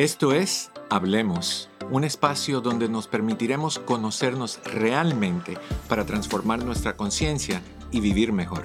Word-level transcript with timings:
Esto 0.00 0.32
es 0.32 0.70
Hablemos, 0.88 1.68
un 1.90 2.04
espacio 2.04 2.62
donde 2.62 2.88
nos 2.88 3.06
permitiremos 3.06 3.78
conocernos 3.78 4.58
realmente 4.64 5.58
para 5.90 6.06
transformar 6.06 6.64
nuestra 6.64 6.96
conciencia 6.96 7.60
y 7.90 8.00
vivir 8.00 8.32
mejor. 8.32 8.62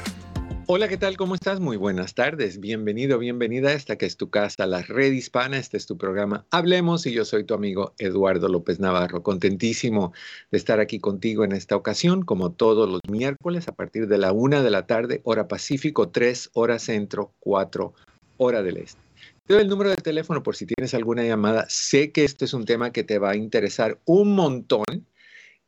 Hola, 0.65 0.87
¿qué 0.87 0.95
tal? 0.95 1.17
¿Cómo 1.17 1.35
estás? 1.35 1.59
Muy 1.59 1.75
buenas 1.75 2.13
tardes. 2.13 2.61
Bienvenido, 2.61 3.19
bienvenida 3.19 3.67
a 3.67 3.73
esta 3.73 3.97
que 3.97 4.05
es 4.05 4.15
tu 4.15 4.29
casa, 4.29 4.65
la 4.65 4.81
red 4.81 5.11
hispana. 5.11 5.57
Este 5.57 5.75
es 5.75 5.85
tu 5.85 5.97
programa 5.97 6.45
Hablemos 6.51 7.05
y 7.05 7.11
yo 7.11 7.25
soy 7.25 7.43
tu 7.43 7.53
amigo 7.53 7.93
Eduardo 7.97 8.47
López 8.47 8.79
Navarro. 8.79 9.21
Contentísimo 9.21 10.13
de 10.51 10.57
estar 10.57 10.79
aquí 10.79 10.99
contigo 10.99 11.43
en 11.43 11.51
esta 11.51 11.75
ocasión, 11.75 12.23
como 12.23 12.53
todos 12.53 12.89
los 12.89 13.01
miércoles, 13.09 13.67
a 13.67 13.73
partir 13.73 14.07
de 14.07 14.19
la 14.19 14.31
una 14.31 14.63
de 14.63 14.71
la 14.71 14.87
tarde, 14.87 15.19
hora 15.25 15.49
Pacífico, 15.49 16.07
tres 16.07 16.49
horas 16.53 16.83
centro, 16.83 17.33
cuatro 17.41 17.93
hora 18.37 18.63
del 18.63 18.77
este. 18.77 19.05
Doy 19.47 19.61
el 19.61 19.69
número 19.69 19.91
de 19.91 19.97
teléfono 19.97 20.41
por 20.41 20.55
si 20.55 20.65
tienes 20.65 20.95
alguna 20.95 21.23
llamada. 21.23 21.67
Sé 21.69 22.11
que 22.11 22.23
esto 22.23 22.45
es 22.45 22.55
un 22.55 22.65
tema 22.65 22.91
que 22.91 23.03
te 23.03 23.19
va 23.19 23.29
a 23.31 23.35
interesar 23.35 23.99
un 24.05 24.33
montón 24.33 25.05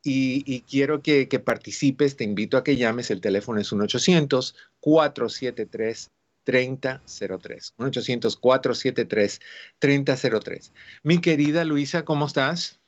y, 0.04 0.62
quiero 0.62 1.04
que, 1.04 1.28
participes. 1.44 2.16
Te 2.16 2.24
invito 2.24 2.58
a 2.58 2.64
que 2.64 2.76
llames. 2.76 3.12
El 3.12 3.22
teléfono 3.22 3.62
es 3.62 3.72
1-800-473. 3.72 6.10
3003. 6.44 7.76
1-800-473-3003. 7.78 10.72
Mi 11.04 11.22
querida 11.22 11.64
Luisa, 11.64 12.04
¿cómo 12.04 12.26
estás? 12.26 12.80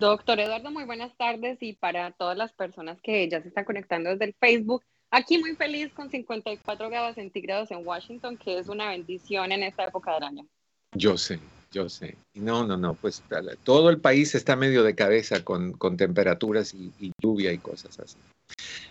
Doctor 0.00 0.40
Eduardo, 0.40 0.70
muy 0.70 0.84
buenas 0.84 1.16
tardes 1.16 1.56
y 1.62 1.72
para 1.72 2.10
todas 2.10 2.36
las 2.36 2.52
personas 2.52 3.00
que 3.00 3.26
ya 3.30 3.40
se 3.40 3.48
están 3.48 3.64
conectando 3.64 4.10
desde 4.10 4.26
el 4.26 4.34
Facebook, 4.38 4.84
Aquí 5.10 5.38
muy 5.38 5.54
feliz 5.54 5.92
con 5.92 6.10
54 6.10 6.90
grados 6.90 7.14
centígrados 7.14 7.70
en 7.70 7.86
Washington, 7.86 8.36
que 8.36 8.58
es 8.58 8.68
una 8.68 8.88
bendición 8.88 9.52
en 9.52 9.62
esta 9.62 9.84
época 9.84 10.14
del 10.14 10.24
año. 10.24 10.46
Yo 10.94 11.16
sé, 11.16 11.38
yo 11.72 11.88
sé. 11.88 12.16
No, 12.34 12.66
no, 12.66 12.76
no, 12.76 12.94
pues 12.94 13.22
todo 13.62 13.90
el 13.90 13.98
país 13.98 14.34
está 14.34 14.56
medio 14.56 14.82
de 14.82 14.94
cabeza 14.94 15.44
con, 15.44 15.72
con 15.72 15.96
temperaturas 15.96 16.74
y, 16.74 17.12
lluvia 17.22 17.52
y 17.52 17.58
cosas 17.58 17.98
así. 18.00 18.16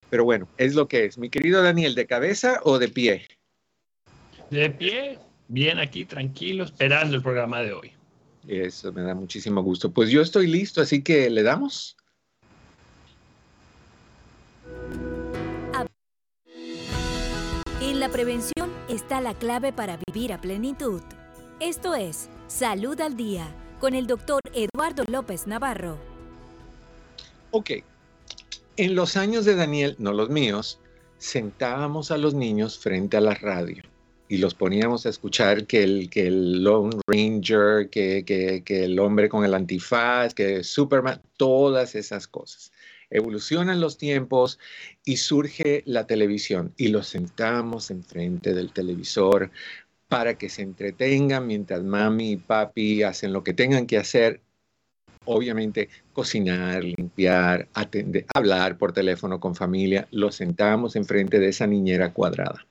Pero 0.09 0.23
bueno, 0.23 0.47
es 0.57 0.75
lo 0.75 0.87
que 0.87 1.05
es. 1.05 1.17
Mi 1.17 1.29
querido 1.29 1.61
Daniel, 1.61 1.95
¿de 1.95 2.05
cabeza 2.05 2.59
o 2.63 2.79
de 2.79 2.87
pie? 2.87 3.27
De 4.49 4.69
pie, 4.69 5.19
bien 5.47 5.79
aquí, 5.79 6.05
tranquilo, 6.05 6.63
esperando 6.63 7.15
el 7.15 7.23
programa 7.23 7.61
de 7.61 7.73
hoy. 7.73 7.91
Eso 8.47 8.93
me 8.93 9.01
da 9.01 9.15
muchísimo 9.15 9.63
gusto. 9.63 9.91
Pues 9.91 10.09
yo 10.09 10.21
estoy 10.21 10.47
listo, 10.47 10.81
así 10.81 11.01
que 11.01 11.29
le 11.29 11.43
damos. 11.43 11.97
Prevención 18.15 18.71
está 18.87 19.19
la 19.19 19.33
clave 19.33 19.73
para 19.73 19.99
vivir 20.07 20.31
a 20.31 20.39
plenitud. 20.39 21.01
Esto 21.59 21.95
es 21.95 22.29
Salud 22.47 22.97
al 23.01 23.17
Día 23.17 23.45
con 23.81 23.93
el 23.93 24.07
doctor 24.07 24.39
Eduardo 24.53 25.03
López 25.11 25.47
Navarro. 25.47 25.97
Ok, 27.51 27.71
en 28.77 28.95
los 28.95 29.17
años 29.17 29.43
de 29.43 29.55
Daniel, 29.55 29.97
no 29.99 30.13
los 30.13 30.29
míos, 30.29 30.79
sentábamos 31.17 32.09
a 32.09 32.17
los 32.17 32.33
niños 32.33 32.79
frente 32.79 33.17
a 33.17 33.19
la 33.19 33.33
radio 33.33 33.83
y 34.29 34.37
los 34.37 34.53
poníamos 34.53 35.05
a 35.05 35.09
escuchar 35.09 35.67
que 35.67 35.83
el, 35.83 36.09
que 36.09 36.27
el 36.27 36.63
Lone 36.63 36.95
Ranger, 37.07 37.89
que, 37.89 38.23
que, 38.23 38.63
que 38.63 38.85
el 38.85 38.97
hombre 38.97 39.27
con 39.27 39.43
el 39.43 39.53
antifaz, 39.53 40.33
que 40.33 40.63
Superman, 40.63 41.21
todas 41.35 41.95
esas 41.95 42.29
cosas 42.29 42.71
evolucionan 43.15 43.79
los 43.79 43.97
tiempos 43.97 44.59
y 45.03 45.17
surge 45.17 45.83
la 45.85 46.05
televisión 46.07 46.73
y 46.77 46.89
los 46.89 47.07
sentamos 47.07 47.91
enfrente 47.91 48.53
del 48.53 48.71
televisor 48.71 49.51
para 50.07 50.37
que 50.37 50.49
se 50.49 50.61
entretengan 50.61 51.47
mientras 51.47 51.83
mami 51.83 52.31
y 52.31 52.37
papi 52.37 53.03
hacen 53.03 53.33
lo 53.33 53.43
que 53.43 53.53
tengan 53.53 53.87
que 53.87 53.97
hacer. 53.97 54.41
Obviamente, 55.25 55.89
cocinar, 56.13 56.83
limpiar, 56.83 57.67
hablar 58.33 58.77
por 58.77 58.93
teléfono 58.93 59.39
con 59.39 59.55
familia, 59.55 60.07
los 60.11 60.35
sentamos 60.35 60.95
enfrente 60.95 61.39
de 61.39 61.47
esa 61.47 61.65
niñera 61.65 62.13
cuadrada. 62.13 62.65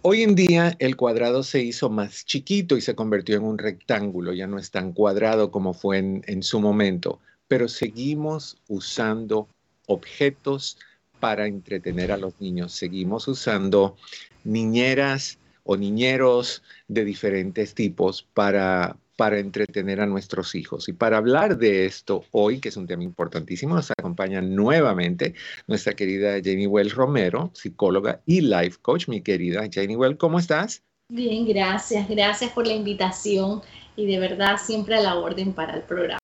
Hoy 0.00 0.22
en 0.22 0.34
día 0.34 0.74
el 0.78 0.96
cuadrado 0.96 1.42
se 1.42 1.62
hizo 1.62 1.90
más 1.90 2.24
chiquito 2.24 2.76
y 2.76 2.80
se 2.80 2.94
convirtió 2.94 3.36
en 3.36 3.42
un 3.42 3.58
rectángulo, 3.58 4.32
ya 4.32 4.46
no 4.46 4.58
es 4.58 4.70
tan 4.70 4.92
cuadrado 4.92 5.50
como 5.50 5.74
fue 5.74 5.98
en, 5.98 6.24
en 6.26 6.42
su 6.42 6.60
momento, 6.60 7.20
pero 7.48 7.68
seguimos 7.68 8.56
usando 8.68 9.48
objetos 9.86 10.78
para 11.20 11.46
entretener 11.46 12.12
a 12.12 12.16
los 12.16 12.40
niños. 12.40 12.72
Seguimos 12.72 13.26
usando 13.28 13.96
niñeras 14.44 15.38
o 15.64 15.76
niñeros 15.76 16.62
de 16.88 17.04
diferentes 17.04 17.74
tipos 17.74 18.22
para, 18.34 18.96
para 19.16 19.38
entretener 19.38 20.00
a 20.00 20.06
nuestros 20.06 20.54
hijos. 20.54 20.88
Y 20.88 20.92
para 20.92 21.16
hablar 21.16 21.58
de 21.58 21.86
esto 21.86 22.24
hoy, 22.30 22.60
que 22.60 22.68
es 22.68 22.76
un 22.76 22.86
tema 22.86 23.02
importantísimo, 23.02 23.74
nos 23.74 23.90
acompaña 23.90 24.40
nuevamente 24.40 25.34
nuestra 25.66 25.94
querida 25.94 26.34
Janie 26.34 26.68
Well 26.68 26.90
Romero, 26.90 27.50
psicóloga 27.54 28.20
y 28.26 28.42
life 28.42 28.78
coach. 28.80 29.08
Mi 29.08 29.20
querida 29.20 29.68
Janie 29.72 29.96
Well, 29.96 30.16
¿cómo 30.16 30.38
estás? 30.38 30.82
Bien, 31.08 31.46
gracias. 31.46 32.08
Gracias 32.08 32.52
por 32.52 32.66
la 32.66 32.74
invitación 32.74 33.62
y 33.96 34.06
de 34.06 34.18
verdad 34.18 34.58
siempre 34.62 34.96
a 34.96 35.00
la 35.00 35.16
orden 35.16 35.52
para 35.52 35.74
el 35.74 35.82
programa. 35.82 36.20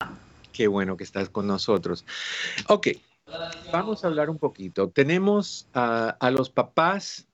Qué 0.52 0.68
bueno 0.68 0.96
que 0.96 1.04
estás 1.04 1.28
con 1.30 1.46
nosotros. 1.46 2.04
Ok, 2.68 2.88
vamos 3.72 4.04
a 4.04 4.08
hablar 4.08 4.30
un 4.30 4.38
poquito. 4.38 4.88
Tenemos 4.88 5.68
a, 5.74 6.30
los 6.30 6.50
papás 6.50 7.26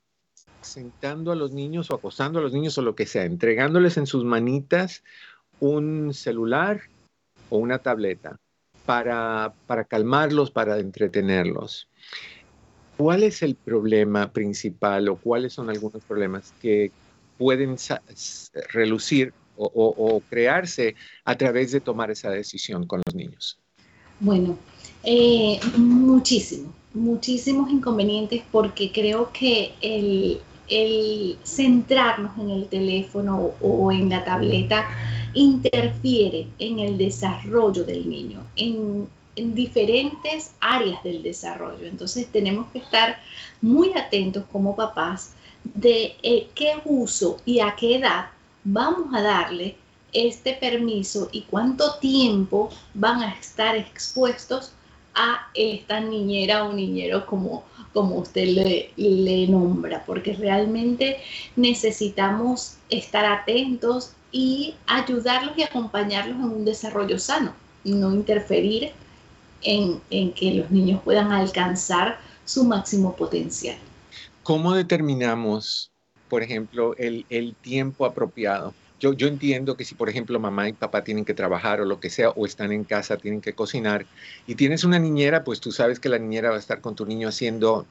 sentando 0.60 1.32
a 1.32 1.36
los 1.36 1.52
niños 1.52 1.90
o 1.90 1.94
acostando 1.94 2.38
a 2.38 2.42
los 2.42 2.52
niños 2.52 2.76
o 2.78 2.82
lo 2.82 2.94
que 2.94 3.06
sea, 3.06 3.24
entregándoles 3.24 3.96
en 3.96 4.06
sus 4.06 4.24
manitas 4.24 5.02
un 5.60 6.12
celular 6.14 6.82
o 7.50 7.58
una 7.58 7.78
tableta 7.78 8.38
para, 8.86 9.52
para 9.66 9.84
calmarlos, 9.84 10.50
para 10.50 10.78
entretenerlos. 10.78 11.88
¿Cuál 12.96 13.22
es 13.22 13.42
el 13.42 13.54
problema 13.54 14.32
principal 14.32 15.08
o 15.08 15.16
cuáles 15.16 15.52
son 15.52 15.70
algunos 15.70 16.02
problemas 16.04 16.52
que 16.60 16.90
pueden 17.38 17.76
relucir 18.72 19.32
o, 19.56 20.22
crearse 20.28 20.94
a 21.24 21.36
través 21.36 21.72
de 21.72 21.80
tomar 21.80 22.10
esa 22.10 22.30
decisión 22.30 22.86
con 22.86 23.02
los 23.06 23.14
niños? 23.14 23.58
Bueno, 24.20 24.58
eh, 25.04 25.60
muchísimo, 25.76 26.72
muchísimos 26.94 27.70
inconvenientes 27.70 28.42
porque 28.50 28.90
creo 28.92 29.30
que 29.32 29.74
el, 29.80 30.40
centrarnos 31.44 32.36
en 32.38 32.50
el 32.50 32.66
teléfono 32.68 33.52
o 33.62 33.90
en 33.90 34.10
la 34.10 34.22
tableta 34.22 34.86
interfiere 35.32 36.46
en 36.58 36.78
el 36.78 36.98
desarrollo 36.98 37.84
del 37.84 38.08
niño, 38.08 38.40
en, 38.56 39.08
diferentes 39.54 40.50
áreas 40.58 41.00
del 41.04 41.22
desarrollo. 41.22 41.86
Entonces 41.86 42.26
tenemos 42.26 42.66
que 42.72 42.80
estar 42.80 43.20
muy 43.62 43.92
atentos 43.92 44.42
como 44.50 44.74
papás 44.74 45.32
de 45.62 46.16
eh, 46.24 46.48
qué 46.56 46.74
uso 46.84 47.36
y 47.44 47.60
a 47.60 47.76
qué 47.76 47.96
edad 47.96 48.26
vamos 48.64 49.14
a 49.14 49.22
darle 49.22 49.76
este 50.12 50.54
permiso 50.54 51.28
y 51.30 51.42
cuánto 51.42 51.98
tiempo 52.00 52.70
van 52.94 53.22
a 53.22 53.32
estar 53.34 53.76
expuestos 53.76 54.72
a 55.18 55.50
esta 55.52 55.98
niñera 56.00 56.64
o 56.64 56.72
niñero 56.72 57.26
como, 57.26 57.64
como 57.92 58.16
usted 58.18 58.46
le, 58.96 59.46
nombra, 59.48 60.04
porque 60.06 60.32
realmente 60.34 61.18
necesitamos 61.56 62.76
estar 62.88 63.24
atentos 63.26 64.12
y 64.30 64.76
ayudarlos 64.86 65.58
y 65.58 65.64
acompañarlos 65.64 66.36
en 66.36 66.44
un 66.44 66.64
desarrollo 66.64 67.18
sano, 67.18 67.52
no 67.82 68.14
interferir 68.14 68.92
en, 69.62 70.00
en 70.10 70.32
que 70.32 70.54
los 70.54 70.70
niños 70.70 71.02
puedan 71.02 71.32
alcanzar 71.32 72.20
su 72.44 72.64
máximo 72.64 73.16
potencial. 73.16 73.76
¿Cómo 74.44 74.72
determinamos, 74.72 75.90
por 76.28 76.44
ejemplo, 76.44 76.94
el, 76.96 77.26
el 77.28 77.56
tiempo 77.56 78.06
apropiado? 78.06 78.72
Yo, 79.00 79.12
yo, 79.12 79.28
entiendo 79.28 79.76
que 79.76 79.84
si, 79.84 79.94
por 79.94 80.08
ejemplo, 80.08 80.40
mamá 80.40 80.68
y 80.68 80.72
papá 80.72 81.04
tienen 81.04 81.24
que 81.24 81.34
trabajar 81.34 81.80
o 81.80 81.84
lo 81.84 82.00
que 82.00 82.10
sea, 82.10 82.30
o 82.30 82.46
están 82.46 82.72
en 82.72 82.84
casa, 82.84 83.16
tienen 83.16 83.40
que 83.40 83.52
cocinar, 83.52 84.06
y 84.46 84.56
tienes 84.56 84.84
una 84.84 84.98
niñera, 84.98 85.44
pues 85.44 85.60
tú 85.60 85.70
sabes 85.72 86.00
que 86.00 86.08
la 86.08 86.18
niñera 86.18 86.50
va 86.50 86.56
a 86.56 86.58
estar 86.58 86.80
con 86.80 86.96
tu 86.96 87.06
niño 87.06 87.28
haciendo 87.28 87.86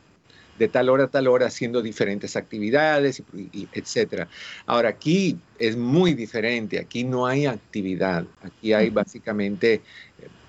de 0.57 0.68
tal 0.68 0.89
hora 0.89 1.06
a 1.06 1.07
tal 1.07 1.27
hora, 1.27 1.48
haciendo 1.48 1.81
diferentes 1.81 2.36
actividades, 2.36 3.21
y, 3.33 3.68
etcétera. 3.74 4.27
Ahora, 4.65 4.89
aquí 4.89 5.38
es 5.59 5.77
muy 5.77 6.13
diferente, 6.13 6.80
aquí 6.80 7.04
no 7.04 7.25
hay 7.25 7.45
actividad, 7.45 8.25
aquí 8.42 8.74
hay 8.74 8.89
básicamente 8.89 9.75
eh, 9.75 9.81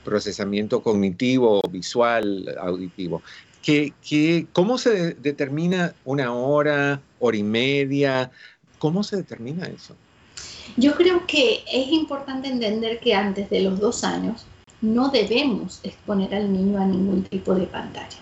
procesamiento 0.05 0.83
cognitivo, 0.83 1.61
visual, 1.71 2.57
auditivo. 2.61 3.23
¿Qué, 3.63 3.93
qué, 4.07 4.47
cómo 4.53 4.79
se 4.79 5.15
determina 5.15 5.95
una 6.05 6.33
hora, 6.33 7.03
hora 7.19 7.37
y 7.37 7.43
media? 7.43 8.31
¿Cómo 8.79 9.03
se 9.03 9.17
determina 9.17 9.67
eso? 9.67 9.95
Yo 10.77 10.95
creo 10.95 11.27
que 11.27 11.65
es 11.73 11.89
importante 11.89 12.49
entender 12.49 13.01
que 13.01 13.15
antes 13.15 13.51
de 13.51 13.61
los 13.61 13.81
dos 13.81 14.05
años 14.05 14.45
no 14.81 15.09
debemos 15.09 15.81
exponer 15.83 16.35
al 16.35 16.53
niño 16.53 16.81
a 16.81 16.85
ningún 16.85 17.25
tipo 17.25 17.55
de 17.55 17.67
pantalla. 17.67 18.19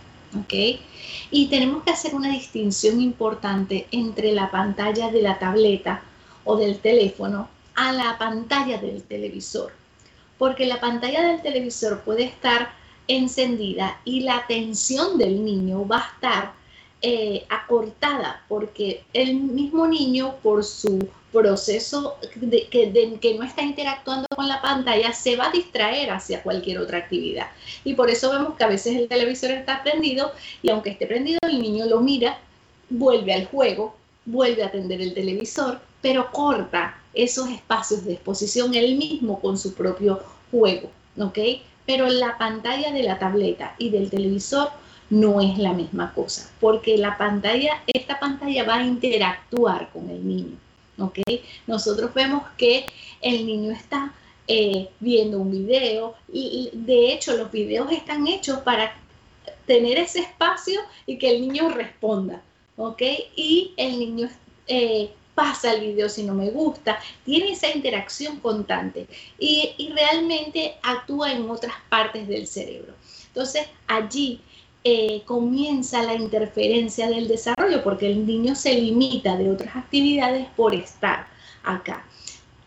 Y 1.31 1.47
tenemos 1.49 1.83
que 1.83 1.93
hacer 1.93 2.15
una 2.15 2.31
distinción 2.31 3.01
importante 3.01 3.87
entre 3.91 4.33
la 4.33 4.51
pantalla 4.51 5.11
de 5.11 5.23
la 5.23 5.39
tableta 5.39 6.03
o 6.45 6.57
del 6.57 6.79
teléfono 6.79 7.49
a 7.75 7.93
la 7.93 8.19
pantalla 8.19 8.79
del 8.79 9.03
televisor, 9.03 9.73
porque 10.39 10.67
la 10.67 10.81
pantalla 10.81 11.23
del 11.23 11.43
televisor 11.43 12.01
puede 12.03 12.25
estar 12.25 12.71
encendida 13.09 14.01
y 14.05 14.21
la 14.21 14.39
atención 14.39 15.19
del 15.19 15.45
niño 15.45 15.87
va 15.87 15.99
a 15.99 16.15
estar 16.15 16.53
eh, 17.09 17.47
acortada, 17.51 18.43
porque 18.49 19.05
el 19.13 19.35
mismo 19.35 19.87
niño, 19.87 20.35
por 20.43 20.65
su 20.65 21.09
proceso 21.31 22.17
de, 22.35 22.67
que, 22.67 23.37
no 23.39 23.45
está 23.45 23.63
interactuando 23.63 24.27
con 24.35 24.49
la 24.49 24.61
pantalla, 24.61 25.13
se 25.13 25.37
va 25.37 25.47
a 25.47 25.53
distraer 25.53 26.11
hacia 26.11 26.43
cualquier 26.43 26.81
otra 26.81 26.99
actividad. 26.99 27.47
Y 27.85 27.95
por 27.95 28.11
eso 28.11 28.33
vemos 28.33 28.57
que 28.57 28.65
a 28.65 28.67
veces 28.67 28.97
el 28.97 29.07
televisor 29.07 29.53
está 29.53 29.85
prendido 29.85 30.33
y 30.63 30.71
aunque 30.71 30.91
esté 30.91 31.07
prendido, 31.07 31.39
el 31.43 31.63
niño 31.63 31.87
lo 31.87 32.01
mira, 32.01 32.41
vuelve 32.91 33.35
al 33.35 33.47
juego, 33.47 33.95
vuelve 34.25 34.65
a 34.65 34.67
atender 34.67 35.01
el 35.01 35.15
televisor, 35.15 35.79
pero 36.03 36.33
corta 36.33 37.01
esos 37.15 37.49
espacios 37.51 38.05
de 38.05 38.15
exposición 38.15 38.75
él 38.75 38.97
mismo 38.97 39.39
con 39.39 39.57
su 39.57 39.75
propio 39.75 40.25
juego, 40.51 40.91
¿ok? 41.21 41.39
Pero 41.87 42.09
la 42.09 42.37
pantalla 42.37 42.91
de 42.91 43.05
la 43.05 43.21
tableta 43.21 43.77
y 43.79 43.91
del 43.91 44.11
televisor 44.11 44.71
no 45.11 45.41
es 45.41 45.59
la 45.59 45.73
misma 45.73 46.13
cosa, 46.15 46.51
porque 46.61 46.99
la 46.99 47.17
pantalla, 47.17 47.83
esta 47.87 48.19
pantalla 48.19 48.65
va 48.65 48.77
a 48.77 48.85
interactuar 48.85 49.91
con 49.93 50.11
el 50.11 50.27
niño, 50.27 50.57
¿ok? 50.99 51.19
Nosotros 51.67 52.13
vemos 52.15 52.43
que 52.57 52.87
el 53.21 53.47
niño 53.47 53.73
está 53.73 54.13
eh, 54.49 54.89
viendo 55.01 55.39
un 55.39 55.51
video 55.51 56.15
y 56.33 56.71
de 56.73 57.13
hecho 57.13 57.37
los 57.37 57.51
videos 57.51 57.91
están 57.93 58.27
hechos 58.27 58.59
para 58.61 58.95
tener 59.67 59.99
ese 59.99 60.21
espacio 60.21 60.81
y 61.07 61.19
que 61.19 61.31
el 61.31 61.43
niño 61.43 61.69
responda, 61.69 62.43
¿ok? 62.77 63.03
Y 63.37 63.75
el 63.77 63.99
niño 63.99 64.29
eh, 64.67 65.11
pasa 65.35 65.75
el 65.75 65.83
video 65.83 66.09
si 66.09 66.25
no 66.25 66.35
me 66.35 66.51
gusta, 66.51 66.99
tiene 67.25 67.53
esa 67.53 67.69
interacción 67.71 68.41
constante 68.41 69.07
y, 69.39 69.75
y 69.77 69.91
realmente 69.91 70.77
actúa 70.83 71.33
en 71.33 71.49
otras 71.49 71.75
partes 71.89 72.27
del 72.27 72.47
cerebro. 72.47 72.95
Entonces 73.29 73.67
allí 73.87 74.41
eh, 74.89 75.23
comienza 75.25 76.01
la 76.05 76.15
interferencia 76.15 77.09
del 77.09 77.27
desarrollo 77.27 77.83
porque 77.83 78.07
el 78.07 78.25
niño 78.25 78.55
se 78.55 78.73
limita 78.73 79.37
de 79.37 79.51
otras 79.51 79.75
actividades 79.75 80.47
por 80.55 80.77
estar 80.77 81.27
acá. 81.65 82.05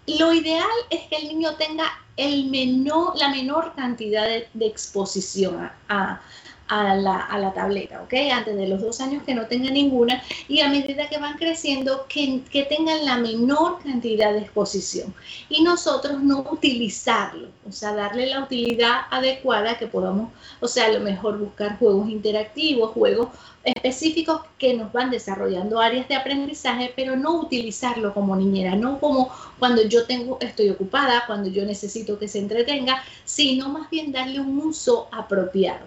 Lo 0.05 0.33
ideal 0.33 0.67
es 0.89 1.03
que 1.07 1.15
el 1.15 1.29
niño 1.29 1.55
tenga 1.55 1.85
el 2.17 2.49
menor, 2.49 3.17
la 3.17 3.29
menor 3.29 3.71
cantidad 3.73 4.27
de, 4.27 4.65
exposición 4.65 5.61
a, 5.61 5.73
a 5.87 6.21
la, 6.69 7.51
tableta, 7.55 8.01
¿ok? 8.03 8.13
Antes 8.31 8.55
de 8.55 8.67
los 8.67 8.81
dos 8.81 9.01
años 9.01 9.23
que 9.23 9.33
no 9.33 9.47
tengan 9.47 9.73
ninguna 9.73 10.21
y 10.47 10.61
a 10.61 10.69
medida 10.69 11.09
que 11.09 11.17
van 11.17 11.37
creciendo 11.37 12.05
que, 12.07 12.41
que 12.51 12.63
tengan 12.63 13.05
la 13.05 13.17
menor 13.17 13.81
cantidad 13.81 14.33
de 14.33 14.39
exposición 14.39 15.13
y 15.49 15.63
nosotros 15.63 16.21
no 16.21 16.45
utilizarlo, 16.51 17.47
o 17.67 17.71
sea, 17.71 17.93
darle 17.93 18.27
la 18.27 18.43
utilidad 18.43 19.01
adecuada 19.09 19.77
que 19.77 19.87
podamos, 19.87 20.31
o 20.59 20.67
sea, 20.67 20.85
a 20.85 20.91
lo 20.91 20.99
mejor 20.99 21.39
buscar 21.39 21.79
juegos 21.79 22.09
interactivos, 22.09 22.91
juegos 22.91 23.29
específicos 23.63 24.41
que 24.57 24.73
nos 24.73 24.91
van 24.93 25.09
desarrollando 25.09 25.79
áreas 25.79 26.07
de 26.07 26.15
aprendizaje, 26.15 26.93
pero 26.95 27.15
no 27.15 27.39
utilizarlo 27.41 28.13
como 28.13 28.35
niñera, 28.35 28.75
no 28.75 28.99
como 28.99 29.31
cuando 29.57 29.83
yo 29.83 30.05
tengo, 30.05 30.37
estoy 30.39 30.69
ocupada, 30.69 31.23
cuando 31.27 31.49
yo 31.49 31.65
necesito 31.65 32.17
que 32.17 32.27
se 32.27 32.39
entretenga, 32.39 33.03
sino 33.25 33.69
más 33.69 33.89
bien 33.89 34.11
darle 34.11 34.39
un 34.39 34.59
uso 34.59 35.07
apropiado 35.11 35.85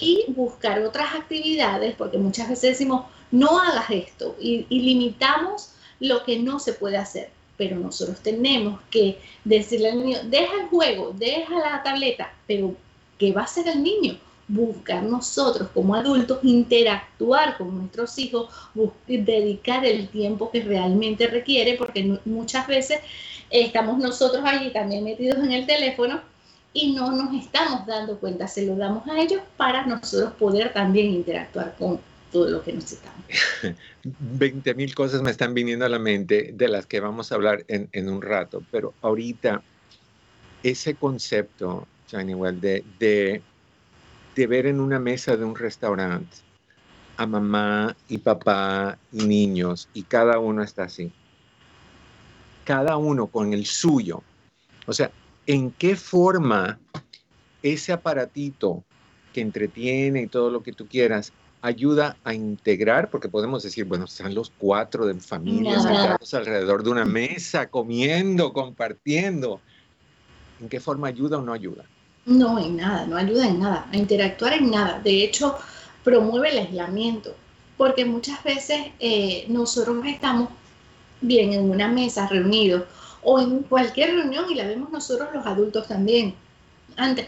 y 0.00 0.24
buscar 0.28 0.82
otras 0.82 1.14
actividades, 1.14 1.94
porque 1.96 2.18
muchas 2.18 2.48
veces 2.48 2.70
decimos, 2.72 3.06
no 3.30 3.58
hagas 3.58 3.90
esto 3.90 4.36
y, 4.40 4.66
limitamos 4.70 5.72
lo 6.00 6.24
que 6.24 6.38
no 6.38 6.58
se 6.58 6.72
puede 6.72 6.96
hacer. 6.96 7.30
Pero 7.56 7.78
nosotros 7.78 8.20
tenemos 8.20 8.80
que 8.90 9.18
decirle 9.44 9.90
al 9.90 10.04
niño, 10.04 10.18
deja 10.24 10.60
el 10.60 10.68
juego, 10.68 11.14
deja 11.16 11.58
la 11.58 11.82
tableta, 11.82 12.32
pero 12.46 12.74
¿qué 13.18 13.32
va 13.32 13.42
a 13.42 13.44
hacer 13.44 13.66
el 13.68 13.82
niño? 13.82 14.18
Buscar 14.46 15.02
nosotros 15.02 15.70
como 15.72 15.94
adultos, 15.94 16.40
interactuar 16.42 17.56
con 17.56 17.76
nuestros 17.78 18.18
hijos, 18.18 18.50
dedicar 19.06 19.86
el 19.86 20.08
tiempo 20.08 20.50
que 20.50 20.62
realmente 20.62 21.26
requiere, 21.28 21.74
porque 21.74 22.18
muchas 22.26 22.66
veces 22.66 23.00
estamos 23.48 23.98
nosotros 23.98 24.42
allí 24.44 24.70
también 24.70 25.04
metidos 25.04 25.38
en 25.38 25.52
el 25.52 25.66
teléfono 25.66 26.20
y 26.76 26.92
no 26.92 27.10
nos 27.10 27.34
estamos 27.34 27.86
dando 27.86 28.18
cuenta, 28.18 28.46
se 28.46 28.66
lo 28.66 28.76
damos 28.76 29.06
a 29.08 29.18
ellos 29.18 29.40
para 29.56 29.86
nosotros 29.86 30.34
poder 30.34 30.72
también 30.74 31.06
interactuar 31.06 31.74
con 31.78 31.98
todo 32.30 32.50
lo 32.50 32.62
que 32.62 32.74
necesitamos. 32.74 33.24
20 34.04 34.74
mil 34.74 34.94
cosas 34.94 35.22
me 35.22 35.30
están 35.30 35.54
viniendo 35.54 35.86
a 35.86 35.88
la 35.88 35.98
mente 35.98 36.52
de 36.52 36.68
las 36.68 36.84
que 36.84 37.00
vamos 37.00 37.32
a 37.32 37.36
hablar 37.36 37.64
en, 37.68 37.88
en 37.92 38.10
un 38.10 38.20
rato, 38.20 38.62
pero 38.70 38.92
ahorita 39.00 39.62
ese 40.62 40.94
concepto, 40.94 41.86
Shining 42.08 42.60
de, 42.60 42.84
de, 42.98 43.42
de 44.36 44.46
ver 44.46 44.66
en 44.66 44.80
una 44.80 44.98
mesa 44.98 45.36
de 45.36 45.44
un 45.44 45.56
restaurante 45.56 46.36
a 47.16 47.26
mamá 47.26 47.96
y 48.08 48.18
papá 48.18 48.98
y 49.12 49.24
niños 49.24 49.88
y 49.94 50.02
cada 50.02 50.38
uno 50.38 50.62
está 50.62 50.84
así. 50.84 51.10
Cada 52.64 52.96
uno 52.96 53.28
con 53.28 53.52
el 53.54 53.64
suyo. 53.64 54.22
O 54.86 54.92
sea, 54.92 55.10
en 55.46 55.70
qué 55.70 55.96
forma 55.96 56.78
ese 57.62 57.92
aparatito 57.92 58.84
que 59.32 59.40
entretiene 59.40 60.22
y 60.22 60.26
todo 60.26 60.50
lo 60.50 60.62
que 60.62 60.72
tú 60.72 60.86
quieras 60.86 61.32
ayuda 61.62 62.16
a 62.24 62.32
integrar, 62.32 63.10
porque 63.10 63.28
podemos 63.28 63.62
decir, 63.62 63.84
bueno, 63.84 64.04
están 64.04 64.34
los 64.34 64.52
cuatro 64.56 65.06
de 65.06 65.14
familia 65.14 65.80
sentados 65.80 66.32
alrededor 66.34 66.84
de 66.84 66.90
una 66.90 67.04
mesa, 67.04 67.68
comiendo, 67.68 68.52
compartiendo. 68.52 69.60
¿En 70.60 70.68
qué 70.68 70.80
forma 70.80 71.08
ayuda 71.08 71.38
o 71.38 71.42
no 71.42 71.52
ayuda? 71.52 71.84
No, 72.24 72.58
en 72.58 72.76
nada, 72.76 73.06
no 73.06 73.16
ayuda 73.16 73.48
en 73.48 73.60
nada, 73.60 73.88
a 73.90 73.96
interactuar 73.96 74.54
en 74.54 74.70
nada. 74.70 75.00
De 75.00 75.24
hecho, 75.24 75.56
promueve 76.04 76.50
el 76.50 76.58
aislamiento, 76.58 77.34
porque 77.76 78.04
muchas 78.04 78.42
veces 78.44 78.86
eh, 79.00 79.44
nosotros 79.48 80.04
estamos 80.06 80.50
bien 81.20 81.52
en 81.52 81.70
una 81.70 81.88
mesa 81.88 82.28
reunidos 82.28 82.84
o 83.28 83.40
en 83.40 83.64
cualquier 83.64 84.14
reunión 84.14 84.48
y 84.48 84.54
la 84.54 84.68
vemos 84.68 84.90
nosotros 84.92 85.30
los 85.34 85.44
adultos 85.44 85.88
también. 85.88 86.32
Antes, 86.96 87.26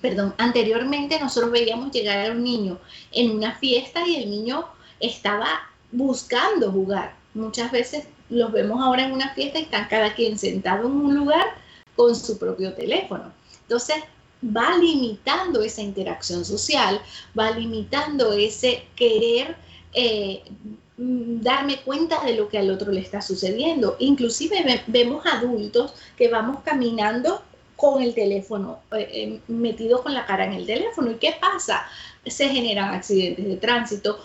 perdón, 0.00 0.34
anteriormente 0.38 1.20
nosotros 1.20 1.52
veíamos 1.52 1.92
llegar 1.92 2.26
a 2.28 2.32
un 2.32 2.42
niño 2.42 2.80
en 3.12 3.30
una 3.30 3.54
fiesta 3.54 4.04
y 4.04 4.16
el 4.16 4.28
niño 4.28 4.64
estaba 4.98 5.46
buscando 5.92 6.72
jugar. 6.72 7.14
Muchas 7.34 7.70
veces 7.70 8.08
los 8.28 8.50
vemos 8.50 8.82
ahora 8.82 9.04
en 9.04 9.12
una 9.12 9.34
fiesta 9.34 9.60
y 9.60 9.62
están 9.62 9.86
cada 9.86 10.14
quien 10.14 10.36
sentado 10.36 10.88
en 10.88 10.94
un 10.94 11.14
lugar 11.14 11.46
con 11.94 12.16
su 12.16 12.38
propio 12.38 12.74
teléfono. 12.74 13.32
Entonces, 13.62 13.98
va 14.44 14.76
limitando 14.78 15.62
esa 15.62 15.80
interacción 15.80 16.44
social, 16.44 17.00
va 17.38 17.52
limitando 17.52 18.32
ese 18.32 18.84
querer 18.96 19.56
eh, 19.92 20.42
darme 20.98 21.80
cuenta 21.82 22.24
de 22.24 22.34
lo 22.34 22.48
que 22.48 22.58
al 22.58 22.70
otro 22.70 22.90
le 22.90 23.00
está 23.00 23.20
sucediendo. 23.20 23.96
Inclusive 23.98 24.82
vemos 24.86 25.24
adultos 25.26 25.94
que 26.16 26.28
vamos 26.28 26.62
caminando 26.64 27.42
con 27.76 28.02
el 28.02 28.14
teléfono, 28.14 28.80
eh, 28.92 29.08
eh, 29.12 29.40
metido 29.48 30.02
con 30.02 30.14
la 30.14 30.24
cara 30.24 30.46
en 30.46 30.54
el 30.54 30.66
teléfono. 30.66 31.10
¿Y 31.10 31.16
qué 31.16 31.34
pasa? 31.38 31.86
Se 32.24 32.48
generan 32.48 32.94
accidentes 32.94 33.46
de 33.46 33.56
tránsito, 33.56 34.18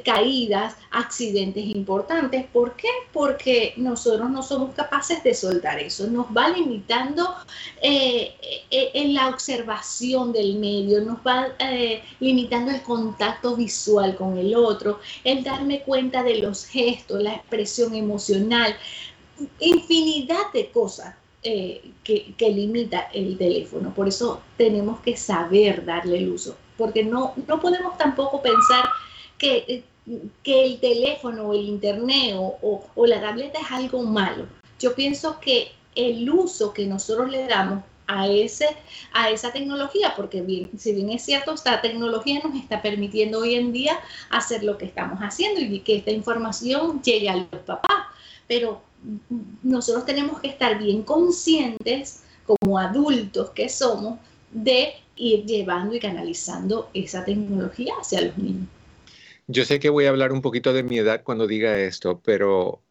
caídas, 0.00 0.76
accidentes 0.90 1.64
importantes. 1.66 2.46
¿Por 2.52 2.74
qué? 2.76 2.88
Porque 3.12 3.74
nosotros 3.76 4.30
no 4.30 4.42
somos 4.42 4.74
capaces 4.74 5.22
de 5.22 5.34
soltar 5.34 5.78
eso. 5.78 6.06
Nos 6.06 6.26
va 6.26 6.48
limitando 6.48 7.34
eh, 7.82 8.34
eh, 8.70 8.90
en 8.94 9.14
la 9.14 9.28
observación 9.28 10.32
del 10.32 10.56
medio, 10.56 11.02
nos 11.02 11.18
va 11.18 11.48
eh, 11.58 12.02
limitando 12.20 12.70
el 12.70 12.82
contacto 12.82 13.56
visual 13.56 14.16
con 14.16 14.38
el 14.38 14.54
otro, 14.54 15.00
el 15.24 15.44
darme 15.44 15.82
cuenta 15.82 16.22
de 16.22 16.38
los 16.38 16.64
gestos, 16.64 17.22
la 17.22 17.34
expresión 17.34 17.94
emocional, 17.94 18.74
infinidad 19.60 20.52
de 20.54 20.70
cosas. 20.70 21.16
que, 21.42 22.34
que, 22.38 22.50
limita 22.50 23.08
el 23.12 23.36
teléfono. 23.36 23.92
Por 23.92 24.06
eso 24.06 24.40
tenemos 24.56 25.00
que 25.00 25.16
saber 25.16 25.84
darle 25.84 26.18
el 26.18 26.28
uso, 26.30 26.54
porque 26.78 27.02
no, 27.02 27.34
no 27.48 27.58
podemos 27.58 27.98
tampoco 27.98 28.40
pensar 28.40 28.84
que, 29.42 29.84
el 30.44 30.80
teléfono 30.80 31.48
o 31.48 31.52
el 31.52 31.66
internet 31.66 32.34
o, 32.36 33.06
la 33.06 33.20
tableta 33.20 33.58
es 33.60 33.70
algo 33.70 34.02
malo. 34.02 34.46
Yo 34.78 34.94
pienso 34.94 35.38
que 35.40 35.72
el 35.94 36.30
uso 36.30 36.72
que 36.72 36.86
nosotros 36.86 37.30
le 37.30 37.46
damos 37.46 37.82
a, 38.06 38.28
ese, 38.28 38.66
a 39.12 39.30
esa 39.30 39.52
tecnología, 39.52 40.14
porque 40.16 40.68
si 40.78 40.92
bien 40.92 41.10
es 41.10 41.22
cierto, 41.22 41.52
esta 41.54 41.80
tecnología 41.80 42.40
nos 42.42 42.54
está 42.56 42.82
permitiendo 42.82 43.40
hoy 43.40 43.54
en 43.54 43.72
día 43.72 43.98
hacer 44.30 44.62
lo 44.62 44.78
que 44.78 44.86
estamos 44.86 45.18
haciendo 45.20 45.60
y 45.60 45.80
que 45.80 45.96
esta 45.96 46.10
información 46.10 47.02
llegue 47.02 47.28
a 47.28 47.36
los 47.36 47.62
papás, 47.66 48.06
pero 48.46 48.80
nosotros 49.62 50.04
tenemos 50.06 50.40
que 50.40 50.48
estar 50.48 50.78
bien 50.78 51.02
conscientes 51.02 52.22
como 52.46 52.78
adultos 52.78 53.50
que 53.50 53.68
somos 53.68 54.18
de 54.50 54.94
ir 55.16 55.44
llevando 55.46 55.94
y 55.94 56.00
canalizando 56.00 56.88
esa 56.94 57.24
tecnología 57.24 57.94
hacia 58.00 58.22
los 58.22 58.38
niños. 58.38 58.68
Yo 59.46 59.64
sé 59.64 59.80
que 59.80 59.90
voy 59.90 60.06
a 60.06 60.10
hablar 60.10 60.32
un 60.32 60.42
poquito 60.42 60.72
de 60.72 60.82
mi 60.82 60.98
edad 60.98 61.22
cuando 61.22 61.46
diga 61.46 61.78
esto, 61.78 62.20
pero 62.24 62.82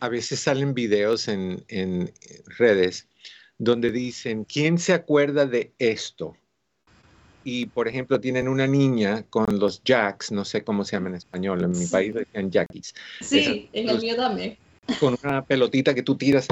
a 0.00 0.08
veces 0.08 0.40
salen 0.40 0.74
videos 0.74 1.28
en, 1.28 1.64
en 1.68 2.12
redes 2.58 3.08
donde 3.58 3.90
dicen, 3.92 4.44
¿quién 4.44 4.78
se 4.78 4.92
acuerda 4.92 5.46
de 5.46 5.72
esto? 5.78 6.36
y, 7.44 7.66
por 7.66 7.88
ejemplo, 7.88 8.20
tienen 8.20 8.48
una 8.48 8.66
niña 8.66 9.24
con 9.28 9.58
los 9.58 9.82
jacks, 9.84 10.30
no 10.30 10.44
sé 10.44 10.62
cómo 10.62 10.84
se 10.84 10.96
llama 10.96 11.08
en 11.10 11.16
español, 11.16 11.62
en 11.64 11.72
mi 11.72 11.86
país 11.86 12.14
decían 12.14 12.50
jackies. 12.50 12.94
Sí, 13.20 13.68
en 13.72 13.88
el 13.88 14.00
mío 14.00 14.16
también. 14.16 14.56
Con 15.00 15.16
una 15.22 15.44
pelotita 15.44 15.94
que 15.94 16.02
tú 16.02 16.16
tiras 16.16 16.46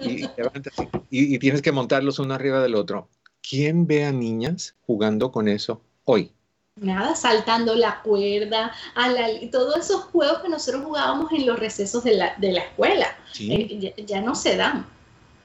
y, 0.00 0.24
y, 1.10 1.34
y, 1.34 1.38
tienes 1.38 1.62
que 1.62 1.72
montarlos 1.72 2.18
uno 2.18 2.34
arriba 2.34 2.62
del 2.62 2.74
otro. 2.74 3.08
¿Quién 3.40 3.86
ve 3.86 4.04
a 4.04 4.12
niñas 4.12 4.76
jugando 4.82 5.30
con 5.32 5.48
eso 5.48 5.82
hoy? 6.04 6.32
Nada, 6.76 7.14
saltando 7.14 7.74
la 7.74 8.00
cuerda, 8.02 8.72
a 8.94 9.08
la, 9.10 9.28
todos 9.50 9.76
esos 9.76 10.04
juegos 10.04 10.38
que 10.40 10.48
nosotros 10.48 10.84
jugábamos 10.84 11.30
en 11.32 11.46
los 11.46 11.58
recesos 11.58 12.02
de 12.02 12.14
la, 12.14 12.34
de 12.38 12.52
la 12.52 12.60
escuela, 12.60 13.14
eh, 13.38 13.78
ya, 13.78 14.04
ya 14.04 14.20
no 14.22 14.34
se 14.34 14.56
dan. 14.56 14.86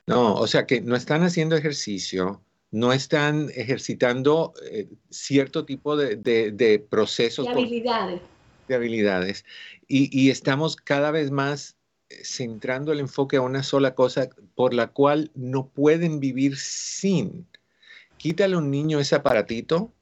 No, 0.05 0.35
o 0.35 0.47
sea 0.47 0.65
que 0.65 0.79
no 0.79 0.95
están 0.95 1.23
haciendo 1.23 1.57
ejercicio, 1.57 2.41
no 2.71 2.93
están 2.93 3.49
ejercitando 3.55 4.53
eh, 4.71 4.87
cierto 5.09 5.65
tipo 5.65 5.97
de, 5.97 6.85
procesos. 6.89 7.45
De 7.45 7.51
habilidades. 7.51 8.21
de 8.69 8.75
habilidades. 8.75 9.45
Y, 9.87 10.29
estamos 10.29 10.75
cada 10.75 11.11
vez 11.11 11.31
más 11.31 11.75
eh, 12.09 12.23
centrando 12.23 12.91
el 12.91 12.99
enfoque 12.99 13.37
a 13.37 13.41
una 13.41 13.63
sola 13.63 13.95
cosa 13.95 14.29
por 14.55 14.73
la 14.73 14.87
cual 14.87 15.31
no 15.35 15.67
pueden 15.67 16.19
vivir 16.19 16.57
sin. 16.57 17.45
Quítale 18.17 18.55
a 18.55 18.57
un 18.59 18.71
niño 18.71 18.99
ese 18.99 19.15
aparatito 19.15 19.93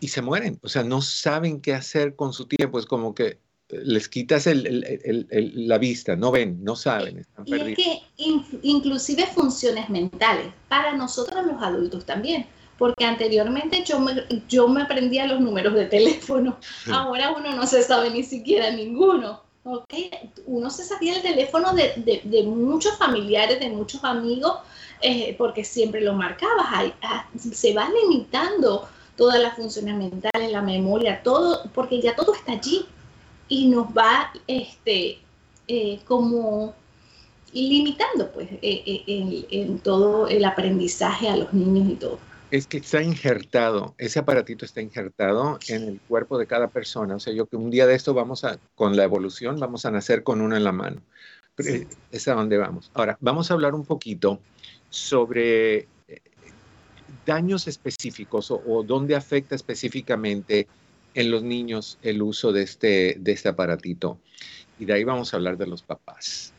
y 0.00 0.08
se 0.08 0.22
mueren. 0.22 0.58
O 0.62 0.68
sea, 0.68 0.82
no 0.82 1.02
saben 1.02 1.60
qué 1.60 1.74
hacer 1.74 2.16
con 2.16 2.32
su 2.32 2.46
tiempo. 2.46 2.78
Es 2.78 2.86
como 2.86 3.14
que 3.14 3.38
les 3.68 4.08
quitas 4.08 4.46
la 4.46 5.78
vista, 5.78 6.16
no 6.16 6.30
ven, 6.30 6.62
no 6.64 6.74
saben. 6.74 7.18
Están 7.18 7.46
y 7.46 7.54
es 7.54 7.76
que 7.76 8.02
inclusive 8.62 9.26
funciones 9.26 9.90
mentales, 9.90 10.52
para 10.68 10.96
nosotros 10.96 11.44
los 11.46 11.62
adultos 11.62 12.06
también, 12.06 12.46
porque 12.78 13.04
anteriormente 13.04 13.84
yo 13.84 14.00
me, 14.00 14.24
yo 14.48 14.68
me 14.68 14.82
aprendía 14.82 15.26
los 15.26 15.40
números 15.40 15.74
de 15.74 15.86
teléfono, 15.86 16.58
ahora 16.90 17.32
uno 17.32 17.54
no 17.54 17.66
se 17.66 17.82
sabe 17.82 18.10
ni 18.10 18.22
siquiera 18.22 18.70
ninguno. 18.70 19.46
Okay. 19.64 20.10
Uno 20.46 20.70
se 20.70 20.82
sabía 20.82 21.16
el 21.16 21.20
teléfono 21.20 21.74
de, 21.74 22.22
de, 22.24 22.42
muchos 22.44 22.96
familiares, 22.96 23.60
de 23.60 23.68
muchos 23.68 24.02
amigos, 24.02 24.60
eh, 25.02 25.34
porque 25.36 25.62
siempre 25.62 26.00
lo 26.00 26.14
marcabas. 26.14 26.94
Ah, 27.02 27.28
se 27.36 27.74
va 27.74 27.86
limitando 27.90 28.88
todas 29.18 29.42
las 29.42 29.56
funciones 29.56 29.96
mentales, 29.96 30.52
la 30.52 30.62
memoria, 30.62 31.22
todo, 31.22 31.68
porque 31.74 32.00
ya 32.00 32.14
todo 32.14 32.32
está 32.32 32.52
allí 32.52 32.86
y 33.48 33.66
nos 33.66 33.88
va 33.88 34.32
este, 34.46 35.18
eh, 35.66 36.00
como 36.06 36.74
limitando 37.52 38.30
pues 38.30 38.48
eh, 38.52 38.60
eh, 38.62 39.46
en, 39.50 39.80
todo 39.80 40.28
el 40.28 40.44
aprendizaje 40.44 41.28
a 41.28 41.36
los 41.36 41.52
niños 41.52 41.90
y 41.90 41.94
todo. 41.96 42.18
Es 42.52 42.66
que 42.66 42.78
está 42.78 43.02
injertado, 43.02 43.94
ese 43.98 44.20
aparatito 44.20 44.64
está 44.64 44.80
injertado 44.80 45.58
en 45.68 45.82
el 45.82 46.00
cuerpo 46.00 46.38
de 46.38 46.46
cada 46.46 46.68
persona. 46.68 47.16
O 47.16 47.20
sea, 47.20 47.34
yo 47.34 47.46
que 47.46 47.56
un 47.56 47.70
día 47.70 47.86
de 47.86 47.94
esto 47.94 48.14
vamos 48.14 48.44
a, 48.44 48.58
con 48.76 48.96
la 48.96 49.02
evolución, 49.02 49.58
vamos 49.58 49.84
a 49.84 49.90
nacer 49.90 50.22
con 50.22 50.40
uno 50.40 50.56
en 50.56 50.64
la 50.64 50.72
mano. 50.72 51.02
Es 52.12 52.28
a 52.28 52.34
donde 52.34 52.56
vamos. 52.56 52.90
Ahora, 52.94 53.18
vamos 53.20 53.50
a 53.50 53.54
hablar 53.54 53.74
un 53.74 53.84
poquito 53.84 54.38
sobre 54.90 55.88
daños 57.28 57.68
específicos 57.68 58.50
o, 58.50 58.60
o 58.66 58.82
dónde 58.82 59.14
afecta 59.14 59.54
específicamente 59.54 60.66
en 61.12 61.30
los 61.30 61.42
niños 61.42 61.98
el 62.02 62.22
uso 62.22 62.52
de 62.52 62.62
este, 62.62 63.18
de 63.20 63.32
este 63.32 63.50
aparatito. 63.50 64.18
Y 64.78 64.86
de 64.86 64.94
ahí 64.94 65.04
vamos 65.04 65.34
a 65.34 65.36
hablar 65.36 65.58
de 65.58 65.66
los 65.66 65.82
papás. 65.82 66.54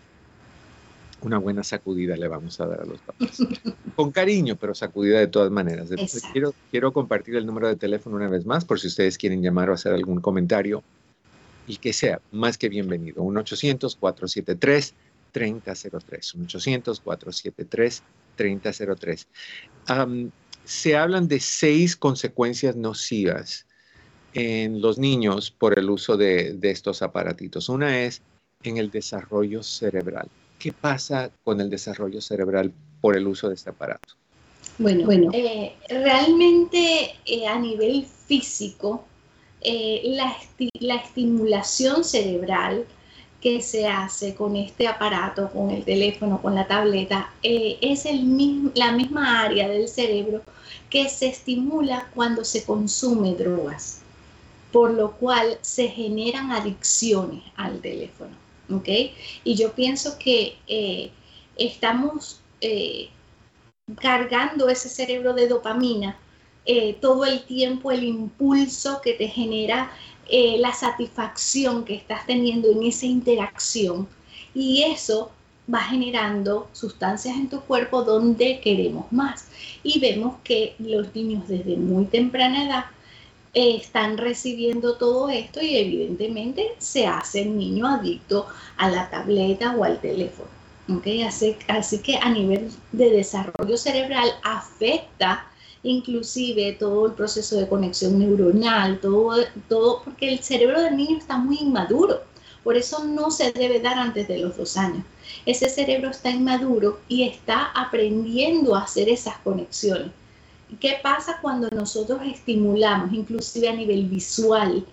Una 1.21 1.39
buena 1.39 1.63
sacudida 1.63 2.15
le 2.15 2.27
vamos 2.27 2.59
a 2.59 2.67
dar 2.67 2.81
a 2.81 2.85
los 2.85 2.99
papás. 2.99 3.39
Con 3.95 4.11
cariño, 4.11 4.57
pero 4.57 4.75
sacudida 4.75 5.17
de 5.19 5.25
todas 5.25 5.49
maneras. 5.49 5.89
Quiero, 6.31 6.53
quiero 6.69 6.93
compartir 6.93 7.35
el 7.35 7.47
número 7.47 7.67
de 7.67 7.75
teléfono 7.75 8.17
una 8.17 8.29
vez 8.29 8.45
más 8.45 8.63
por 8.63 8.79
si 8.79 8.85
ustedes 8.88 9.17
quieren 9.17 9.41
llamar 9.41 9.71
o 9.71 9.73
hacer 9.73 9.93
algún 9.93 10.21
comentario. 10.21 10.83
Y 11.65 11.77
que 11.77 11.93
sea 11.93 12.21
más 12.31 12.59
que 12.59 12.69
bienvenido. 12.69 13.23
1-800-473. 13.23 14.93
3003, 15.31 16.35
1-800-473-3003. 16.38 19.25
Se 20.69 20.95
hablan 20.95 21.27
de 21.27 21.39
seis 21.39 21.95
consecuencias 21.95 22.75
nocivas 22.75 23.65
en 24.35 24.81
los 24.81 24.99
niños 24.99 25.49
por 25.49 25.79
el 25.79 25.89
uso 25.89 26.15
de, 26.15 26.59
estos 26.61 27.01
aparatitos. 27.01 27.69
Una 27.69 28.03
es 28.03 28.21
en 28.61 28.77
el 28.77 28.91
desarrollo 28.91 29.63
cerebral. 29.63 30.27
¿Qué 30.59 30.71
pasa 30.71 31.31
con 31.43 31.59
el 31.59 31.71
desarrollo 31.71 32.21
cerebral 32.21 32.71
por 33.01 33.17
el 33.17 33.25
uso 33.25 33.49
de 33.49 33.55
este 33.55 33.71
aparato? 33.71 34.13
Bueno, 34.77 35.05
bueno 35.05 35.31
eh, 35.33 35.73
realmente 35.89 37.15
eh, 37.25 37.47
a 37.47 37.57
nivel 37.57 38.05
físico, 38.27 39.05
eh, 39.61 40.03
la, 40.05 40.38
la, 40.81 40.97
estimulación 40.97 42.03
cerebral 42.03 42.85
que 43.41 43.62
se 43.62 43.88
hace 43.88 44.36
con 44.36 44.55
este 44.55 44.88
aparato, 44.88 45.50
con 45.51 45.72
el 45.72 45.84
teléfono, 45.84 46.41
con 46.41 46.55
la 46.55 46.67
tableta, 46.67 47.31
es 47.41 48.05
el 48.05 48.72
la 48.75 48.91
misma 48.91 49.41
área 49.41 49.69
del 49.69 49.88
cerebro 49.88 50.41
que 50.89 51.08
se 51.10 51.27
estimula 51.27 52.10
cuando 52.13 52.43
se 52.43 52.63
consume 52.65 53.36
drogas 53.36 54.01
por 54.72 54.91
lo 54.91 55.13
cual 55.13 55.58
se 55.62 55.88
generan 55.88 56.51
adicciones 56.51 57.43
al 57.55 57.79
teléfono. 57.81 58.36
Y 59.43 59.55
yo 59.55 59.74
pienso 59.74 60.17
que 60.19 60.58
eh, 60.67 61.10
estamos 61.58 62.39
eh, 62.62 63.10
cargando 64.00 64.69
ese 64.69 64.89
cerebro 64.89 65.34
de 65.34 65.48
dopamina 65.48 66.17
eh, 66.65 66.96
todo 67.01 67.25
el 67.25 67.43
tiempo, 67.46 67.91
el 67.91 68.03
impulso 68.03 69.01
que 69.01 69.13
te 69.13 69.27
genera 69.27 69.91
la 70.31 70.74
satisfacción 70.74 71.86
que 71.86 71.95
estás 71.95 72.25
teniendo 72.25 72.71
en 72.71 72.83
esa 72.83 73.05
interacción. 73.05 74.07
Y 74.53 74.83
eso 74.83 75.31
va 75.71 75.81
generando 75.81 76.67
sustancias 76.74 77.36
en 77.36 77.50
tu 77.50 77.62
cuerpo 77.62 78.03
donde 78.03 78.59
queremos 78.59 79.12
más. 79.12 79.48
Y 79.83 80.00
vemos 80.00 80.36
que 80.43 80.75
los 80.79 81.13
niños 81.15 81.48
desde 81.48 81.77
muy 81.77 82.05
temprana 82.05 82.65
edad 82.65 82.86
están 83.53 84.17
recibiendo 84.17 84.95
todo 84.95 85.29
esto 85.29 85.62
y 85.62 85.75
evidentemente 85.75 86.75
se 86.77 87.07
hace 87.07 87.41
el 87.41 87.57
niño 87.57 87.88
adicto 87.88 88.48
a 88.77 88.89
la 88.89 89.09
tableta 89.09 89.75
o 89.75 89.83
al 89.83 90.00
teléfono. 90.00 90.50
Así, 91.27 91.55
así 91.67 92.00
que 92.00 92.17
a 92.17 92.29
nivel 92.29 92.71
de 92.91 93.12
desarrollo 93.12 93.77
cerebral 93.77 94.27
afecta 94.43 95.49
inclusive 95.83 96.74
todo 96.74 97.07
el 97.07 97.13
proceso 97.13 97.57
de 97.57 97.67
conexión 97.67 98.19
neuronal, 98.19 99.00
todo, 99.00 99.38
todo, 99.67 100.01
porque 100.03 100.33
el 100.33 100.39
cerebro 100.39 100.81
del 100.81 100.98
niño 100.98 101.17
está 101.17 101.38
muy 101.38 101.57
inmaduro. 101.57 102.21
Por 102.63 102.75
eso 102.75 103.03
no 103.05 103.31
se 103.31 103.51
debe 103.51 103.79
dar 103.79 103.98
antes 103.98 104.27
de 104.27 104.39
los 104.39 104.57
dos 104.57 104.75
años. 104.77 105.03
Ese 105.45 105.69
cerebro 105.69 106.09
está 106.09 106.29
inmaduro 106.29 107.00
y 107.07 107.24
está 107.24 107.71
aprendiendo 107.74 108.75
a 108.75 108.83
hacer 108.83 109.09
esas 109.09 109.38
conexiones. 109.38 110.12
¿Qué 110.79 110.98
pasa 111.01 111.39
cuando 111.41 111.69
nosotros 111.69 112.21
estimulamos, 112.25 113.13
inclusive 113.13 113.69
a 113.69 113.74
nivel 113.74 114.05
visual? 114.05 114.86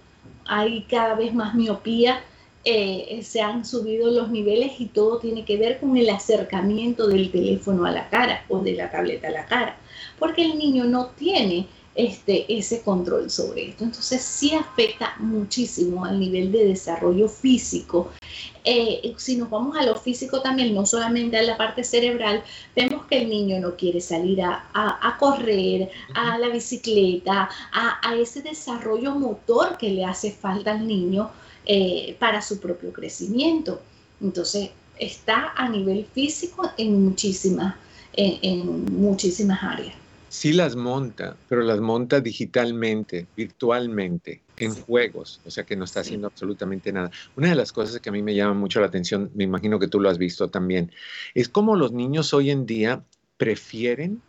Hay 0.47 0.85
cada 0.85 1.15
vez 1.15 1.35
más 1.35 1.55
miopía, 1.55 2.23
eh, 2.69 3.21
se 3.23 3.41
han 3.41 3.65
subido 3.65 4.11
los 4.11 4.29
niveles 4.29 4.81
y 4.81 4.87
todo 4.87 5.21
tiene 5.21 5.45
que 5.45 5.57
ver 5.57 5.79
con 5.79 5.97
el 5.97 6.11
acercamiento 6.11 7.07
del 7.07 7.31
teléfono 7.31 7.85
a 7.85 7.93
la 7.93 8.09
cara 8.09 8.45
o 8.49 8.59
de 8.59 8.73
la 8.73 8.91
tableta 8.91 9.29
a 9.29 9.31
la 9.31 9.47
cara, 9.47 9.79
porque 10.19 10.45
el 10.45 10.59
niño 10.59 10.83
no 10.83 11.07
tiene 11.11 11.69
este, 11.95 12.45
ese 12.53 12.83
control 12.83 13.31
sobre 13.31 13.69
esto. 13.69 13.85
Entonces 13.85 14.21
sí 14.21 14.53
afecta 14.53 15.15
muchísimo 15.21 16.05
al 16.05 16.19
nivel 16.19 16.51
de 16.51 16.67
desarrollo 16.67 17.29
físico. 17.29 18.11
Eh, 18.65 19.15
si 19.17 19.37
nos 19.37 19.49
vamos 19.49 19.77
a 19.77 19.85
lo 19.85 19.95
físico 19.95 20.43
también, 20.43 20.75
no 20.75 20.85
solamente 20.87 21.39
a 21.39 21.43
la 21.43 21.57
parte 21.57 21.85
cerebral, 21.85 22.43
vemos 22.75 23.07
que 23.07 23.19
el 23.19 23.29
niño 23.29 23.61
no 23.61 23.77
quiere 23.77 24.01
salir 24.01 24.43
a, 24.43 25.17
correr, 25.21 25.89
a 26.15 26.37
la 26.37 26.49
bicicleta, 26.49 27.49
a, 27.73 28.15
ese 28.17 28.43
desarrollo 28.43 29.15
motor 29.15 29.79
que 29.79 29.91
le 29.91 30.05
hace 30.05 30.33
falta 30.33 30.73
al 30.73 30.85
niño 30.85 31.31
eh, 31.67 32.17
para 32.19 32.41
su 32.41 32.61
propio 32.61 32.93
crecimiento. 32.93 33.81
Entonces 34.21 34.71
está 34.99 35.53
a 35.57 35.69
nivel 35.69 36.07
físico 36.07 36.71
en 36.79 37.05
muchísimas, 37.05 37.75
en 38.15 38.85
muchísimas 38.99 39.63
áreas 39.63 39.95
sí 40.37 40.53
las 40.53 40.77
monta, 40.77 41.35
pero 41.49 41.63
las 41.63 41.81
monta 41.81 42.21
digitalmente, 42.21 43.27
virtualmente, 43.35 44.43
en 44.59 44.75
juegos, 44.75 45.41
o 45.47 45.51
sea 45.51 45.65
que 45.65 45.77
no 45.77 45.85
está 45.85 46.01
haciendo 46.01 46.27
absolutamente 46.27 46.93
nada. 46.93 47.11
Una 47.37 47.49
de 47.49 47.55
las 47.55 47.73
cosas 47.73 48.01
que 48.01 48.11
a 48.11 48.13
mí 48.13 48.23
me 48.23 48.35
llama 48.35 48.53
mucho 48.53 48.81
la 48.81 48.87
atención, 48.87 49.31
me 49.35 49.45
imagino 49.45 49.79
que 49.79 49.89
tú 49.89 49.99
lo 49.99 50.11
has 50.11 50.19
visto 50.19 50.49
también, 50.49 50.93
es 51.35 51.49
cómo 51.49 51.75
los 51.75 51.93
niños 51.93 52.35
hoy 52.35 52.51
en 52.51 52.67
día 52.67 53.03
prefieren 53.39 54.21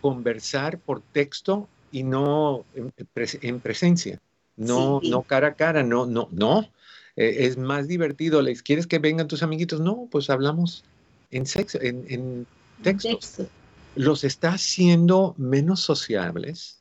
conversar 0.00 0.78
por 0.78 1.00
texto 1.00 1.68
y 1.90 2.04
no 2.04 2.64
en, 2.74 3.58
presencia, 3.58 4.20
no, 4.60 5.00
no 5.02 5.22
cara 5.22 5.48
a 5.48 5.54
cara, 5.54 5.82
no, 5.82 6.06
no, 6.06 6.28
no. 6.32 6.68
eh, 7.16 7.46
es 7.46 7.56
más 7.56 7.88
divertido. 7.88 8.42
¿Les 8.42 8.62
quieres 8.62 8.86
que 8.86 8.98
vengan 8.98 9.26
tus 9.26 9.42
amiguitos? 9.42 9.80
No, 9.80 10.06
pues 10.10 10.28
hablamos 10.28 10.84
en 11.30 11.46
sexo, 11.46 11.78
en, 11.80 12.04
en 12.08 12.46
textos. 12.82 13.46
Los 13.96 14.22
está 14.22 14.52
haciendo 14.52 15.34
menos 15.36 15.80
sociables, 15.80 16.78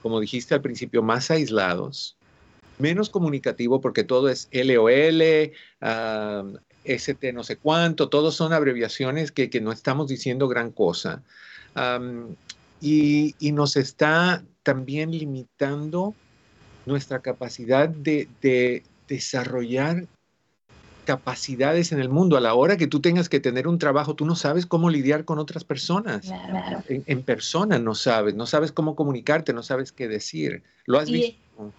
como 0.00 0.20
dijiste 0.20 0.54
al 0.54 0.62
principio, 0.62 1.02
más 1.02 1.30
aislados, 1.30 2.16
menos 2.78 3.10
comunicativo 3.10 3.80
porque 3.80 4.04
todo 4.04 4.28
es 4.28 4.48
LOL, 4.52 5.52
ST 6.84 7.32
no 7.32 7.44
sé 7.44 7.56
cuánto, 7.56 8.08
todos 8.08 8.34
son 8.34 8.52
abreviaciones 8.52 9.32
que, 9.32 9.48
no 9.60 9.72
estamos 9.72 10.08
diciendo 10.08 10.48
gran 10.48 10.70
cosa. 10.70 11.22
y, 12.80 13.34
nos 13.52 13.76
está 13.76 14.44
también 14.62 15.10
limitando 15.10 16.14
nuestra 16.86 17.20
capacidad 17.20 17.88
de, 17.88 18.28
de 18.40 18.82
desarrollar 19.08 20.06
capacidades 21.04 21.92
en 21.92 22.00
el 22.00 22.08
mundo. 22.08 22.36
A 22.36 22.40
la 22.40 22.54
hora 22.54 22.76
que 22.76 22.86
tú 22.86 23.00
tengas 23.00 23.28
que 23.28 23.40
tener 23.40 23.68
un 23.68 23.78
trabajo, 23.78 24.14
tú 24.14 24.24
no 24.24 24.36
sabes 24.36 24.66
cómo 24.66 24.90
lidiar 24.90 25.24
con 25.24 25.38
otras 25.38 25.64
personas. 25.64 26.32
En, 26.88 27.22
persona 27.22 27.78
no 27.78 27.94
sabes, 27.94 28.34
no 28.34 28.46
sabes 28.46 28.72
cómo 28.72 28.94
comunicarte, 28.94 29.52
no 29.52 29.62
sabes 29.62 29.92
qué 29.92 30.08
decir. 30.08 30.62
¿Lo 30.86 30.98
has 30.98 31.10
visto? 31.10 31.36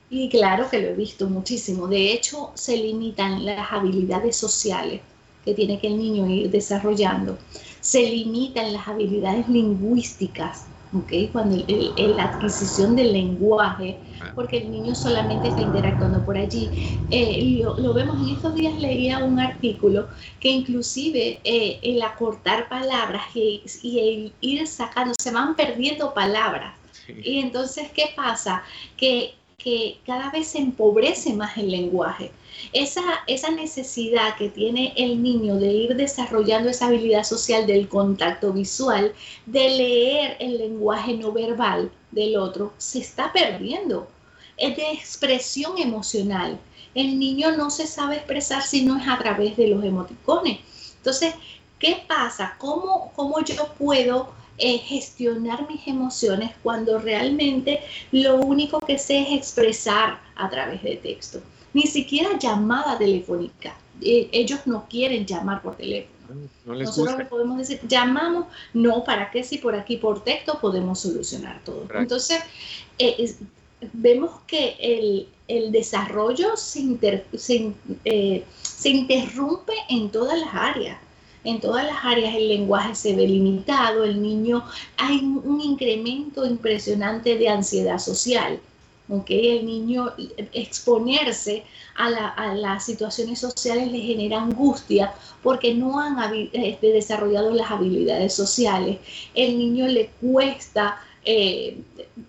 Y 0.09 0.29
claro 0.29 0.69
que 0.69 0.79
lo 0.79 0.89
he 0.89 0.93
visto 0.93 1.27
muchísimo. 1.27 1.87
De 1.87 2.13
hecho, 2.13 2.51
se 2.53 2.77
limitan 2.77 3.45
las 3.45 3.71
habilidades 3.71 4.35
sociales 4.35 5.01
que 5.43 5.53
tiene 5.53 5.79
que 5.79 5.87
el 5.87 5.97
niño 5.97 6.29
ir 6.29 6.49
desarrollando. 6.51 7.37
Se 7.81 8.01
limitan 8.01 8.71
las 8.71 8.87
habilidades 8.87 9.49
lingüísticas 9.49 10.67
¿okay? 10.93 11.27
cuando 11.27 11.63
la 11.67 12.23
adquisición 12.23 12.95
del 12.95 13.13
lenguaje, 13.13 13.97
ah. 14.21 14.31
porque 14.35 14.57
el 14.57 14.71
niño 14.71 14.95
solamente 14.95 15.49
está 15.49 15.61
interactuando 15.61 16.23
por 16.25 16.37
allí. 16.37 16.69
Eh, 17.11 17.61
lo, 17.63 17.93
vemos 17.93 18.21
en 18.21 18.35
estos 18.35 18.55
días, 18.55 18.73
leía 18.79 19.19
un 19.19 19.39
artículo 19.39 20.07
que 20.39 20.49
inclusive 20.49 21.39
eh, 21.43 21.79
el 21.81 22.01
acortar 22.01 22.69
palabras 22.69 23.23
y, 23.33 23.61
el 23.83 24.33
ir 24.41 24.67
sacando, 24.67 25.13
se 25.19 25.31
van 25.31 25.55
perdiendo 25.55 26.13
palabras. 26.13 26.75
Y 27.23 27.39
entonces, 27.39 27.89
¿qué 27.93 28.11
pasa? 28.15 28.63
Que, 28.95 29.35
que 29.63 29.99
cada 30.05 30.29
vez 30.29 30.47
se 30.47 30.57
empobrece 30.57 31.33
más 31.33 31.57
el 31.57 31.71
lenguaje. 31.71 32.31
Esa, 32.73 33.01
esa 33.27 33.49
necesidad 33.51 34.35
que 34.37 34.49
tiene 34.49 34.93
el 34.97 35.23
niño 35.23 35.55
de 35.55 35.67
ir 35.67 35.95
desarrollando 35.95 36.69
esa 36.69 36.87
habilidad 36.87 37.23
social 37.23 37.65
del 37.65 37.87
contacto 37.87 38.51
visual, 38.51 39.13
de 39.45 39.69
leer 39.69 40.37
el 40.39 40.57
lenguaje 40.57 41.15
no 41.15 41.31
verbal 41.31 41.91
del 42.11 42.35
otro, 42.35 42.73
se 42.77 42.99
está 42.99 43.31
perdiendo. 43.31 44.07
Es 44.57 44.75
de 44.75 44.91
expresión 44.91 45.77
emocional. 45.77 46.59
El 46.93 47.17
niño 47.17 47.51
no 47.55 47.69
se 47.71 47.87
sabe 47.87 48.17
expresar 48.17 48.61
si 48.61 48.83
no 48.83 48.97
es 48.97 49.07
a 49.07 49.17
través 49.17 49.55
de 49.57 49.67
los 49.67 49.83
emoticones. 49.83 50.59
Entonces, 50.97 51.33
¿qué 51.79 52.03
pasa? 52.07 52.55
¿Cómo, 52.59 53.11
cómo 53.15 53.43
yo 53.43 53.67
puedo 53.79 54.42
eh, 54.57 54.77
gestionar 54.77 55.67
mis 55.67 55.87
emociones 55.87 56.51
cuando 56.61 56.99
realmente 56.99 57.81
lo 58.11 58.37
único 58.37 58.79
que 58.79 58.97
sé 58.97 59.21
es 59.21 59.31
expresar 59.31 60.19
a 60.35 60.49
través 60.49 60.83
de 60.83 60.97
texto? 60.97 61.41
ni 61.73 61.83
siquiera 61.83 62.37
llamada 62.37 62.97
telefónica. 62.97 63.75
Eh, 64.01 64.29
ellos 64.31 64.61
no 64.65 64.85
quieren 64.89 65.25
llamar 65.25 65.61
por 65.61 65.75
teléfono. 65.75 66.13
Nosotros 66.65 67.17
le 67.17 67.25
podemos 67.25 67.57
decir, 67.57 67.79
llamamos, 67.87 68.45
no, 68.73 69.03
¿para 69.03 69.29
qué? 69.29 69.43
Si 69.43 69.57
por 69.57 69.75
aquí 69.75 69.97
por 69.97 70.23
texto 70.23 70.59
podemos 70.59 70.99
solucionar 70.99 71.61
todo. 71.63 71.85
Entonces, 71.93 72.39
eh, 72.97 73.35
vemos 73.91 74.31
que 74.47 74.75
el, 74.79 75.27
el 75.47 75.71
desarrollo 75.71 76.55
se, 76.55 76.97
se, 77.37 77.73
eh, 78.05 78.43
se 78.61 78.89
interrumpe 78.89 79.73
en 79.89 80.09
todas 80.09 80.39
las 80.39 80.53
áreas 80.53 80.97
en 81.43 81.59
todas 81.59 81.85
las 81.85 82.03
áreas 82.03 82.35
el 82.35 82.47
lenguaje 82.47 82.95
se 82.95 83.15
ve 83.15 83.27
limitado, 83.27 84.03
el 84.03 84.21
niño 84.21 84.63
hay 84.97 85.19
un 85.19 85.61
incremento 85.61 86.45
impresionante 86.45 87.37
de 87.37 87.49
ansiedad 87.49 87.99
social. 87.99 88.59
El 89.27 89.65
niño 89.65 90.13
exponerse 90.53 91.63
a, 91.95 92.53
las 92.55 92.85
situaciones 92.85 93.39
sociales 93.39 93.91
le 93.91 93.99
genera 93.99 94.41
angustia 94.41 95.13
porque 95.43 95.73
no 95.73 95.99
han 95.99 96.17
este, 96.53 96.87
desarrollado 96.87 97.51
las 97.51 97.69
habilidades 97.69 98.33
sociales. 98.33 98.97
El 99.35 99.57
niño 99.57 99.87
le 99.87 100.09
cuesta 100.21 100.99
eh, 101.25 101.77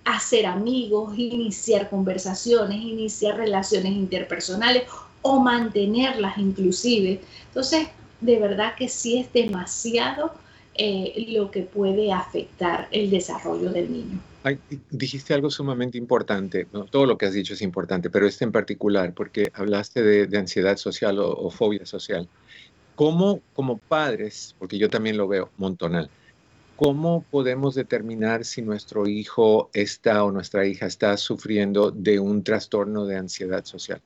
hacer 0.05 0.47
amigos, 0.47 1.17
iniciar 1.17 1.89
conversaciones, 1.89 2.83
iniciar 2.83 3.37
relaciones 3.37 3.93
interpersonales 3.93 4.83
o 5.23 5.41
mantenerlas 5.41 6.37
inclusive. 6.37 7.21
Entonces, 7.49 7.89
de 8.25 8.39
verdad 8.39 8.75
que 8.77 8.89
sí 8.89 9.19
es 9.19 9.33
demasiado 9.33 10.33
eh, 10.75 11.27
lo 11.29 11.51
que 11.51 11.63
puede 11.63 12.13
afectar 12.13 12.89
el 12.91 13.11
desarrollo 13.11 13.71
del 13.71 13.93
niño 13.93 14.21
dijiste 14.91 15.33
algo 15.33 15.51
sumamente 15.51 15.97
importante, 15.97 16.67
todo 16.91 17.07
lo 17.07 17.17
que 17.17 17.27
has 17.27 17.33
dicho 17.33 17.55
es 17.55 17.63
importante, 17.63 18.11
pero 18.11 18.27
este 18.27 18.45
en 18.45 18.53
particular, 18.53 19.15
porque 19.15 19.51
hablaste 19.55 20.03
de, 20.03 20.39
ansiedad 20.39 20.77
social 20.77 21.19
o, 21.19 21.51
fobia 21.51 21.87
social. 21.87 22.29
¿Cómo, 22.95 23.41
como 23.55 23.79
padres, 23.79 24.55
porque 24.59 24.79
yo 24.79 24.89
también 24.89 25.17
lo 25.17 25.27
veo 25.27 25.51
montonal, 25.57 26.11
cómo 26.77 27.25
podemos 27.31 27.75
determinar 27.75 28.45
si 28.45 28.63
nuestro 28.63 29.07
hijo 29.07 29.71
está 29.73 30.25
o 30.25 30.31
nuestra 30.31 30.67
hija 30.67 30.87
está 30.87 31.17
sufriendo 31.17 31.91
de 31.91 32.21
un 32.21 32.45
trastorno 32.45 33.07
de 33.07 33.17
ansiedad 33.17 33.65
social? 33.65 34.01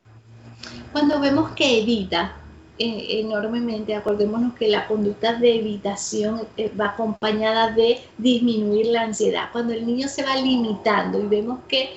Cuando 0.92 1.20
vemos 1.20 1.50
que 1.52 1.81
evita, 1.81 2.37
enormemente. 2.78 3.94
Acordémonos 3.94 4.54
que 4.54 4.68
la 4.68 4.86
conducta 4.86 5.34
de 5.34 5.56
evitación 5.56 6.42
eh, 6.56 6.70
va 6.78 6.90
acompañada 6.90 7.72
de 7.72 8.00
disminuir 8.16 8.86
la 8.86 9.02
ansiedad. 9.02 9.50
Cuando 9.52 9.72
el 9.72 9.86
niño 9.86 10.08
se 10.08 10.22
va 10.22 10.36
limitando 10.36 11.20
y 11.20 11.26
vemos 11.26 11.60
que 11.68 11.90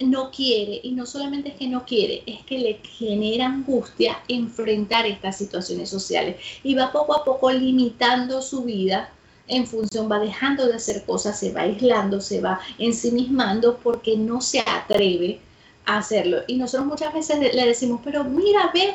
no 0.00 0.30
quiere, 0.30 0.80
y 0.82 0.92
no 0.92 1.06
solamente 1.06 1.50
es 1.50 1.54
que 1.56 1.68
no 1.68 1.84
quiere, 1.84 2.22
es 2.26 2.44
que 2.44 2.58
le 2.58 2.80
genera 2.82 3.46
angustia 3.46 4.18
enfrentar 4.28 5.06
estas 5.06 5.36
situaciones 5.36 5.88
sociales 5.88 6.36
y 6.62 6.74
va 6.74 6.92
poco 6.92 7.14
a 7.14 7.24
poco 7.24 7.50
limitando 7.50 8.42
su 8.42 8.64
vida 8.64 9.10
en 9.48 9.66
función, 9.66 10.10
va 10.10 10.18
dejando 10.18 10.66
de 10.66 10.74
hacer 10.74 11.04
cosas, 11.04 11.38
se 11.38 11.52
va 11.52 11.62
aislando, 11.62 12.20
se 12.20 12.40
va 12.40 12.60
ensimismando 12.78 13.76
porque 13.78 14.16
no 14.16 14.40
se 14.40 14.60
atreve 14.60 15.40
a 15.84 15.98
hacerlo. 15.98 16.38
Y 16.46 16.56
nosotros 16.56 16.86
muchas 16.86 17.12
veces 17.12 17.54
le 17.54 17.66
decimos, 17.66 18.00
pero 18.04 18.24
mira, 18.24 18.70
ve, 18.72 18.94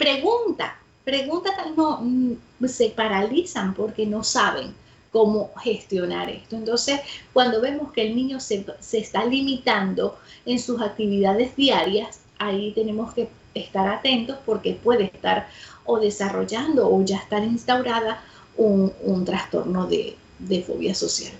pregunta, 0.00 0.78
pregunta, 1.04 1.50
no, 1.76 2.00
mm, 2.00 2.66
se 2.66 2.88
paralizan 2.88 3.74
porque 3.74 4.06
no 4.06 4.24
saben 4.24 4.74
cómo 5.12 5.52
gestionar 5.62 6.30
esto. 6.30 6.56
Entonces, 6.56 7.00
cuando 7.34 7.60
vemos 7.60 7.92
que 7.92 8.06
el 8.06 8.16
niño 8.16 8.40
se, 8.40 8.64
está 8.92 9.26
limitando 9.26 10.18
en 10.46 10.58
sus 10.58 10.80
actividades 10.80 11.54
diarias, 11.54 12.20
ahí 12.38 12.72
tenemos 12.72 13.12
que 13.12 13.28
estar 13.52 13.86
atentos 13.88 14.38
porque 14.46 14.72
puede 14.72 15.04
estar 15.04 15.48
o 15.84 15.98
desarrollando 15.98 16.88
o 16.88 17.04
ya 17.04 17.18
estar 17.18 17.44
instaurada 17.44 18.22
un, 18.56 19.24
trastorno 19.26 19.86
de, 19.86 20.16
de 20.38 20.62
fobia 20.62 20.94
social. 20.94 21.34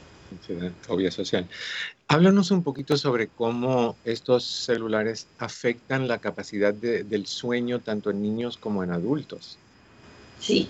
Fobia 0.83 1.11
social. 1.11 1.49
Háblanos 2.13 2.51
un 2.51 2.65
poquito 2.65 2.97
sobre 2.97 3.29
cómo 3.29 3.95
estos 4.05 4.43
celulares 4.43 5.29
afectan 5.39 6.09
la 6.09 6.19
capacidad 6.19 6.75
del 6.75 7.29
sueño 7.29 7.79
tanto 7.79 8.11
en 8.11 8.21
niños 8.21 8.57
como 8.57 8.83
en 8.83 8.91
adultos. 8.91 9.59
Sí, 10.41 10.69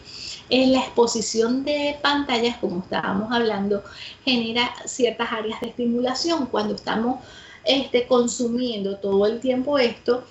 en 0.50 0.72
la 0.72 0.80
exposición 0.80 1.64
de 1.64 1.98
pantallas, 2.02 2.58
como 2.58 2.80
estábamos 2.80 3.32
hablando, 3.32 3.82
genera 4.22 4.70
ciertas 4.84 5.32
áreas 5.32 5.58
de 5.62 5.68
estimulación. 5.68 6.44
Cuando 6.44 6.74
estamos 6.74 7.20
este, 7.64 8.06
consumiendo 8.06 8.98
todo 8.98 9.24
el 9.24 9.40
tiempo 9.40 9.78
esto, 9.78 10.24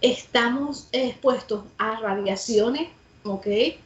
estamos 0.00 0.88
expuestos 0.92 1.64
a 1.76 2.00
radiaciones, 2.00 2.88
¿ok? 3.24 3.46
Eh, 3.46 3.78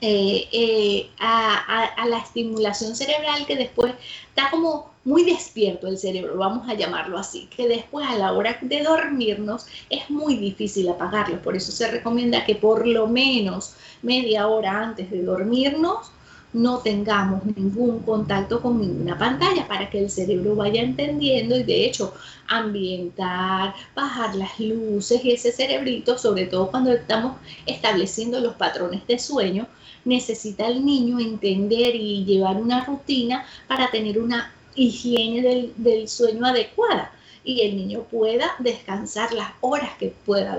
eh, 0.00 1.10
a, 1.20 2.04
la 2.08 2.18
estimulación 2.18 2.96
cerebral 2.96 3.46
que 3.46 3.54
después 3.54 3.94
está 4.28 4.50
como 4.50 4.93
muy 5.04 5.24
despierto 5.24 5.86
el 5.86 5.98
cerebro, 5.98 6.36
vamos 6.36 6.68
a 6.68 6.74
llamarlo 6.74 7.18
así, 7.18 7.46
que 7.54 7.68
después 7.68 8.06
a 8.08 8.16
la 8.16 8.32
hora 8.32 8.58
de 8.60 8.82
dormirnos 8.82 9.66
es 9.90 10.08
muy 10.08 10.36
difícil 10.36 10.88
apagarlo. 10.88 11.40
Por 11.42 11.56
eso 11.56 11.72
se 11.72 11.90
recomienda 11.90 12.44
que 12.44 12.54
por 12.54 12.86
lo 12.86 13.06
menos 13.06 13.74
media 14.02 14.48
hora 14.48 14.80
antes 14.80 15.10
de 15.10 15.22
dormirnos 15.22 16.10
no 16.54 16.78
tengamos 16.78 17.44
ningún 17.44 17.98
contacto 18.00 18.62
con 18.62 18.80
ninguna 18.80 19.18
pantalla 19.18 19.66
para 19.66 19.90
que 19.90 19.98
el 19.98 20.08
cerebro 20.08 20.54
vaya 20.54 20.82
entendiendo 20.82 21.56
y 21.56 21.64
de 21.64 21.84
hecho 21.84 22.14
ambientar, 22.46 23.74
bajar 23.94 24.36
las 24.36 24.58
luces 24.60 25.24
y 25.24 25.32
ese 25.32 25.50
cerebrito, 25.50 26.16
sobre 26.16 26.46
todo 26.46 26.70
cuando 26.70 26.92
estamos 26.92 27.36
estableciendo 27.66 28.38
los 28.40 28.54
patrones 28.54 29.04
de 29.08 29.18
sueño, 29.18 29.66
necesita 30.04 30.68
el 30.68 30.84
niño 30.84 31.18
entender 31.18 31.96
y 31.96 32.24
llevar 32.24 32.56
una 32.56 32.84
rutina 32.84 33.44
para 33.66 33.90
tener 33.90 34.20
una 34.20 34.52
higiene 34.74 35.70
del, 35.76 36.08
sueño 36.08 36.46
adecuada. 36.46 37.12
y 37.46 37.60
el 37.60 37.76
niño 37.76 38.04
pueda 38.10 38.52
descansar 38.58 39.30
las 39.34 39.50
horas 39.60 39.90
que 39.98 40.14
pueda 40.24 40.58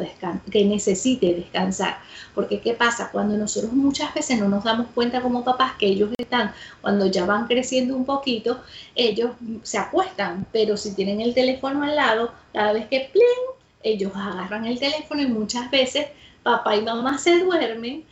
que 0.51 0.65
necesite 0.65 1.33
descansar. 1.33 1.97
Porque 2.35 2.59
¿qué 2.59 2.73
pasa? 2.73 3.09
Cuando 3.11 3.35
nosotros 3.35 3.73
muchas 3.73 4.13
veces 4.13 4.39
no 4.39 4.47
nos 4.47 4.63
damos 4.63 4.85
cuenta 4.93 5.19
como 5.19 5.43
papás 5.43 5.73
que 5.79 5.87
ellos 5.87 6.11
están, 6.15 6.53
cuando 6.81 7.07
ya 7.07 7.25
van 7.25 7.47
creciendo 7.47 7.95
un 7.95 8.05
poquito, 8.05 8.61
ellos 8.93 9.31
se 9.63 9.79
acuestan, 9.79 10.45
pero 10.51 10.77
si 10.77 10.93
tienen 10.93 11.21
el 11.21 11.33
teléfono 11.33 11.81
al 11.81 11.95
lado, 11.95 12.31
cada 12.53 12.71
vez 12.73 12.85
que 12.85 13.09
plen, 13.11 13.57
ellos 13.81 14.11
agarran 14.15 14.65
el 14.65 14.77
teléfono 14.77 15.23
y 15.23 15.27
muchas 15.27 15.71
veces 15.71 16.05
papá 16.43 16.75
y 16.75 16.81
mamá 16.83 17.17
se 17.17 17.39
duermen 17.39 18.03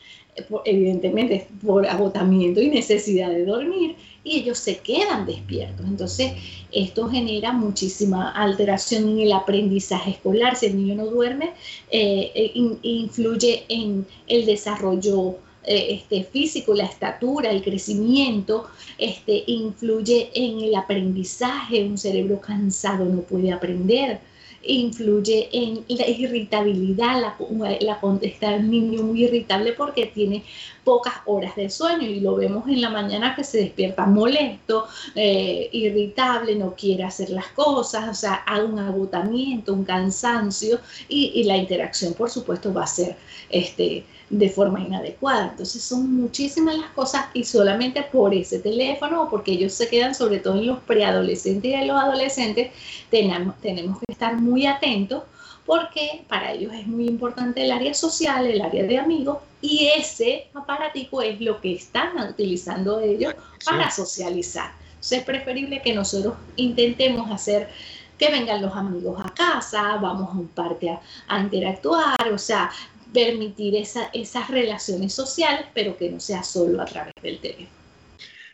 evidentemente 0.65 1.47
por 1.63 1.85
agotamiento 1.85 2.61
y 2.61 2.69
necesidad 2.69 3.29
de 3.29 3.45
dormir, 3.45 3.95
y 4.23 4.39
ellos 4.39 4.57
se 4.57 4.77
quedan 4.77 5.25
despiertos. 5.25 5.85
Entonces, 5.85 6.33
esto 6.71 7.09
genera 7.09 7.51
muchísima 7.51 8.31
alteración 8.31 9.09
en 9.09 9.19
el 9.19 9.31
aprendizaje 9.33 10.11
escolar. 10.11 10.55
Si 10.55 10.67
el 10.67 10.77
niño 10.77 10.95
no 10.95 11.05
duerme, 11.07 11.51
eh, 11.91 12.31
eh, 12.33 12.51
influye 12.81 13.65
en 13.69 14.05
el 14.27 14.45
desarrollo 14.45 15.37
eh, 15.65 15.87
este, 15.95 16.23
físico, 16.23 16.73
la 16.73 16.85
estatura, 16.85 17.49
el 17.51 17.63
crecimiento, 17.63 18.67
este, 18.97 19.43
influye 19.47 20.29
en 20.33 20.61
el 20.61 20.75
aprendizaje. 20.75 21.83
Un 21.83 21.97
cerebro 21.97 22.39
cansado 22.39 23.05
no 23.05 23.21
puede 23.21 23.51
aprender 23.51 24.19
influye 24.63 25.49
en 25.51 25.83
la 25.87 26.07
irritabilidad, 26.07 27.21
la, 27.21 27.37
la, 27.81 27.99
está 28.21 28.55
el 28.55 28.69
niño 28.69 29.03
muy 29.03 29.25
irritable 29.25 29.73
porque 29.73 30.07
tiene 30.07 30.43
pocas 30.83 31.13
horas 31.25 31.55
de 31.55 31.69
sueño 31.69 32.07
y 32.07 32.19
lo 32.19 32.35
vemos 32.35 32.67
en 32.67 32.81
la 32.81 32.89
mañana 32.89 33.35
que 33.35 33.43
se 33.43 33.59
despierta 33.59 34.05
molesto, 34.05 34.87
eh, 35.15 35.69
irritable, 35.71 36.55
no 36.55 36.75
quiere 36.75 37.03
hacer 37.03 37.29
las 37.29 37.47
cosas, 37.47 38.09
o 38.09 38.13
sea, 38.13 38.43
hay 38.45 38.61
un 38.61 38.79
agotamiento, 38.79 39.73
un 39.73 39.85
cansancio 39.85 40.79
y, 41.07 41.31
y 41.35 41.43
la 41.43 41.57
interacción 41.57 42.13
por 42.13 42.29
supuesto 42.29 42.73
va 42.73 42.83
a 42.83 42.87
ser 42.87 43.15
este, 43.49 44.03
de 44.29 44.49
forma 44.49 44.81
inadecuada. 44.81 45.49
Entonces 45.51 45.83
son 45.83 46.13
muchísimas 46.15 46.77
las 46.77 46.89
cosas 46.91 47.25
y 47.33 47.43
solamente 47.43 48.03
por 48.03 48.33
ese 48.33 48.59
teléfono 48.59 49.23
o 49.23 49.29
porque 49.29 49.51
ellos 49.51 49.73
se 49.73 49.87
quedan 49.87 50.15
sobre 50.15 50.39
todo 50.39 50.57
en 50.57 50.67
los 50.67 50.79
preadolescentes 50.79 51.71
y 51.71 51.73
en 51.73 51.87
los 51.87 52.01
adolescentes, 52.01 52.71
tenemos, 53.09 53.59
tenemos 53.61 53.99
que 53.99 54.11
estar 54.11 54.35
muy 54.35 54.65
atentos 54.65 55.23
porque 55.65 56.25
para 56.27 56.51
ellos 56.51 56.73
es 56.73 56.87
muy 56.87 57.07
importante 57.07 57.63
el 57.63 57.71
área 57.71 57.93
social, 57.93 58.45
el 58.45 58.61
área 58.61 58.83
de 58.83 58.97
amigos 58.97 59.37
y 59.61 59.89
ese 59.95 60.47
aparatico 60.53 61.21
es 61.21 61.39
lo 61.39 61.61
que 61.61 61.73
están 61.73 62.17
utilizando 62.29 62.99
ellos 62.99 63.33
para 63.65 63.89
socializar. 63.89 64.71
Entonces 64.95 65.19
es 65.19 65.25
preferible 65.25 65.81
que 65.81 65.93
nosotros 65.93 66.35
intentemos 66.55 67.31
hacer 67.31 67.69
que 68.17 68.29
vengan 68.29 68.61
los 68.61 68.75
amigos 68.75 69.19
a 69.23 69.33
casa, 69.33 69.97
vamos 69.97 70.29
a 70.29 70.33
un 70.33 70.47
parque 70.47 70.89
a, 70.89 71.01
a 71.27 71.39
interactuar, 71.39 72.31
o 72.31 72.37
sea, 72.37 72.69
permitir 73.13 73.75
esas 73.75 74.49
relaciones 74.49 75.13
sociales, 75.13 75.67
pero 75.73 75.95
que 75.97 76.09
no 76.09 76.19
sea 76.19 76.43
solo 76.43 76.81
a 76.81 76.85
través 76.85 77.13
del 77.21 77.39
teléfono. 77.39 77.83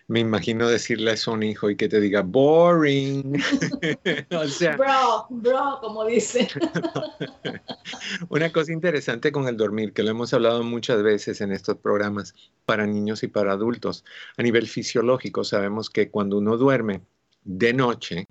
Me 0.10 0.22
imagino 0.22 0.68
decirle 0.68 1.12
a 1.12 1.32
un 1.32 1.44
hijo 1.44 1.70
y 1.70 1.76
que 1.76 1.88
te 1.88 2.02
diga 2.02 2.24
boring. 2.24 3.32
o 4.32 4.48
sea, 4.48 4.76
bro, 4.76 5.28
bro, 5.30 5.78
como 5.82 6.04
dice. 6.04 6.48
Una 8.30 8.52
cosa 8.52 8.74
interesante 8.74 9.32
con 9.32 9.48
el 9.48 9.56
dormir, 9.56 9.94
que 9.94 10.02
lo 10.02 10.10
hemos 10.10 10.34
hablado 10.34 10.64
muchas 10.64 11.04
veces 11.04 11.42
en 11.42 11.52
estos 11.52 11.78
programas 11.78 12.34
para 12.66 12.88
niños 12.88 13.22
y 13.22 13.28
para 13.28 13.52
adultos. 13.52 14.04
A 14.38 14.42
nivel 14.42 14.68
fisiológico, 14.68 15.44
sabemos 15.44 15.92
que 15.92 16.10
cuando 16.10 16.40
uno 16.40 16.58
duerme 16.58 17.02
de 17.44 17.74
noche, 17.74 18.26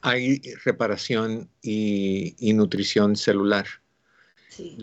hay 0.00 0.40
reparación 0.64 1.50
y 1.60 2.52
nutrición 2.54 3.16
celular. 3.16 3.66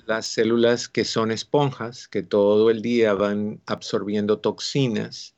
Las 0.06 0.28
células 0.28 0.88
que 0.88 1.06
son 1.06 1.32
esponjas, 1.32 2.08
que 2.08 2.24
todo 2.24 2.70
el 2.70 2.82
día 2.82 3.14
van 3.14 3.62
absorbiendo 3.66 4.40
toxinas, 4.40 5.36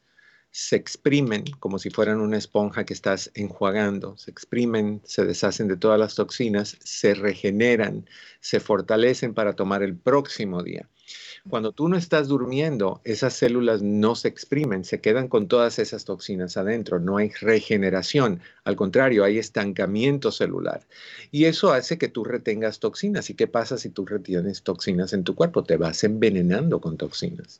se 0.51 0.75
exprimen 0.75 1.45
como 1.59 1.77
si 1.77 1.89
fueran 1.89 2.19
una 2.19 2.37
esponja 2.37 2.83
que 2.83 2.93
estás 2.93 3.31
enjuagando, 3.35 4.17
se 4.17 4.31
exprimen, 4.31 5.01
se 5.05 5.25
deshacen 5.25 5.67
de 5.67 5.77
todas 5.77 5.99
las 5.99 6.15
toxinas, 6.15 6.77
se 6.83 7.13
regeneran, 7.13 8.09
se 8.39 8.59
fortalecen 8.59 9.33
para 9.33 9.53
tomar 9.53 9.83
el 9.83 9.95
próximo 9.95 10.63
día. 10.63 10.89
Cuando 11.49 11.71
tú 11.71 11.89
no 11.89 11.97
estás 11.97 12.27
durmiendo, 12.27 13.01
esas 13.03 13.33
células 13.33 13.81
no 13.81 14.15
se 14.15 14.27
exprimen, 14.27 14.85
se 14.85 15.01
quedan 15.01 15.27
con 15.27 15.47
todas 15.47 15.79
esas 15.79 16.05
toxinas 16.05 16.57
adentro, 16.57 16.99
no 16.99 17.17
hay 17.17 17.31
regeneración, 17.41 18.39
al 18.63 18.75
contrario, 18.75 19.23
hay 19.23 19.39
estancamiento 19.39 20.31
celular. 20.31 20.81
Y 21.31 21.45
eso 21.45 21.71
hace 21.71 21.97
que 21.97 22.07
tú 22.07 22.23
retengas 22.23 22.79
toxinas. 22.79 23.29
¿Y 23.31 23.33
qué 23.33 23.47
pasa 23.47 23.77
si 23.77 23.89
tú 23.89 24.05
retienes 24.05 24.61
toxinas 24.61 25.13
en 25.13 25.23
tu 25.23 25.33
cuerpo? 25.33 25.63
Te 25.63 25.77
vas 25.77 26.03
envenenando 26.03 26.79
con 26.79 26.97
toxinas. 26.97 27.59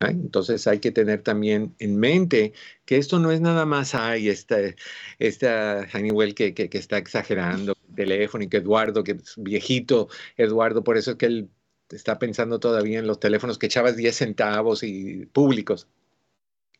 Entonces 0.00 0.66
hay 0.66 0.80
que 0.80 0.90
tener 0.90 1.22
también 1.22 1.74
en 1.78 1.98
mente 1.98 2.52
que 2.84 2.98
esto 2.98 3.18
no 3.18 3.30
es 3.30 3.40
nada 3.40 3.64
más, 3.64 3.94
ay, 3.94 4.28
esta, 4.28 4.58
esta 5.18 5.86
Honeywell 5.94 6.34
que, 6.34 6.52
que, 6.54 6.68
que 6.68 6.78
está 6.78 6.98
exagerando, 6.98 7.74
el 7.88 7.94
teléfono 7.94 8.44
y 8.44 8.48
que 8.48 8.58
Eduardo, 8.58 9.04
que 9.04 9.12
es 9.12 9.34
viejito, 9.36 10.08
Eduardo, 10.36 10.84
por 10.84 10.98
eso 10.98 11.12
es 11.12 11.16
que 11.16 11.26
él 11.26 11.48
está 11.90 12.18
pensando 12.18 12.58
todavía 12.58 12.98
en 12.98 13.06
los 13.06 13.20
teléfonos 13.20 13.58
que 13.58 13.66
echabas 13.66 13.96
10 13.96 14.16
centavos 14.16 14.82
y 14.82 15.26
públicos. 15.26 15.88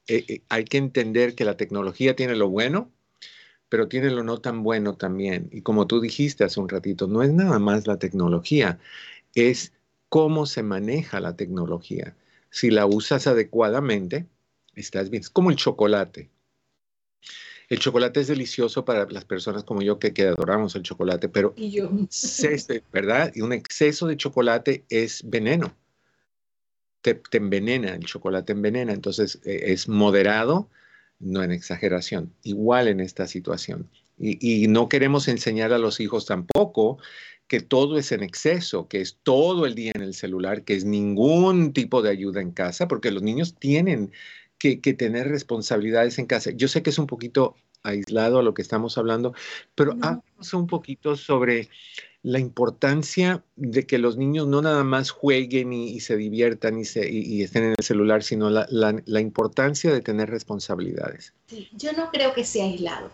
Eh, 0.08 0.24
eh, 0.28 0.42
hay 0.48 0.64
que 0.64 0.78
entender 0.78 1.34
que 1.34 1.44
la 1.44 1.56
tecnología 1.56 2.16
tiene 2.16 2.36
lo 2.36 2.48
bueno, 2.48 2.90
pero 3.68 3.88
tiene 3.88 4.10
lo 4.10 4.22
no 4.22 4.40
tan 4.40 4.62
bueno 4.62 4.96
también. 4.96 5.48
Y 5.52 5.62
como 5.62 5.86
tú 5.86 6.00
dijiste 6.00 6.44
hace 6.44 6.60
un 6.60 6.68
ratito, 6.68 7.06
no 7.06 7.22
es 7.22 7.32
nada 7.32 7.58
más 7.58 7.86
la 7.86 7.98
tecnología, 7.98 8.78
es 9.34 9.72
cómo 10.08 10.46
se 10.46 10.62
maneja 10.62 11.20
la 11.20 11.36
tecnología. 11.36 12.16
Si 12.50 12.70
la 12.70 12.86
usas 12.86 13.26
adecuadamente, 13.26 14.26
estás 14.74 15.10
bien. 15.10 15.20
Es 15.22 15.30
como 15.30 15.50
el 15.50 15.56
chocolate. 15.56 16.30
El 17.68 17.80
chocolate 17.80 18.20
es 18.20 18.28
delicioso 18.28 18.84
para 18.84 19.06
las 19.10 19.24
personas 19.24 19.64
como 19.64 19.82
yo 19.82 19.98
que, 19.98 20.12
adoramos 20.22 20.76
el 20.76 20.82
chocolate, 20.82 21.28
pero 21.28 21.52
y 21.56 21.70
yo. 21.70 21.90
¿verdad? 22.92 23.32
Y 23.34 23.40
un 23.40 23.52
exceso 23.52 24.06
de 24.06 24.16
chocolate 24.16 24.84
es 24.88 25.22
veneno. 25.28 25.74
Te, 27.00 27.20
envenena, 27.32 27.94
el 27.94 28.04
chocolate 28.04 28.52
envenena. 28.52 28.92
Entonces 28.92 29.40
e, 29.44 29.72
es 29.72 29.88
moderado, 29.88 30.68
no 31.18 31.42
en 31.42 31.50
exageración. 31.50 32.32
Igual 32.42 32.88
en 32.88 33.00
esta 33.00 33.26
situación. 33.26 33.88
Y, 34.18 34.64
y 34.64 34.68
no 34.68 34.88
queremos 34.88 35.26
enseñar 35.28 35.72
a 35.72 35.78
los 35.78 35.98
hijos 36.00 36.26
tampoco 36.26 36.98
que 37.48 37.60
todo 37.60 37.98
es 37.98 38.12
en 38.12 38.22
exceso, 38.22 38.88
que 38.88 39.00
es 39.00 39.18
todo 39.22 39.66
el 39.66 39.74
día 39.74 39.92
en 39.94 40.02
el 40.02 40.14
celular, 40.14 40.62
que 40.62 40.74
es 40.74 40.84
ningún 40.84 41.72
tipo 41.72 42.02
de 42.02 42.10
ayuda 42.10 42.40
en 42.40 42.50
casa, 42.50 42.88
porque 42.88 43.10
los 43.10 43.22
niños 43.22 43.54
tienen 43.58 44.12
que, 44.58 44.76
tener 44.76 45.28
responsabilidades 45.28 46.18
en 46.18 46.26
casa. 46.26 46.50
Yo 46.50 46.68
sé 46.68 46.82
que 46.82 46.90
es 46.90 46.98
un 46.98 47.06
poquito 47.06 47.56
aislado 47.82 48.38
a 48.38 48.42
lo 48.42 48.54
que 48.54 48.62
estamos 48.62 48.98
hablando, 48.98 49.34
pero 49.74 49.94
no. 49.94 50.22
un 50.52 50.66
poquito 50.66 51.16
sobre 51.16 51.68
la 52.22 52.40
importancia 52.40 53.44
de 53.54 53.86
que 53.86 53.98
los 53.98 54.16
niños 54.16 54.48
no 54.48 54.60
nada 54.60 54.82
más 54.82 55.10
jueguen 55.10 55.72
y, 55.72 56.00
se 56.00 56.16
diviertan 56.16 56.78
y, 56.78 56.84
se, 56.84 57.08
y, 57.08 57.42
estén 57.42 57.64
en 57.64 57.74
el 57.78 57.84
celular, 57.84 58.24
sino 58.24 58.50
la, 58.50 58.66
la, 58.70 59.00
la 59.06 59.20
importancia 59.20 59.92
de 59.92 60.00
tener 60.00 60.28
responsabilidades. 60.28 61.32
Sí, 61.46 61.68
yo 61.72 61.92
no 61.92 62.10
creo 62.10 62.34
que 62.34 62.44
sea 62.44 62.64
aislado. 62.64 63.10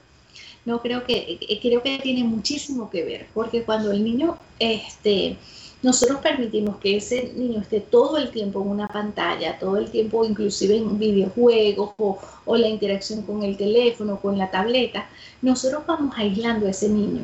No 0.64 0.80
creo 0.80 1.04
que, 1.04 1.38
eh, 1.40 1.58
creo 1.60 1.82
que 1.82 1.98
tiene 1.98 2.24
muchísimo 2.24 2.88
que 2.88 3.04
ver, 3.04 3.26
porque 3.34 3.64
cuando 3.64 3.90
el 3.90 4.04
niño 4.04 4.38
este, 4.58 5.36
nosotros 5.82 6.20
permitimos 6.20 6.76
que 6.76 6.96
ese 6.96 7.32
niño 7.34 7.60
esté 7.60 7.80
todo 7.80 8.16
el 8.16 8.30
tiempo 8.30 8.62
en 8.62 8.68
una 8.68 8.86
pantalla, 8.86 9.58
todo 9.58 9.78
el 9.78 9.90
tiempo 9.90 10.24
inclusive 10.24 10.76
en 10.76 10.96
videojuegos 10.98 11.94
o, 11.98 12.56
la 12.56 12.68
interacción 12.68 13.22
con 13.22 13.42
el 13.42 13.56
teléfono, 13.56 14.20
con 14.20 14.38
la 14.38 14.50
tableta, 14.50 15.08
nosotros 15.40 15.82
vamos 15.86 16.14
aislando 16.16 16.66
a 16.66 16.70
ese 16.70 16.88
niño 16.88 17.22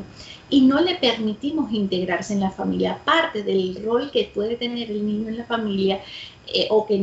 y 0.49 0.61
no 0.61 0.81
le 0.81 0.95
permitimos 0.95 1.71
integrarse 1.71 2.33
en 2.33 2.41
la 2.41 2.51
familia. 2.51 2.99
Parte 3.05 3.43
del 3.43 3.81
rol 3.83 4.11
que 4.11 4.29
puede 4.33 4.57
tener 4.57 4.91
el 4.91 5.05
niño 5.05 5.29
en 5.29 5.37
la 5.37 5.45
familia 5.45 6.01
eh, 6.53 6.67
o 6.69 6.85
que, 6.85 6.97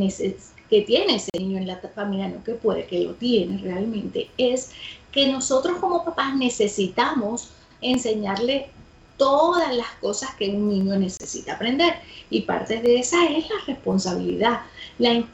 que 0.69 0.83
tiene 0.83 1.17
ese 1.17 1.31
niño 1.39 1.57
en 1.57 1.69
la 1.69 1.79
familia, 1.95 2.29
no 2.29 2.45
que 2.45 2.53
puede, 2.53 2.85
que 2.87 3.01
lo 3.01 3.15
tiene 3.15 3.59
realmente, 3.59 4.29
es 4.37 4.73
que 5.11 5.29
nosotros 5.29 5.79
como 5.79 6.05
papás 6.05 6.37
necesitamos 6.37 7.49
enseñarle 7.81 8.69
todas 9.17 9.75
las 9.75 9.91
cosas 10.01 10.35
que 10.35 10.51
un 10.51 10.69
niño 10.69 10.99
necesita 10.99 11.55
aprender. 11.55 11.95
Y 12.31 12.43
parte 12.43 12.81
de 12.81 12.99
esa 12.99 13.25
es 13.27 13.49
la 13.49 13.57
responsabilidad, 13.67 14.61
la, 14.99 15.25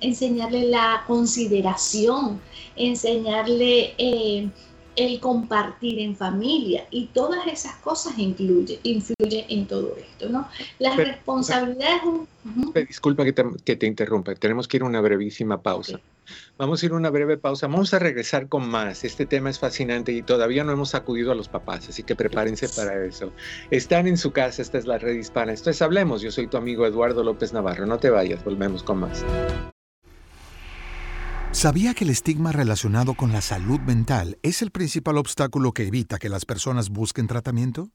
enseñarle 0.00 0.68
la 0.68 1.04
consideración, 1.06 2.40
enseñarle 2.76 3.94
eh, 3.98 4.48
el 4.98 5.20
compartir 5.20 6.00
en 6.00 6.16
familia 6.16 6.84
y 6.90 7.06
todas 7.06 7.46
esas 7.46 7.76
cosas 7.76 8.18
influyen 8.18 8.80
influye 8.82 9.46
en 9.48 9.66
todo 9.66 9.96
esto, 9.96 10.28
¿no? 10.28 10.48
La 10.80 10.96
responsabilidad 10.96 11.96
es 11.96 12.02
un... 12.04 12.28
Disculpa 12.74 13.24
que 13.24 13.32
te, 13.32 13.44
que 13.64 13.76
te, 13.76 13.86
interrumpa, 13.86 14.34
tenemos 14.34 14.66
que 14.66 14.78
ir 14.78 14.82
a 14.82 14.86
una 14.86 15.00
brevísima 15.00 15.62
pausa. 15.62 16.00
Vamos 16.58 16.82
a 16.82 16.86
ir 16.86 16.92
a 16.92 16.96
una 16.96 17.10
breve 17.10 17.38
pausa, 17.38 17.68
vamos 17.68 17.94
a 17.94 18.00
regresar 18.00 18.48
con 18.48 18.68
más. 18.68 19.04
Este 19.04 19.24
tema 19.24 19.50
es 19.50 19.58
fascinante 19.58 20.12
y 20.12 20.22
todavía 20.22 20.64
no 20.64 20.72
hemos 20.72 20.94
acudido 20.94 21.30
a 21.30 21.34
los 21.36 21.48
papás, 21.48 21.88
así 21.88 22.02
que 22.02 22.16
prepárense 22.16 22.68
para 22.68 23.04
eso. 23.04 23.32
Están 23.70 24.08
en 24.08 24.16
su 24.16 24.32
casa, 24.32 24.62
esta 24.62 24.78
es 24.78 24.86
la 24.86 24.98
red 24.98 25.14
hispana. 25.14 25.52
Esto 25.52 25.70
es 25.70 25.80
Hablemos, 25.80 26.22
yo 26.22 26.32
soy 26.32 26.48
tu 26.48 26.56
amigo 26.56 26.86
Eduardo 26.86 27.22
López 27.22 27.52
Navarro. 27.52 27.86
No 27.86 27.98
te 27.98 28.10
vayas, 28.10 28.42
volvemos 28.44 28.82
con 28.82 28.98
más. 28.98 29.24
¿Sabía 31.58 31.92
que 31.92 32.04
el 32.04 32.10
estigma 32.10 32.52
relacionado 32.52 33.14
con 33.14 33.32
la 33.32 33.40
salud 33.40 33.80
mental 33.80 34.38
es 34.44 34.62
el 34.62 34.70
principal 34.70 35.18
obstáculo 35.18 35.72
que 35.72 35.88
evita 35.88 36.20
que 36.20 36.28
las 36.28 36.44
personas 36.44 36.88
busquen 36.88 37.26
tratamiento? 37.26 37.90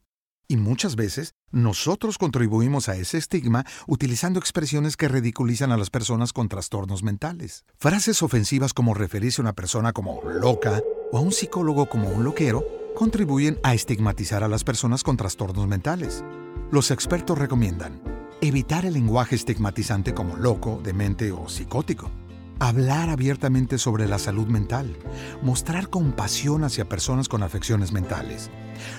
Y 0.46 0.58
muchas 0.58 0.96
veces 0.96 1.32
nosotros 1.50 2.18
contribuimos 2.18 2.90
a 2.90 2.96
ese 2.96 3.16
estigma 3.16 3.64
utilizando 3.86 4.38
expresiones 4.38 4.98
que 4.98 5.08
ridiculizan 5.08 5.72
a 5.72 5.78
las 5.78 5.88
personas 5.88 6.34
con 6.34 6.50
trastornos 6.50 7.02
mentales. 7.02 7.64
Frases 7.78 8.22
ofensivas 8.22 8.74
como 8.74 8.92
referirse 8.92 9.40
a 9.40 9.44
una 9.44 9.54
persona 9.54 9.94
como 9.94 10.20
loca 10.24 10.82
o 11.10 11.16
a 11.16 11.22
un 11.22 11.32
psicólogo 11.32 11.88
como 11.88 12.10
un 12.10 12.22
loquero 12.22 12.66
contribuyen 12.94 13.58
a 13.62 13.72
estigmatizar 13.72 14.44
a 14.44 14.48
las 14.48 14.62
personas 14.62 15.02
con 15.02 15.16
trastornos 15.16 15.66
mentales. 15.66 16.22
Los 16.70 16.90
expertos 16.90 17.38
recomiendan 17.38 18.02
evitar 18.42 18.84
el 18.84 18.92
lenguaje 18.92 19.36
estigmatizante 19.36 20.12
como 20.12 20.36
loco, 20.36 20.82
demente 20.84 21.32
o 21.32 21.48
psicótico 21.48 22.10
hablar 22.58 23.10
abiertamente 23.10 23.78
sobre 23.78 24.06
la 24.06 24.18
salud 24.18 24.46
mental, 24.46 24.96
mostrar 25.42 25.88
compasión 25.88 26.64
hacia 26.64 26.88
personas 26.88 27.28
con 27.28 27.42
afecciones 27.42 27.92
mentales. 27.92 28.50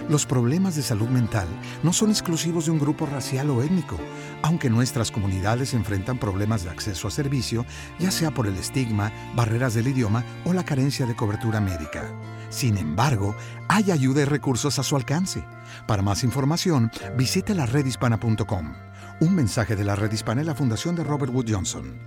Los 0.09 0.25
problemas 0.25 0.75
de 0.75 0.81
salud 0.81 1.09
mental 1.09 1.47
no 1.83 1.93
son 1.93 2.09
exclusivos 2.09 2.65
de 2.65 2.71
un 2.71 2.79
grupo 2.79 3.05
racial 3.05 3.49
o 3.49 3.61
étnico, 3.61 3.97
aunque 4.41 4.69
nuestras 4.69 5.11
comunidades 5.11 5.73
enfrentan 5.73 6.17
problemas 6.17 6.63
de 6.63 6.69
acceso 6.69 7.07
a 7.07 7.11
servicio, 7.11 7.65
ya 7.99 8.11
sea 8.11 8.31
por 8.31 8.47
el 8.47 8.55
estigma, 8.55 9.11
barreras 9.35 9.73
del 9.73 9.87
idioma 9.87 10.23
o 10.45 10.53
la 10.53 10.63
carencia 10.63 11.05
de 11.05 11.15
cobertura 11.15 11.59
médica. 11.59 12.11
Sin 12.49 12.77
embargo, 12.77 13.35
hay 13.67 13.91
ayuda 13.91 14.21
y 14.21 14.25
recursos 14.25 14.79
a 14.79 14.83
su 14.83 14.95
alcance. 14.95 15.43
Para 15.87 16.01
más 16.01 16.23
información, 16.23 16.91
visite 17.17 17.53
la 17.53 17.65
redhispana.com. 17.65 18.73
Un 19.21 19.35
mensaje 19.35 19.75
de 19.75 19.83
la 19.83 19.95
Red 19.95 20.11
Hispana 20.11 20.41
y 20.41 20.45
la 20.45 20.55
Fundación 20.55 20.95
de 20.95 21.03
Robert 21.03 21.33
Wood 21.33 21.47
Johnson. 21.49 21.99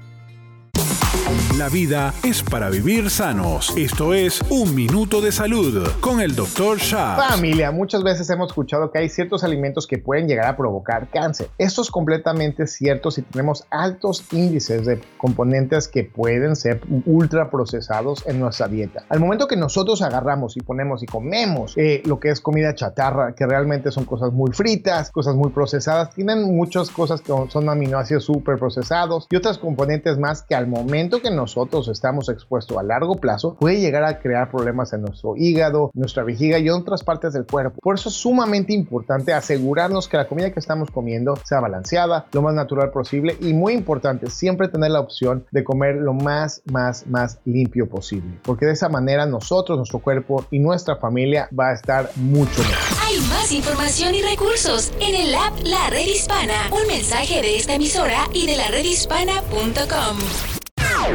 La 1.58 1.68
vida 1.68 2.14
es 2.24 2.42
para 2.42 2.70
vivir 2.70 3.10
sanos. 3.10 3.76
Esto 3.76 4.14
es 4.14 4.40
Un 4.48 4.74
Minuto 4.74 5.20
de 5.20 5.30
Salud 5.30 5.86
con 6.00 6.22
el 6.22 6.34
Dr. 6.34 6.78
Shah. 6.78 7.16
Familia, 7.16 7.70
muchas 7.70 8.02
veces 8.02 8.30
hemos 8.30 8.48
escuchado 8.48 8.90
que 8.90 9.00
hay 9.00 9.10
ciertos 9.10 9.44
alimentos 9.44 9.86
que 9.86 9.98
pueden 9.98 10.26
llegar 10.26 10.46
a 10.46 10.56
provocar 10.56 11.10
cáncer. 11.10 11.50
Esto 11.58 11.82
es 11.82 11.90
completamente 11.90 12.66
cierto 12.66 13.10
si 13.10 13.20
tenemos 13.20 13.66
altos 13.68 14.24
índices 14.32 14.86
de 14.86 15.02
componentes 15.18 15.86
que 15.88 16.04
pueden 16.04 16.56
ser 16.56 16.80
ultra 17.04 17.50
procesados 17.50 18.24
en 18.26 18.40
nuestra 18.40 18.66
dieta. 18.66 19.04
Al 19.10 19.20
momento 19.20 19.48
que 19.48 19.56
nosotros 19.56 20.00
agarramos 20.00 20.56
y 20.56 20.60
ponemos 20.60 21.02
y 21.02 21.06
comemos 21.06 21.74
eh, 21.76 22.02
lo 22.06 22.20
que 22.20 22.30
es 22.30 22.40
comida 22.40 22.74
chatarra, 22.74 23.34
que 23.34 23.46
realmente 23.46 23.90
son 23.90 24.06
cosas 24.06 24.32
muy 24.32 24.52
fritas, 24.52 25.10
cosas 25.10 25.34
muy 25.34 25.50
procesadas, 25.50 26.14
tienen 26.14 26.56
muchas 26.56 26.88
cosas 26.88 27.20
que 27.20 27.32
son 27.50 27.68
aminoácidos 27.68 28.24
súper 28.24 28.58
procesados 28.58 29.26
y 29.30 29.36
otras 29.36 29.58
componentes 29.58 30.18
más 30.18 30.42
que 30.42 30.54
al 30.54 30.66
momento 30.66 31.17
que 31.20 31.30
nosotros 31.30 31.88
estamos 31.88 32.28
expuestos 32.28 32.76
a 32.76 32.82
largo 32.82 33.16
plazo 33.16 33.56
puede 33.58 33.80
llegar 33.80 34.04
a 34.04 34.18
crear 34.20 34.50
problemas 34.50 34.92
en 34.92 35.02
nuestro 35.02 35.34
hígado, 35.36 35.90
nuestra 35.94 36.22
vejiga 36.22 36.58
y 36.58 36.70
otras 36.70 37.04
partes 37.04 37.32
del 37.32 37.46
cuerpo. 37.46 37.78
Por 37.80 37.96
eso 37.96 38.08
es 38.08 38.14
sumamente 38.14 38.72
importante 38.72 39.32
asegurarnos 39.32 40.08
que 40.08 40.16
la 40.16 40.28
comida 40.28 40.52
que 40.52 40.60
estamos 40.60 40.90
comiendo 40.90 41.36
sea 41.44 41.60
balanceada, 41.60 42.26
lo 42.32 42.42
más 42.42 42.54
natural 42.54 42.90
posible 42.90 43.36
y 43.40 43.52
muy 43.52 43.74
importante, 43.74 44.30
siempre 44.30 44.68
tener 44.68 44.90
la 44.90 45.00
opción 45.00 45.46
de 45.50 45.64
comer 45.64 45.96
lo 45.96 46.14
más, 46.14 46.62
más, 46.66 47.06
más 47.06 47.38
limpio 47.44 47.88
posible. 47.88 48.38
Porque 48.42 48.66
de 48.66 48.72
esa 48.72 48.88
manera 48.88 49.26
nosotros, 49.26 49.76
nuestro 49.78 49.98
cuerpo 49.98 50.44
y 50.50 50.58
nuestra 50.58 50.96
familia 50.96 51.48
va 51.58 51.70
a 51.70 51.74
estar 51.74 52.10
mucho 52.16 52.60
mejor. 52.62 52.98
Hay 53.06 53.18
más 53.28 53.52
información 53.52 54.14
y 54.14 54.22
recursos 54.22 54.92
en 55.00 55.14
el 55.14 55.34
app 55.34 55.54
La 55.64 55.90
Red 55.90 56.06
Hispana. 56.06 56.70
Un 56.70 56.86
mensaje 56.86 57.40
de 57.42 57.56
esta 57.56 57.74
emisora 57.74 58.28
y 58.32 58.46
de 58.46 58.56
la 58.56 58.68
redhispana.com. 58.68 60.57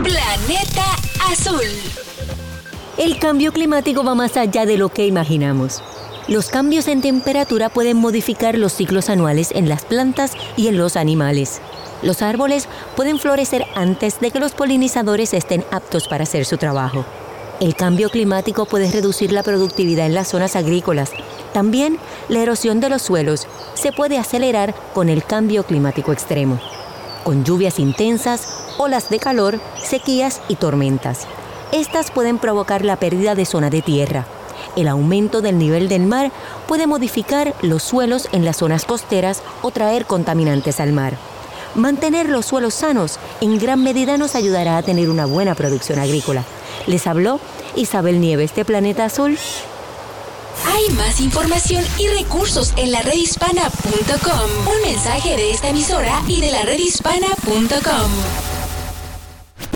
Planeta 0.02 0.86
Azul. 1.30 1.62
El 2.98 3.20
cambio 3.20 3.54
climático 3.54 4.04
va 4.04 4.16
más 4.16 4.38
allá 4.38 4.66
de 4.66 4.78
lo 4.78 4.90
que 4.90 5.06
imaginamos. 5.06 5.84
Los 6.28 6.50
cambios 6.50 6.88
en 6.88 7.02
temperatura 7.02 7.70
pueden 7.70 7.98
modificar 7.98 8.58
los 8.58 8.74
ciclos 8.74 9.10
anuales 9.12 9.52
en 9.54 9.70
las 9.70 9.86
plantas 9.86 10.32
y 10.58 10.68
en 10.68 10.78
los 10.78 10.96
animales. 10.96 11.62
Los 12.02 12.24
árboles 12.24 12.68
pueden 12.96 13.20
florecer 13.20 13.66
antes 13.76 14.20
de 14.20 14.32
que 14.32 14.40
los 14.40 14.54
polinizadores 14.54 15.34
estén 15.34 15.64
aptos 15.70 16.08
para 16.08 16.24
hacer 16.24 16.46
su 16.46 16.58
trabajo. 16.58 17.06
El 17.60 17.76
cambio 17.76 18.10
climático 18.10 18.66
puede 18.66 18.90
reducir 18.90 19.32
la 19.32 19.44
productividad 19.44 20.08
en 20.08 20.16
las 20.16 20.30
zonas 20.30 20.56
agrícolas. 20.56 21.12
También 21.54 22.00
la 22.30 22.40
erosión 22.40 22.80
de 22.80 22.90
los 22.90 23.04
suelos 23.04 23.48
se 23.76 23.92
puede 23.92 24.18
acelerar 24.18 24.74
con 24.94 25.08
el 25.08 25.24
cambio 25.24 25.64
climático 25.64 26.12
extremo, 26.12 26.60
con 27.24 27.44
lluvias 27.44 27.80
intensas 27.80 28.64
olas 28.78 29.10
de 29.10 29.20
calor, 29.20 29.60
sequías 29.82 30.42
y 30.48 30.56
tormentas. 30.56 31.28
Estas 31.72 32.12
pueden 32.12 32.38
provocar 32.38 32.86
la 32.86 32.98
pérdida 32.98 33.36
de 33.36 33.46
zona 33.46 33.70
de 33.70 33.82
tierra. 33.82 34.26
El 34.76 34.88
aumento 34.88 35.42
del 35.42 35.58
nivel 35.58 35.90
del 35.90 36.06
mar 36.06 36.32
puede 36.68 36.88
modificar 36.88 37.54
los 37.62 37.84
suelos 37.84 38.28
en 38.32 38.46
las 38.46 38.58
zonas 38.58 38.86
costeras 38.86 39.42
o 39.62 39.72
traer 39.72 40.06
contaminantes 40.06 40.80
al 40.80 40.94
mar. 40.94 41.18
Mantener 41.76 42.30
los 42.30 42.46
suelos 42.46 42.76
sanos 42.76 43.20
en 43.42 43.58
gran 43.58 43.82
medida 43.82 44.18
nos 44.18 44.36
ayudará 44.36 44.78
a 44.78 44.84
tener 44.84 45.10
una 45.10 45.26
buena 45.26 45.56
producción 45.56 46.00
agrícola. 46.00 46.44
Les 46.86 47.08
habló 47.08 47.40
Isabel 47.76 48.22
Nieves 48.22 48.54
de 48.56 48.66
Planeta 48.66 49.06
Azul. 49.06 49.38
Hay 50.66 50.90
más 50.96 51.20
información 51.20 51.84
y 51.98 52.08
recursos 52.08 52.74
en 52.78 52.92
la 52.92 53.02
redhispana.com. 53.02 54.68
Un 54.76 54.82
mensaje 54.82 55.36
de 55.36 55.52
esta 55.52 55.70
emisora 55.70 56.22
y 56.28 56.42
de 56.42 56.52
la 56.52 56.64
redhispana.com. 56.64 58.12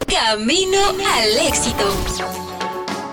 Camino 0.07 0.79
al 0.87 1.47
éxito. 1.47 1.85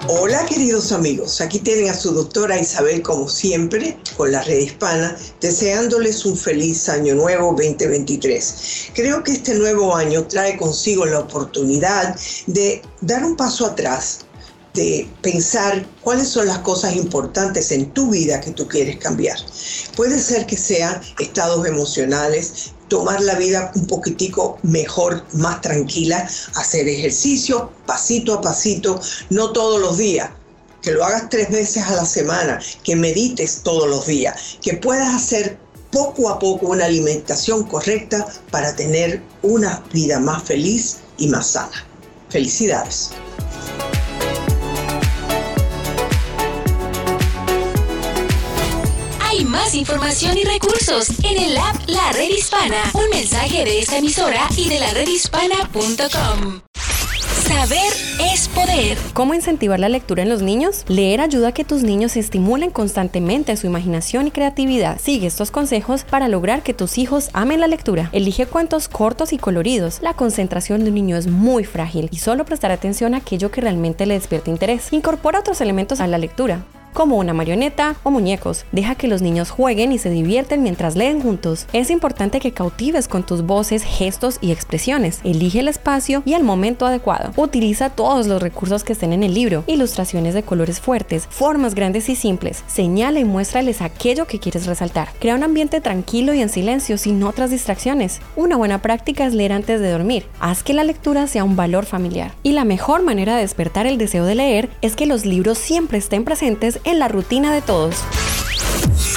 Hola 0.07 0.45
queridos 0.45 0.93
amigos, 0.93 1.41
aquí 1.41 1.59
tienen 1.59 1.89
a 1.89 1.95
su 1.95 2.13
doctora 2.13 2.61
Isabel 2.61 3.01
como 3.01 3.27
siempre 3.27 3.97
con 4.19 4.33
la 4.33 4.43
red 4.43 4.59
hispana, 4.59 5.17
deseándoles 5.41 6.27
un 6.27 6.37
feliz 6.37 6.91
año 6.91 7.15
nuevo 7.15 7.53
2023. 7.53 8.91
Creo 8.95 9.23
que 9.23 9.33
este 9.33 9.55
nuevo 9.55 9.97
año 9.97 10.27
trae 10.27 10.59
consigo 10.59 11.07
la 11.07 11.21
oportunidad 11.21 12.15
de 12.47 12.83
dar 13.01 13.25
un 13.25 13.35
paso 13.35 13.65
atrás, 13.65 14.27
de 14.75 15.09
pensar 15.23 15.87
cuáles 16.01 16.29
son 16.29 16.47
las 16.47 16.59
cosas 16.59 16.97
importantes 16.97 17.71
en 17.71 17.93
tu 17.93 18.11
vida 18.11 18.41
que 18.41 18.51
tú 18.51 18.67
quieres 18.67 18.97
cambiar. 18.99 19.39
Puede 19.97 20.19
ser 20.19 20.47
que 20.47 20.57
sean 20.57 21.01
estados 21.21 21.65
emocionales, 21.67 22.73
tomar 22.89 23.23
la 23.23 23.37
vida 23.37 23.71
un 23.77 23.87
poquitico 23.87 24.59
mejor, 24.63 25.25
más 25.33 25.61
tranquila, 25.61 26.29
hacer 26.57 26.89
ejercicio 26.89 27.71
pasito 27.87 28.35
a 28.35 28.41
pasito, 28.41 29.01
no 29.31 29.53
todos 29.53 29.81
los 29.81 29.97
días, 29.97 30.31
que 30.83 30.91
lo 30.91 31.05
hagas 31.05 31.29
tres 31.31 31.51
veces 31.51 31.85
a 31.85 31.95
la 31.95 32.05
semana, 32.05 32.61
que 32.83 32.97
medites 32.97 33.63
todos 33.63 33.89
los 33.89 34.07
días, 34.07 34.59
que 34.61 34.75
puedas 34.75 35.15
hacer 35.15 35.57
poco 35.93 36.29
a 36.29 36.41
poco 36.41 36.67
una 36.67 36.87
alimentación 36.87 37.63
correcta 37.65 38.27
para 38.51 38.75
tener 38.75 39.23
una 39.43 39.85
vida 39.93 40.19
más 40.19 40.43
feliz 40.43 40.97
y 41.17 41.29
más 41.29 41.53
sana. 41.53 41.87
Felicidades. 42.29 43.11
Información 49.75 50.39
y 50.39 50.45
recursos 50.45 51.09
en 51.25 51.37
el 51.37 51.57
app 51.57 51.77
La 51.89 52.13
Red 52.13 52.31
Hispana. 52.31 52.77
Un 52.95 53.11
mensaje 53.11 53.65
de 53.65 53.81
esta 53.81 53.99
emisora 53.99 54.49
y 54.57 54.69
de 54.69 54.79
la 54.79 54.91
redhispana.com. 54.93 56.61
Saber 57.47 57.93
es 58.33 58.49
poder. 58.49 58.97
¿Cómo 59.15 59.35
incentivar 59.35 59.81
la 59.81 59.89
lectura 59.89 60.23
en 60.23 60.29
los 60.29 60.43
niños? 60.43 60.85
Leer 60.87 61.21
ayuda 61.21 61.49
a 61.49 61.53
que 61.53 61.65
tus 61.65 61.83
niños 61.83 62.17
estimulen 62.17 62.71
constantemente 62.71 63.57
su 63.57 63.67
imaginación 63.67 64.29
y 64.29 64.31
creatividad. 64.31 65.01
Sigue 65.01 65.27
estos 65.27 65.51
consejos 65.51 66.05
para 66.05 66.29
lograr 66.29 66.63
que 66.63 66.73
tus 66.73 66.97
hijos 66.97 67.31
amen 67.33 67.61
la 67.61 67.67
lectura. 67.67 68.11
Elige 68.13 68.47
cuentos 68.47 68.89
cortos 68.89 69.33
y 69.33 69.39
coloridos. 69.39 69.99
La 70.03 70.15
concentración 70.15 70.85
de 70.85 70.91
un 70.91 70.95
niño 70.95 71.17
es 71.17 71.27
muy 71.27 71.65
frágil 71.65 72.09
y 72.13 72.19
solo 72.19 72.45
prestar 72.45 72.71
atención 72.71 73.15
a 73.15 73.19
aquello 73.19 73.51
que 73.51 73.61
realmente 73.61 74.07
le 74.07 74.15
despierte 74.15 74.51
interés. 74.51 74.93
Incorpora 74.93 75.41
otros 75.41 75.61
elementos 75.61 76.01
a 76.01 76.07
la 76.07 76.19
lectura 76.19 76.65
como 76.95 77.19
una 77.19 77.35
marioneta 77.35 77.97
o 78.05 78.11
muñecos. 78.11 78.65
Deja 78.73 78.95
que 78.95 79.09
los 79.09 79.21
niños 79.21 79.51
jueguen 79.51 79.93
y 79.93 79.99
se 79.99 80.09
divierten 80.09 80.63
mientras 80.63 80.97
leen 80.97 81.21
juntos. 81.21 81.67
Es 81.73 81.91
importante 81.91 82.41
que 82.41 82.53
cautives 82.53 83.09
con 83.09 83.25
tus 83.25 83.43
voces, 83.43 83.83
gestos 83.83 84.39
y 84.41 84.53
expresiones. 84.53 85.21
Elige 85.25 85.61
el 85.61 85.69
espacio 85.69 86.23
y 86.25 86.33
el 86.35 86.45
momento 86.45 86.87
adecuado. 86.87 87.33
Utiliza 87.37 87.91
todos 87.91 88.27
los 88.27 88.41
recursos 88.41 88.85
que 88.85 88.95
estén 88.95 89.13
en 89.13 89.25
el 89.25 89.35
libro, 89.35 89.65
ilustraciones 89.67 90.33
de 90.33 90.45
colores 90.45 90.81
fuertes, 90.81 91.27
formas 91.29 91.75
grandes 91.75 92.09
y 92.09 92.15
simples. 92.15 92.63
Señala 92.67 93.21
y 93.21 93.25
muéstrales 93.25 93.83
aquello 93.83 94.27
que 94.27 94.39
quieres 94.39 94.67
resaltar. 94.67 95.09
Crea 95.19 95.35
un 95.35 95.43
ambiente 95.43 95.81
tranquilo 95.81 96.33
y 96.33 96.41
en 96.41 96.49
silencio, 96.49 96.97
sin 96.97 97.23
otras 97.25 97.51
distracciones. 97.51 98.21
Una 98.37 98.57
buena 98.57 98.81
práctica 98.81 99.27
es 99.27 99.35
leer 99.35 99.53
antes 99.53 99.81
de 99.81 99.91
dormir. 99.91 100.27
Haz 100.39 100.63
que 100.63 100.75
la 100.75 100.85
lectura 100.85 101.27
sea 101.27 101.43
un 101.43 101.57
valor 101.57 101.87
familiar. 101.87 102.33
Y 102.45 102.53
la 102.53 102.65
mejor 102.65 103.03
manera 103.03 103.35
de 103.35 103.43
despertar 103.43 103.87
el 103.87 103.99
deseo 103.99 104.25
de 104.25 104.37
leer 104.37 104.71
es 104.81 104.95
que 104.95 105.07
los 105.07 105.27
libros 105.27 105.59
siempre 105.59 105.99
estén 105.99 106.25
presentes 106.25 106.79
en 106.85 106.99
la 106.99 107.09
rutina 107.09 107.53
de 107.53 107.63
todos. 107.63 107.97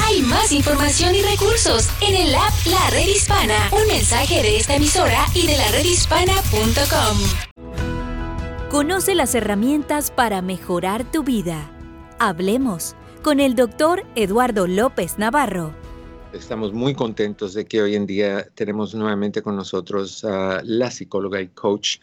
Hay 0.05 0.21
más 0.21 0.51
información 0.51 1.15
y 1.15 1.21
recursos 1.21 1.89
en 2.01 2.15
el 2.15 2.33
app 2.33 2.53
La 2.65 2.89
Red 2.91 3.07
Hispana. 3.07 3.69
Un 3.71 3.87
mensaje 3.87 4.41
de 4.41 4.57
esta 4.57 4.75
emisora 4.75 5.25
y 5.33 5.47
de 5.47 5.57
la 5.57 5.69
redhispana.com. 5.71 7.17
Conoce 8.69 9.15
las 9.15 9.35
herramientas 9.35 10.11
para 10.11 10.41
mejorar 10.41 11.09
tu 11.09 11.23
vida. 11.23 11.71
Hablemos 12.19 12.95
con 13.21 13.39
el 13.39 13.55
doctor 13.55 14.05
Eduardo 14.15 14.67
López 14.67 15.17
Navarro. 15.17 15.73
Estamos 16.33 16.73
muy 16.73 16.93
contentos 16.93 17.53
de 17.53 17.65
que 17.65 17.81
hoy 17.81 17.95
en 17.95 18.05
día 18.05 18.47
tenemos 18.55 18.93
nuevamente 18.93 19.41
con 19.41 19.55
nosotros 19.55 20.23
a 20.23 20.61
la 20.63 20.91
psicóloga 20.91 21.41
y 21.41 21.47
coach 21.47 21.97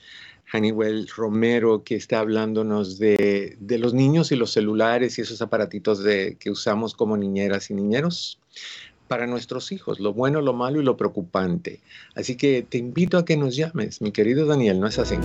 Hannibal 0.55 1.09
Romero, 1.09 1.83
que 1.83 1.97
está 1.97 2.21
hablándonos 2.21 3.01
de, 3.01 3.59
los 3.61 3.93
niños 3.93 4.31
y 4.31 4.37
los 4.37 4.53
celulares 4.53 5.19
y 5.19 5.23
esos 5.23 5.43
aparatitos 5.43 6.05
de, 6.05 6.37
que 6.39 6.49
usamos 6.49 6.95
como 6.95 7.17
niñeras 7.17 7.71
y 7.71 7.75
niñeros 7.75 8.39
para 9.09 9.27
nuestros 9.27 9.73
hijos, 9.73 9.99
lo 9.99 10.13
bueno, 10.13 10.41
lo 10.41 10.53
malo 10.53 10.81
y 10.81 10.85
lo 10.85 10.97
preocupante. 10.97 11.81
Así 12.15 12.37
que 12.37 12.63
te 12.63 12.79
invito 12.79 13.19
a 13.19 13.25
que 13.25 13.37
nos 13.37 13.57
llames, 13.57 14.01
mi 14.01 14.13
querido 14.13 14.47
Daniel, 14.47 14.79
¿no 14.79 14.87
es 14.87 15.01
así? 15.01 15.17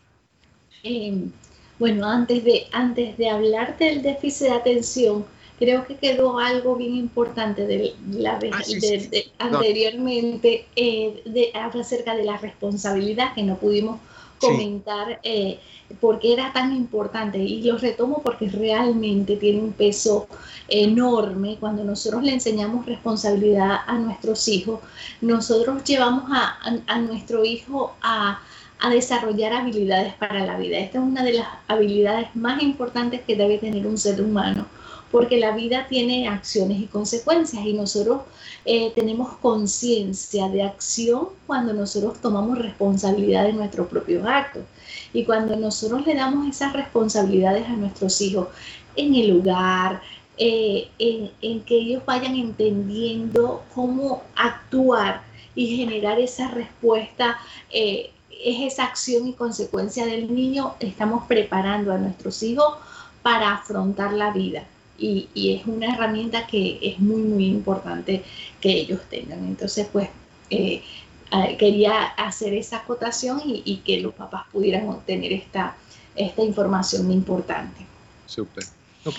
Em, 0.84 1.32
bueno, 1.80 2.08
antes 2.08 2.44
de, 2.44 2.68
antes 2.72 3.18
de 3.18 3.30
hablar 3.30 3.78
del 3.80 4.04
déficit 4.04 4.48
de 4.48 4.54
atención, 4.54 5.26
creo 5.58 5.88
que 5.88 5.96
quedó 5.96 6.38
algo 6.38 6.76
bien 6.76 6.96
importante 6.96 7.66
de 7.66 7.96
la 8.12 8.38
vez 8.38 8.54
ah, 8.54 9.10
anteriormente 9.40 10.68
eh, 10.76 11.24
de, 11.26 11.52
acerca 11.56 12.16
de 12.16 12.26
la 12.26 12.38
responsabilidad 12.38 13.34
que 13.34 13.42
no 13.42 13.58
pudimos 13.58 14.00
comentar 14.40 15.20
eh, 15.24 15.60
por 16.00 16.20
qué 16.20 16.34
era 16.34 16.52
tan 16.54 16.76
importante. 16.76 17.38
Y 17.38 17.64
lo 17.64 17.78
retomo 17.78 18.22
porque 18.22 18.50
realmente 18.50 19.38
tiene 19.38 19.60
un 19.60 19.74
peso 19.74 20.28
enorme. 20.68 21.58
Cuando 21.60 21.84
nosotros 21.84 22.24
le 22.24 22.34
enseñamos 22.34 22.86
responsabilidad 22.86 23.80
a 23.86 23.98
nuestros 23.98 24.48
hijos, 24.48 24.80
nosotros 25.22 25.84
llevamos 25.84 26.26
a, 26.32 26.58
a, 26.88 27.00
nuestro 27.00 27.46
hijo 27.46 27.96
a, 28.02 28.40
a 28.80 28.90
desarrollar 28.90 29.54
habilidades 29.54 30.14
para 30.16 30.46
la 30.46 30.58
vida. 30.58 30.78
Esta 30.78 31.00
es 31.00 31.04
una 31.04 31.24
de 31.24 31.34
las 31.34 31.48
habilidades 31.68 32.36
más 32.36 32.62
importantes 32.62 33.22
que 33.22 33.36
debe 33.36 33.58
tener 33.58 33.86
un 33.86 33.98
ser 33.98 34.22
humano 34.22 34.66
porque 35.12 35.38
la 35.38 35.52
vida 35.52 35.88
tiene 35.88 36.28
acciones 36.28 36.80
y 36.80 36.88
consecuencias 36.88 37.66
y 37.66 37.74
nosotros 37.74 38.22
eh, 38.66 38.92
tenemos 38.96 39.34
conciencia 39.38 40.50
de 40.50 40.64
acción 40.64 41.30
cuando 41.46 41.74
nosotros 41.74 42.20
tomamos 42.22 42.58
responsabilidad 42.58 43.44
de 43.46 43.54
nuestros 43.54 43.88
propios 43.88 44.26
actos 44.28 44.64
y 45.14 45.24
cuando 45.24 45.56
nosotros 45.56 46.06
le 46.06 46.16
damos 46.16 46.48
esas 46.48 46.74
responsabilidades 46.74 47.68
a 47.68 47.74
nuestros 47.74 48.20
hijos 48.22 48.48
en 48.96 49.16
el 49.16 49.40
hogar, 49.40 50.02
eh, 50.38 50.90
en, 51.00 51.62
que 51.62 51.76
ellos 51.76 52.04
vayan 52.06 52.36
entendiendo 52.36 53.64
cómo 53.74 54.24
actuar 54.36 55.22
y 55.54 55.78
generar 55.78 56.20
esa 56.20 56.50
respuesta. 56.50 57.38
Eh, 57.72 58.12
es 58.30 58.74
esa 58.74 58.84
acción 58.84 59.28
y 59.28 59.34
consecuencia 59.34 60.06
del 60.06 60.36
niño, 60.36 60.76
estamos 60.82 61.26
preparando 61.26 61.94
a 61.94 61.98
nuestros 61.98 62.44
hijos 62.44 62.76
para 63.24 63.54
afrontar 63.54 64.12
la 64.12 64.32
vida 64.32 64.68
y, 64.98 65.60
es 65.60 65.68
una 65.68 65.94
herramienta 65.94 66.48
que 66.48 66.80
es 66.82 67.00
muy, 67.00 67.22
muy 67.22 67.46
importante 67.48 68.24
que 68.62 68.72
ellos 68.72 69.02
tengan. 69.10 69.40
Entonces, 69.40 69.88
pues, 69.92 70.10
eh, 70.50 70.82
quería 71.58 72.06
hacer 72.06 72.54
esa 72.54 72.78
acotación 72.78 73.42
y, 73.44 73.78
que 73.86 74.00
los 74.00 74.14
papás 74.14 74.44
pudieran 74.52 74.88
obtener 74.90 75.34
esta, 75.34 75.76
esta 76.16 76.42
información 76.44 77.12
importante. 77.12 77.86
Súper. 78.26 78.64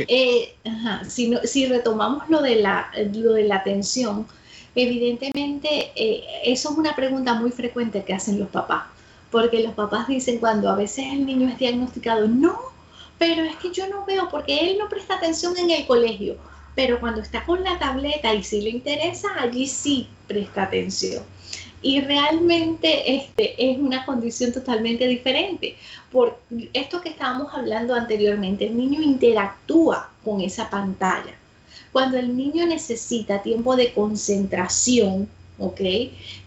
Eh, 0.09 0.55
si, 1.09 1.33
si, 1.45 1.67
retomamos 1.67 2.29
lo 2.29 2.43
de 2.43 2.57
la, 2.57 2.91
lo 3.15 3.35
de 3.35 3.45
la 3.45 3.57
atención, 3.57 4.27
evidentemente 4.75 5.93
eh, 5.95 6.25
eso 6.45 6.71
es 6.71 6.79
una 6.79 6.97
pregunta 6.97 7.35
muy 7.35 7.53
frecuente 7.53 8.03
que 8.03 8.13
hacen 8.13 8.39
los 8.39 8.49
papás, 8.49 8.85
porque 9.31 9.61
los 9.61 9.75
papás 9.75 10.09
dicen 10.09 10.39
cuando 10.39 10.69
a 10.71 10.75
veces 10.75 11.07
el 11.13 11.25
niño 11.25 11.49
es 11.49 11.59
diagnosticado, 11.59 12.27
no, 12.27 12.59
pero 13.19 13.45
es 13.45 13.57
que 13.57 13.73
yo 13.73 13.89
no 13.89 14.05
veo 14.05 14.29
porque 14.29 14.71
él 14.71 14.79
no 14.79 14.89
presta 14.89 15.15
atención 15.15 15.57
en 15.57 15.71
el 15.71 15.87
colegio, 15.87 16.37
pero 16.75 17.01
cuando 17.01 17.23
está 17.23 17.45
con 17.45 17.65
la 17.65 17.79
tableta 17.79 18.35
y 18.35 18.43
si 18.43 18.61
le 18.61 18.71
interesa, 18.71 19.29
allí 19.39 19.67
sí 19.67 20.09
presta 20.27 20.65
atención. 20.65 21.25
Y 21.83 22.01
realmente 22.01 23.15
este, 23.17 23.71
es 23.71 23.79
una 23.79 24.05
condición 24.05 24.53
totalmente 24.53 25.07
diferente. 25.07 25.77
Por 26.11 26.39
esto 26.73 27.01
que 27.01 27.11
estábamos 27.11 27.53
hablando 27.55 27.95
anteriormente, 27.95 28.67
el 28.67 28.77
niño 28.77 29.01
interactúa 29.03 30.11
con 30.25 30.41
esa 30.41 30.69
pantalla. 30.69 31.35
Cuando 31.93 32.19
el 32.19 32.37
niño 32.37 32.67
necesita 32.67 33.43
tiempo 33.43 33.77
de 33.77 33.93
concentración, 33.93 35.29
¿ok? 35.59 35.81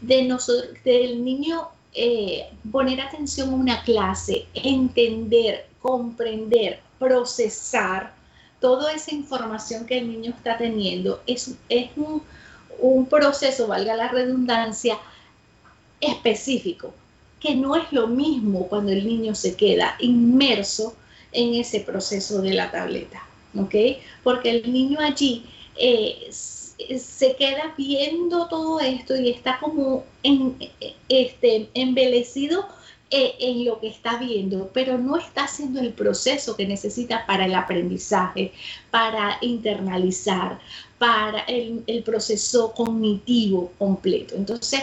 De 0.02 0.24
nosotros, 0.24 0.74
del 0.84 1.24
niño 1.24 1.70
eh, 1.94 2.50
poner 2.72 3.02
atención 3.02 3.50
a 3.50 3.56
una 3.56 3.84
clase, 3.84 4.46
entender, 4.54 5.68
comprender, 5.82 6.80
procesar 6.98 8.14
toda 8.60 8.94
esa 8.94 9.14
información 9.16 9.86
que 9.86 10.00
el 10.00 10.12
niño 10.12 10.32
está 10.32 10.58
teniendo. 10.58 11.22
Es, 11.26 11.56
es 11.70 11.90
un, 11.96 12.22
un 12.80 13.06
proceso, 13.06 13.68
valga 13.68 13.96
la 13.96 14.10
redundancia, 14.10 14.98
específico, 16.02 16.94
que 17.40 17.56
no 17.56 17.76
es 17.76 17.92
lo 17.92 18.08
mismo 18.08 18.68
cuando 18.68 18.92
el 18.92 19.06
niño 19.06 19.36
se 19.36 19.56
queda 19.56 19.96
inmerso 20.00 20.96
en 21.32 21.56
ese 21.56 21.82
proceso 21.82 22.42
de 22.42 22.54
la 22.54 22.72
tableta, 22.72 23.24
¿ok? 23.58 23.76
Porque 24.24 24.50
el 24.50 24.72
niño 24.72 25.00
allí 25.00 25.46
eh, 25.76 26.28
se 26.98 27.36
queda 27.36 27.74
viendo 27.78 28.48
todo 28.48 28.80
esto 28.80 29.16
y 29.16 29.30
está 29.30 29.60
como 29.60 30.04
en, 30.24 30.56
este, 31.10 31.70
embelecido 31.74 32.66
eh, 33.12 33.36
en 33.40 33.66
lo 33.66 33.80
que 33.80 33.88
está 33.88 34.18
viendo, 34.18 34.70
pero 34.72 34.98
no 34.98 35.18
está 35.18 35.46
haciendo 35.46 35.80
el 35.80 35.94
proceso 35.94 36.56
que 36.56 36.68
necesita 36.68 37.26
para 37.26 37.46
el 37.46 37.56
aprendizaje, 37.56 38.54
para 38.92 39.38
internalizar, 39.42 40.60
para 41.00 41.40
el, 41.42 42.04
proceso 42.06 42.72
cognitivo 42.74 43.72
completo. 43.80 44.36
Entonces, 44.36 44.82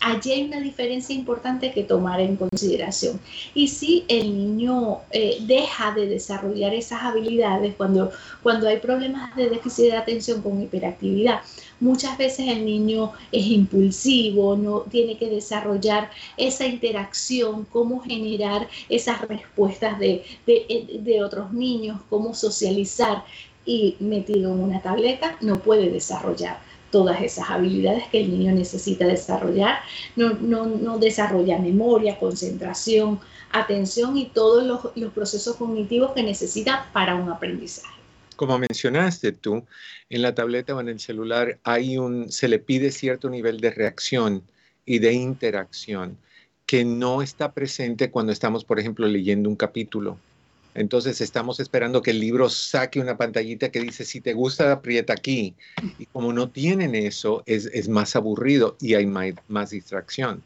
allí 0.00 0.32
hay 0.32 0.44
una 0.44 0.60
diferencia 0.60 1.14
importante 1.14 1.72
que 1.72 1.82
tomar 1.82 2.20
en 2.20 2.36
consideración. 2.36 3.20
Y 3.54 3.68
si 3.68 4.04
el 4.08 4.36
niño 4.36 5.00
eh, 5.10 5.38
deja 5.40 5.92
de 5.92 6.06
desarrollar 6.06 6.74
esas 6.74 7.02
habilidades 7.02 7.74
cuando, 7.76 8.10
cuando 8.42 8.68
hay 8.68 8.78
problemas 8.78 9.34
de 9.36 9.50
déficit 9.50 9.86
de 9.86 9.96
atención 9.96 10.42
con 10.42 10.62
hiperactividad, 10.62 11.40
muchas 11.80 12.16
veces 12.18 12.48
el 12.48 12.64
niño 12.64 13.12
es 13.32 13.46
impulsivo, 13.46 14.56
no 14.56 14.80
tiene 14.82 15.16
que 15.18 15.28
desarrollar 15.28 16.10
esa 16.36 16.66
interacción, 16.66 17.66
cómo 17.70 18.00
generar 18.00 18.68
esas 18.88 19.20
respuestas 19.22 19.98
de, 19.98 20.24
de 20.46 21.24
otros 21.24 21.52
niños, 21.52 22.00
cómo 22.08 22.34
socializar 22.34 23.24
y 23.64 23.96
metido 23.98 24.52
en 24.52 24.60
una 24.60 24.80
tableta 24.80 25.36
no 25.40 25.56
puede 25.56 25.90
desarrollar 25.90 26.58
todas 26.90 27.20
esas 27.20 27.50
habilidades 27.50 28.04
que 28.08 28.20
el 28.20 28.30
niño 28.30 28.52
necesita 28.52 29.06
desarrollar, 29.06 29.78
no, 30.14 30.34
no, 30.34 30.98
desarrolla 30.98 31.58
memoria, 31.58 32.18
concentración, 32.18 33.20
atención 33.52 34.16
y 34.16 34.26
todos 34.26 34.64
los, 34.64 34.96
los 34.96 35.12
procesos 35.12 35.56
cognitivos 35.56 36.12
que 36.12 36.22
necesita 36.22 36.88
para 36.92 37.14
un 37.14 37.30
aprendizaje. 37.30 37.94
Como 38.36 38.58
mencionaste 38.58 39.32
tú, 39.32 39.64
en 40.10 40.22
la 40.22 40.34
tableta 40.34 40.74
o 40.74 40.80
en 40.80 40.88
el 40.88 41.00
celular 41.00 41.58
hay 41.64 41.96
un, 41.96 42.30
se 42.30 42.48
le 42.48 42.58
pide 42.58 42.90
cierto 42.90 43.30
nivel 43.30 43.60
de 43.60 43.70
reacción 43.70 44.42
y 44.84 44.98
de 44.98 45.14
interacción 45.14 46.18
que 46.66 46.84
no 46.84 47.22
está 47.22 47.52
presente 47.52 48.10
cuando 48.10 48.32
estamos, 48.32 48.64
por 48.64 48.78
ejemplo, 48.78 49.06
leyendo 49.06 49.48
un 49.48 49.56
capítulo 49.56 50.18
entonces 50.76 51.22
estamos 51.22 51.58
esperando 51.58 52.02
que 52.02 52.10
el 52.10 52.20
libro 52.20 52.50
saque 52.50 53.00
una 53.00 53.16
pantallita 53.16 53.70
que 53.70 53.80
dice, 53.80 54.04
si 54.04 54.20
te 54.20 54.34
gusta, 54.34 54.72
aprieta 54.72 55.14
aquí. 55.14 55.54
Y 55.98 56.04
como 56.06 56.34
no 56.34 56.50
tienen 56.50 56.94
eso, 56.94 57.42
es, 57.46 57.88
más 57.88 58.14
aburrido 58.14 58.76
y 58.78 58.92
hay 58.92 59.06
más, 59.06 59.70
distracción. 59.70 60.42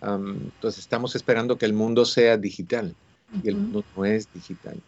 entonces 0.00 0.80
estamos 0.80 1.14
esperando 1.14 1.58
que 1.58 1.66
el 1.66 1.74
mundo 1.74 2.06
sea 2.06 2.38
digital 2.38 2.94
y 3.42 3.48
el 3.48 3.56
mundo 3.56 3.84
no 3.94 4.06
es 4.06 4.32
digital. 4.32 4.80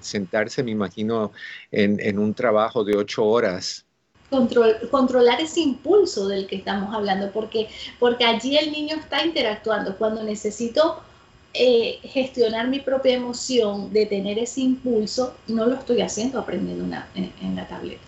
sentarse, 0.00 0.62
me 0.62 0.70
imagino, 0.70 1.32
en, 1.70 2.18
un 2.18 2.32
trabajo 2.32 2.82
de 2.82 2.96
ocho 2.96 3.24
horas 3.26 3.84
controlar 4.90 5.40
ese 5.40 5.60
impulso 5.60 6.28
del 6.28 6.46
que 6.46 6.56
estamos 6.56 6.94
hablando, 6.94 7.32
porque, 7.32 7.70
porque 7.98 8.26
allí 8.26 8.58
el 8.58 8.72
niño 8.72 8.96
está 8.96 9.24
interactuando. 9.24 9.96
Cuando 9.96 10.22
necesito 10.22 11.02
eh, 11.54 11.98
gestionar 12.02 12.68
mi 12.68 12.80
propia 12.80 13.14
emoción, 13.14 13.92
de 13.92 14.06
tener 14.06 14.38
ese 14.38 14.60
impulso, 14.60 15.34
no 15.46 15.66
lo 15.66 15.76
estoy 15.76 16.02
haciendo 16.02 16.38
aprendiendo 16.38 16.84
en, 17.14 17.56
la 17.56 17.66
tableta. 17.66 18.02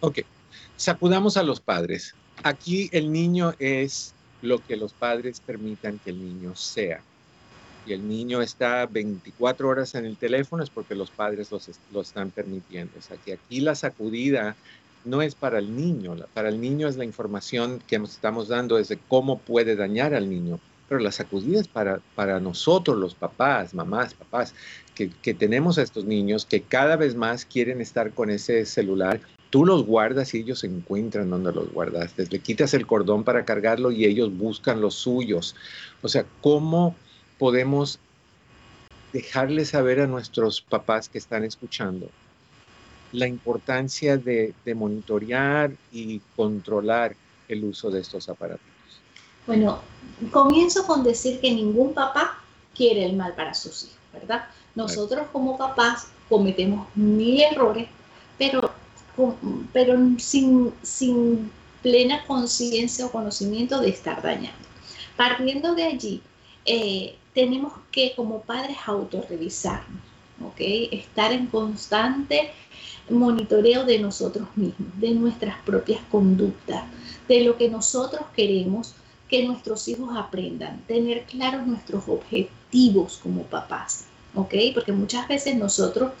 Ok, 0.00 0.18
sacudamos 0.76 1.36
a 1.36 1.42
los 1.42 1.60
padres. 1.60 2.14
Aquí 2.42 2.90
el 2.92 3.10
niño 3.10 3.54
es 3.58 4.14
lo 4.42 4.64
que 4.64 4.76
los 4.76 4.92
padres 4.92 5.40
permitan 5.40 5.98
que 5.98 6.10
el 6.10 6.20
niño 6.20 6.54
sea. 6.54 7.00
Y 7.86 7.92
el 7.92 8.06
niño 8.06 8.42
está 8.42 8.84
24 8.86 9.68
horas 9.68 9.94
en 9.94 10.04
el 10.04 10.16
teléfono 10.16 10.62
es 10.62 10.70
porque 10.70 10.94
los 10.94 11.10
padres 11.10 11.50
lo 11.92 12.00
están 12.00 12.30
permitiendo. 12.30 12.98
O 12.98 13.02
sea, 13.02 13.16
que 13.16 13.34
aquí 13.34 13.60
la 13.60 13.74
sacudida 13.74 14.56
no 15.04 15.22
es 15.22 15.34
para 15.34 15.58
el 15.58 15.74
niño, 15.74 16.16
para 16.34 16.48
el 16.48 16.60
niño 16.60 16.88
es 16.88 16.96
la 16.96 17.04
información 17.04 17.80
que 17.86 17.98
nos 17.98 18.10
estamos 18.10 18.48
dando 18.48 18.76
es 18.76 18.88
de 18.88 18.98
cómo 19.08 19.38
puede 19.38 19.76
dañar 19.76 20.14
al 20.14 20.28
niño 20.28 20.60
pero 20.88 21.00
la 21.00 21.12
sacudida 21.12 21.60
es 21.60 21.68
para, 21.68 22.00
para 22.14 22.40
nosotros, 22.40 22.96
los 22.96 23.14
papás, 23.14 23.74
mamás, 23.74 24.14
papás, 24.14 24.54
que, 24.94 25.10
que, 25.22 25.34
tenemos 25.34 25.78
a 25.78 25.82
estos 25.82 26.04
niños 26.04 26.46
que 26.46 26.62
cada 26.62 26.96
vez 26.96 27.14
más 27.14 27.44
quieren 27.44 27.80
estar 27.80 28.12
con 28.12 28.30
ese 28.30 28.64
celular. 28.66 29.20
Tú 29.50 29.64
los 29.64 29.84
guardas 29.84 30.34
y 30.34 30.38
ellos 30.38 30.64
encuentran 30.64 31.30
donde 31.30 31.52
los 31.52 31.72
guardaste. 31.72 32.26
Le 32.26 32.38
quitas 32.38 32.74
el 32.74 32.86
cordón 32.86 33.24
para 33.24 33.44
cargarlo 33.44 33.90
y 33.90 34.04
ellos 34.04 34.36
buscan 34.36 34.80
los 34.80 34.94
suyos. 34.94 35.54
O 36.02 36.08
sea, 36.08 36.24
¿cómo 36.40 36.94
podemos 37.38 37.98
dejarles 39.12 39.70
saber 39.70 40.00
a 40.00 40.06
nuestros 40.06 40.60
papás 40.60 41.08
que 41.08 41.18
están 41.18 41.44
escuchando 41.44 42.08
la 43.12 43.26
importancia 43.26 44.16
de, 44.16 44.52
de 44.64 44.74
monitorear 44.74 45.72
y 45.92 46.20
controlar 46.34 47.16
el 47.48 47.64
uso 47.64 47.90
de 47.90 48.00
estos 48.00 48.28
aparatos? 48.28 48.75
Bueno, 49.46 49.80
comienzo 50.30 50.86
con 50.86 51.04
decir 51.04 51.40
que 51.40 51.52
ningún 51.52 51.94
papá 51.94 52.42
quiere 52.74 53.04
el 53.04 53.16
mal 53.16 53.34
para 53.34 53.54
sus 53.54 53.84
hijos, 53.84 53.96
¿verdad? 54.12 54.46
Nosotros 54.74 55.26
como 55.32 55.56
papás 55.56 56.08
cometemos 56.28 56.88
mil 56.96 57.40
errores, 57.40 57.88
pero, 58.38 58.72
pero 59.72 59.96
sin, 60.18 60.72
sin 60.82 61.50
plena 61.82 62.24
conciencia 62.26 63.06
o 63.06 63.12
conocimiento 63.12 63.80
de 63.80 63.90
estar 63.90 64.20
dañando. 64.20 64.66
Partiendo 65.16 65.74
de 65.74 65.84
allí, 65.84 66.22
eh, 66.64 67.16
tenemos 67.32 67.72
que 67.92 68.14
como 68.16 68.40
padres 68.40 68.76
autorrevisarnos, 68.84 70.02
¿ok? 70.44 70.56
Estar 70.90 71.32
en 71.32 71.46
constante 71.46 72.50
monitoreo 73.08 73.84
de 73.84 73.98
nosotros 73.98 74.48
mismos, 74.56 74.88
de 74.98 75.10
nuestras 75.10 75.56
propias 75.62 76.00
conductas, 76.10 76.84
de 77.28 77.42
lo 77.42 77.56
que 77.56 77.70
nosotros 77.70 78.22
queremos 78.34 78.94
que 79.28 79.46
nuestros 79.46 79.88
hijos 79.88 80.16
aprendan, 80.16 80.80
tener 80.86 81.24
claros 81.24 81.66
nuestros 81.66 82.04
objetivos 82.08 83.18
como 83.22 83.42
papás, 83.42 84.06
¿ok? 84.34 84.54
Porque 84.74 84.92
muchas 84.92 85.26
veces 85.26 85.56
nosotros 85.56 86.12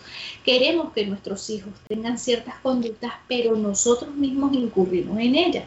queremos 0.44 0.92
que 0.92 1.06
nuestros 1.06 1.48
hijos 1.50 1.72
tengan 1.88 2.18
ciertas 2.18 2.56
conductas, 2.62 3.12
pero 3.28 3.54
nosotros 3.56 4.14
mismos 4.14 4.54
incurrimos 4.54 5.18
en 5.18 5.34
ellas. 5.34 5.64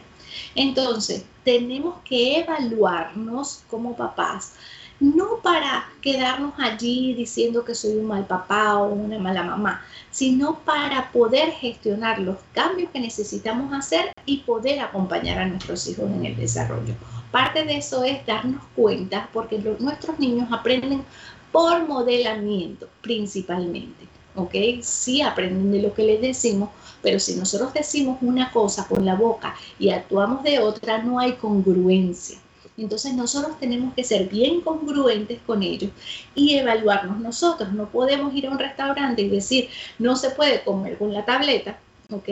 Entonces, 0.54 1.24
tenemos 1.44 1.96
que 2.04 2.40
evaluarnos 2.40 3.62
como 3.68 3.96
papás, 3.96 4.54
no 5.00 5.38
para 5.42 5.88
quedarnos 6.02 6.52
allí 6.58 7.14
diciendo 7.14 7.64
que 7.64 7.74
soy 7.74 7.96
un 7.96 8.04
mal 8.04 8.26
papá 8.26 8.76
o 8.76 8.92
una 8.92 9.18
mala 9.18 9.42
mamá, 9.42 9.82
sino 10.10 10.58
para 10.60 11.10
poder 11.10 11.52
gestionar 11.52 12.18
los 12.18 12.36
cambios 12.52 12.90
que 12.90 13.00
necesitamos 13.00 13.72
hacer 13.72 14.12
y 14.26 14.38
poder 14.38 14.80
acompañar 14.80 15.38
a 15.38 15.46
nuestros 15.46 15.88
hijos 15.88 16.10
en 16.10 16.26
el 16.26 16.36
desarrollo. 16.36 16.94
Parte 17.30 17.64
de 17.64 17.76
eso 17.76 18.04
es 18.04 18.24
darnos 18.26 18.62
cuenta, 18.74 19.28
porque 19.32 19.58
nuestros 19.58 20.18
niños 20.18 20.48
aprenden 20.50 21.04
por 21.52 21.86
modelamiento 21.86 22.88
principalmente. 23.00 24.10
¿ok? 24.34 24.54
Sí 24.82 25.22
aprenden 25.22 25.72
de 25.72 25.82
lo 25.82 25.94
que 25.94 26.04
les 26.04 26.20
decimos, 26.20 26.70
pero 27.02 27.18
si 27.18 27.34
nosotros 27.34 27.72
decimos 27.72 28.18
una 28.20 28.50
cosa 28.50 28.86
con 28.86 29.04
la 29.04 29.14
boca 29.14 29.54
y 29.78 29.90
actuamos 29.90 30.42
de 30.42 30.58
otra, 30.58 30.98
no 30.98 31.18
hay 31.18 31.32
congruencia. 31.32 32.38
Entonces 32.76 33.14
nosotros 33.14 33.58
tenemos 33.58 33.92
que 33.94 34.04
ser 34.04 34.28
bien 34.28 34.62
congruentes 34.62 35.38
con 35.46 35.62
ellos 35.62 35.90
y 36.34 36.54
evaluarnos 36.54 37.20
nosotros. 37.20 37.72
No 37.72 37.88
podemos 37.90 38.34
ir 38.34 38.46
a 38.46 38.50
un 38.50 38.58
restaurante 38.58 39.22
y 39.22 39.28
decir, 39.28 39.68
no 39.98 40.16
se 40.16 40.30
puede 40.30 40.62
comer 40.64 40.96
con 40.96 41.12
la 41.12 41.24
tableta, 41.24 41.78
¿ok? 42.10 42.28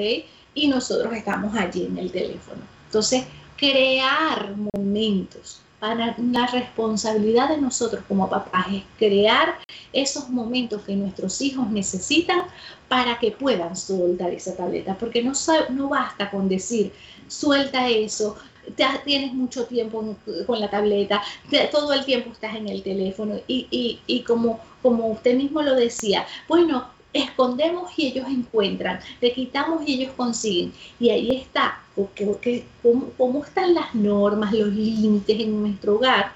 Y 0.54 0.68
nosotros 0.68 1.12
estamos 1.12 1.54
allí 1.54 1.84
en 1.84 1.98
el 1.98 2.10
teléfono. 2.10 2.62
Entonces, 2.86 3.24
crear 3.58 4.54
momentos. 4.72 5.60
Para 5.80 6.16
la 6.18 6.46
responsabilidad 6.48 7.50
de 7.50 7.58
nosotros 7.58 8.02
como 8.08 8.28
papás 8.28 8.66
es 8.72 8.82
crear 8.98 9.58
esos 9.92 10.28
momentos 10.28 10.82
que 10.82 10.96
nuestros 10.96 11.40
hijos 11.40 11.70
necesitan 11.70 12.42
para 12.88 13.18
que 13.20 13.30
puedan 13.30 13.76
soltar 13.76 14.32
esa 14.32 14.56
tableta, 14.56 14.96
porque 14.98 15.22
no, 15.22 15.32
no 15.70 15.88
basta 15.88 16.32
con 16.32 16.48
decir, 16.48 16.92
suelta 17.28 17.88
eso, 17.88 18.36
tienes 19.04 19.32
mucho 19.34 19.66
tiempo 19.66 20.16
con 20.46 20.60
la 20.60 20.68
tableta, 20.68 21.22
todo 21.70 21.92
el 21.92 22.04
tiempo 22.04 22.32
estás 22.32 22.56
en 22.56 22.68
el 22.68 22.82
teléfono 22.82 23.36
y, 23.46 23.68
y, 23.70 24.00
y 24.08 24.22
como, 24.22 24.58
como 24.82 25.06
usted 25.06 25.36
mismo 25.36 25.62
lo 25.62 25.76
decía, 25.76 26.26
bueno, 26.48 26.88
escondemos 27.12 27.90
y 27.96 28.08
ellos 28.08 28.26
encuentran, 28.28 29.00
le 29.20 29.32
quitamos 29.32 29.82
y 29.86 29.94
ellos 29.94 30.12
consiguen. 30.16 30.72
Y 31.00 31.10
ahí 31.10 31.30
está, 31.36 31.82
porque, 31.94 32.64
cómo, 32.82 33.44
están 33.44 33.74
las 33.74 33.94
normas, 33.94 34.52
los 34.52 34.68
límites 34.68 35.40
en 35.40 35.60
nuestro 35.60 35.96
hogar, 35.96 36.32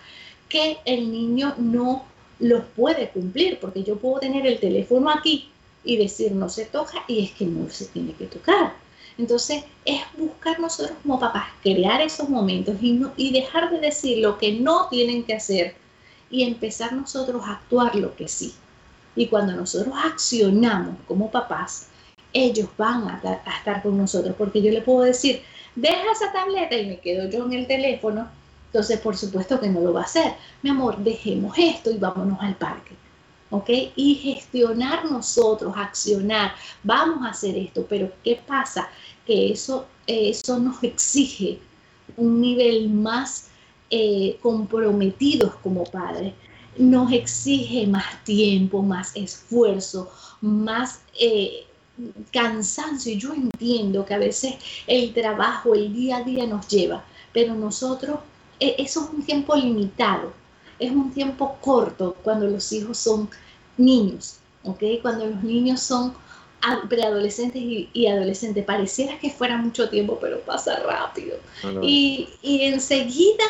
que 0.48 0.78
el 0.84 1.10
niño 1.10 1.54
no 1.58 2.04
los 2.38 2.64
puede 2.76 3.08
cumplir, 3.10 3.58
porque 3.60 3.82
yo 3.82 3.96
puedo 3.96 4.20
tener 4.20 4.46
el 4.46 4.58
teléfono 4.58 5.10
aquí 5.10 5.48
y 5.84 5.96
decir 5.96 6.32
no 6.32 6.48
se 6.48 6.64
toca 6.64 7.04
y 7.08 7.24
es 7.24 7.32
que 7.32 7.44
no 7.44 7.68
se 7.70 7.86
tiene 7.86 8.12
que 8.14 8.26
tocar. 8.26 8.74
Entonces 9.18 9.64
es 9.84 10.00
buscar 10.16 10.58
nosotros 10.58 10.96
como 11.02 11.20
papás, 11.20 11.46
crear 11.62 12.00
esos 12.00 12.28
momentos 12.28 12.76
y, 12.80 13.00
y 13.16 13.32
dejar 13.32 13.70
de 13.70 13.78
decir 13.78 14.18
lo 14.18 14.38
que 14.38 14.52
no 14.52 14.88
tienen 14.88 15.22
que 15.24 15.34
hacer 15.34 15.74
y 16.30 16.44
empezar 16.44 16.92
nosotros 16.94 17.42
a 17.44 17.52
actuar 17.52 17.94
lo 17.94 18.16
que 18.16 18.26
sí. 18.26 18.54
Y 19.14 19.26
cuando 19.26 19.52
nosotros 19.54 19.94
accionamos 20.04 20.96
como 21.06 21.30
papás, 21.30 21.88
ellos 22.32 22.68
van 22.78 23.08
a, 23.08 23.20
estar 23.58 23.82
con 23.82 23.98
nosotros, 23.98 24.34
porque 24.38 24.62
yo 24.62 24.70
le 24.70 24.80
puedo 24.80 25.02
decir, 25.02 25.42
deja 25.76 26.12
esa 26.12 26.32
tableta 26.32 26.76
y 26.76 26.86
me 26.86 27.00
quedo 27.00 27.28
yo 27.28 27.44
en 27.44 27.52
el 27.52 27.66
teléfono, 27.66 28.28
entonces 28.66 28.98
por 29.00 29.16
supuesto 29.16 29.60
que 29.60 29.68
no 29.68 29.80
lo 29.80 29.92
va 29.92 30.00
a 30.00 30.04
hacer. 30.04 30.34
Mi 30.62 30.70
amor, 30.70 30.96
dejemos 30.98 31.56
esto 31.58 31.90
y 31.90 31.98
vámonos 31.98 32.38
al 32.40 32.54
parque. 32.56 32.94
¿Ok? 33.50 33.68
Y 33.96 34.14
gestionar 34.14 35.04
nosotros, 35.04 35.74
accionar, 35.76 36.54
vamos 36.82 37.26
a 37.26 37.30
hacer 37.30 37.54
esto, 37.58 37.84
pero 37.86 38.10
¿qué 38.24 38.40
pasa? 38.46 38.88
Que 39.26 39.52
eso, 39.52 39.86
eso 40.06 40.58
nos 40.58 40.82
exige 40.82 41.58
un 42.16 42.40
nivel 42.40 42.88
más 42.88 43.48
eh, 43.90 44.38
comprometidos 44.40 45.54
como 45.56 45.84
padres, 45.84 46.32
nos 46.76 47.12
exige 47.12 47.86
más 47.86 48.24
tiempo, 48.24 48.82
más 48.82 49.14
esfuerzo, 49.14 50.10
más 50.40 51.00
eh, 51.18 51.66
cansancio. 52.32 53.12
Y 53.12 53.18
yo 53.18 53.34
entiendo 53.34 54.04
que 54.04 54.14
a 54.14 54.18
veces 54.18 54.54
el 54.86 55.12
trabajo, 55.12 55.74
el 55.74 55.92
día 55.92 56.18
a 56.18 56.22
día 56.22 56.46
nos 56.46 56.68
lleva, 56.68 57.04
pero 57.32 57.54
nosotros, 57.54 58.20
e, 58.58 58.76
eso 58.78 59.04
es 59.04 59.10
un 59.10 59.22
tiempo 59.24 59.54
limitado, 59.54 60.32
es 60.78 60.90
un 60.90 61.12
tiempo 61.12 61.58
corto 61.60 62.16
cuando 62.22 62.46
los 62.46 62.72
hijos 62.72 62.98
son 62.98 63.28
niños, 63.76 64.38
¿ok? 64.64 64.82
Cuando 65.02 65.26
los 65.26 65.42
niños 65.42 65.80
son 65.80 66.14
preadolescentes 66.88 67.60
y, 67.60 68.06
adolescentes. 68.06 68.64
Pareciera 68.64 69.18
que 69.18 69.30
fuera 69.30 69.56
mucho 69.56 69.88
tiempo, 69.88 70.18
pero 70.20 70.40
pasa 70.40 70.78
rápido. 70.80 71.36
y, 71.82 72.28
y, 72.40 72.62
enseguida 72.62 73.44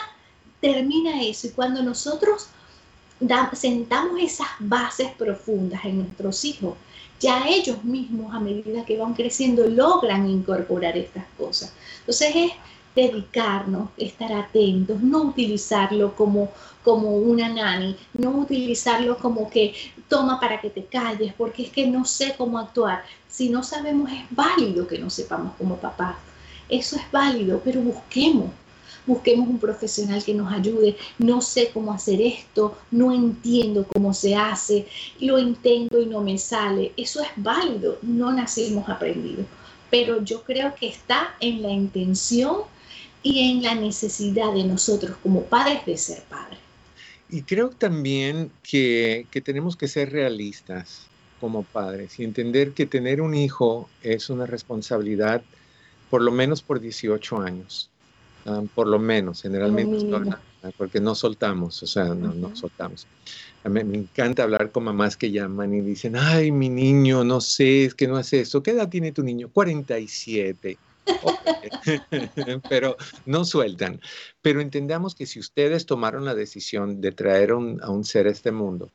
termina 0.60 1.22
eso. 1.22 1.48
Y 1.48 1.50
cuando 1.50 1.82
nosotros 1.82 2.48
sentamos 3.54 4.20
esas 4.20 4.48
bases 4.58 5.10
profundas 5.12 5.84
en 5.84 5.98
nuestros 5.98 6.44
hijos, 6.44 6.74
ya 7.20 7.46
ellos 7.46 7.84
mismos 7.84 8.34
a 8.34 8.40
medida 8.40 8.84
que 8.84 8.98
van 8.98 9.14
creciendo 9.14 9.66
logran 9.66 10.28
incorporar 10.28 10.96
estas 10.96 11.24
cosas. 11.38 11.72
Entonces 12.00 12.32
es 12.34 12.52
dedicarnos, 12.94 13.88
estar 13.96 14.32
atentos, 14.32 15.00
no 15.00 15.22
utilizarlo 15.22 16.14
como, 16.14 16.50
como 16.82 17.16
una 17.16 17.48
nani, 17.48 17.96
no 18.12 18.30
utilizarlo 18.30 19.16
como 19.18 19.48
que 19.48 19.74
toma 20.08 20.38
para 20.38 20.60
que 20.60 20.70
te 20.70 20.84
calles, 20.84 21.32
porque 21.36 21.64
es 21.64 21.70
que 21.70 21.86
no 21.86 22.04
sé 22.04 22.34
cómo 22.36 22.58
actuar. 22.58 23.04
Si 23.28 23.48
no 23.48 23.62
sabemos, 23.62 24.10
es 24.12 24.24
válido 24.30 24.86
que 24.86 24.98
no 24.98 25.08
sepamos 25.08 25.54
como 25.56 25.76
papás. 25.76 26.16
Eso 26.68 26.96
es 26.96 27.10
válido, 27.10 27.60
pero 27.64 27.80
busquemos, 27.80 28.50
busquemos 29.06 29.48
un 29.48 29.58
profesional 29.58 30.22
que 30.24 30.34
nos 30.34 30.52
ayude. 30.52 30.96
No 31.18 31.40
sé 31.40 31.70
cómo 31.72 31.92
hacer 31.92 32.20
esto, 32.20 32.78
no 32.90 33.12
entiendo 33.12 33.86
cómo 33.86 34.14
se 34.14 34.34
hace, 34.34 34.86
lo 35.20 35.38
intento 35.38 36.00
y 36.00 36.06
no 36.06 36.20
me 36.20 36.38
sale. 36.38 36.92
Eso 36.96 37.20
es 37.22 37.28
válido, 37.36 37.98
no 38.02 38.32
nacimos 38.32 38.88
aprendidos. 38.88 39.46
Pero 39.90 40.22
yo 40.24 40.42
creo 40.42 40.74
que 40.74 40.88
está 40.88 41.34
en 41.40 41.62
la 41.62 41.70
intención 41.70 42.62
y 43.22 43.50
en 43.50 43.62
la 43.62 43.74
necesidad 43.74 44.52
de 44.52 44.64
nosotros 44.64 45.16
como 45.22 45.42
padres 45.44 45.84
de 45.86 45.96
ser 45.96 46.22
padres. 46.24 46.58
Y 47.28 47.42
creo 47.42 47.70
también 47.70 48.50
que, 48.62 49.26
que, 49.30 49.40
tenemos 49.40 49.76
que 49.76 49.88
ser 49.88 50.12
realistas 50.12 51.06
como 51.40 51.62
padres 51.62 52.18
y 52.20 52.24
entender 52.24 52.72
que 52.72 52.84
tener 52.84 53.20
un 53.20 53.34
hijo 53.34 53.88
es 54.02 54.28
una 54.28 54.44
responsabilidad 54.44 55.42
por 56.10 56.20
lo 56.20 56.30
menos 56.30 56.60
por 56.60 56.78
18 56.78 57.40
años. 57.40 57.90
Ah, 58.44 58.62
por 58.74 58.88
lo 58.88 58.98
menos, 58.98 59.42
generalmente, 59.42 59.98
porque 60.76 61.00
no 61.00 61.14
soltamos, 61.14 61.82
o 61.82 61.86
sea, 61.86 62.06
no, 62.06 62.34
no 62.34 62.54
soltamos. 62.56 63.06
Me, 63.64 63.84
me, 63.84 63.98
encanta 63.98 64.42
hablar 64.42 64.72
con 64.72 64.84
mamás 64.84 65.16
que 65.16 65.30
llaman 65.30 65.72
y 65.74 65.80
dicen, 65.80 66.16
ay, 66.16 66.50
mi 66.50 66.68
niño, 66.68 67.22
no 67.22 67.40
sé, 67.40 67.84
es 67.84 67.94
que 67.94 68.08
no 68.08 68.16
hace 68.16 68.40
eso. 68.40 68.62
¿Qué 68.62 68.72
edad 68.72 68.88
tiene 68.88 69.12
tu 69.12 69.22
niño? 69.22 69.48
47. 69.52 70.76
pero 72.68 72.96
no 73.26 73.44
sueltan. 73.44 74.00
Pero 74.40 74.60
entendamos 74.60 75.14
que 75.14 75.26
si 75.26 75.38
ustedes 75.38 75.86
tomaron 75.86 76.24
la 76.24 76.34
decisión 76.34 77.00
de 77.00 77.12
traer 77.12 77.52
a 77.52 77.56
un 77.56 78.04
ser 78.04 78.26
a 78.26 78.30
este 78.30 78.50
mundo, 78.50 78.90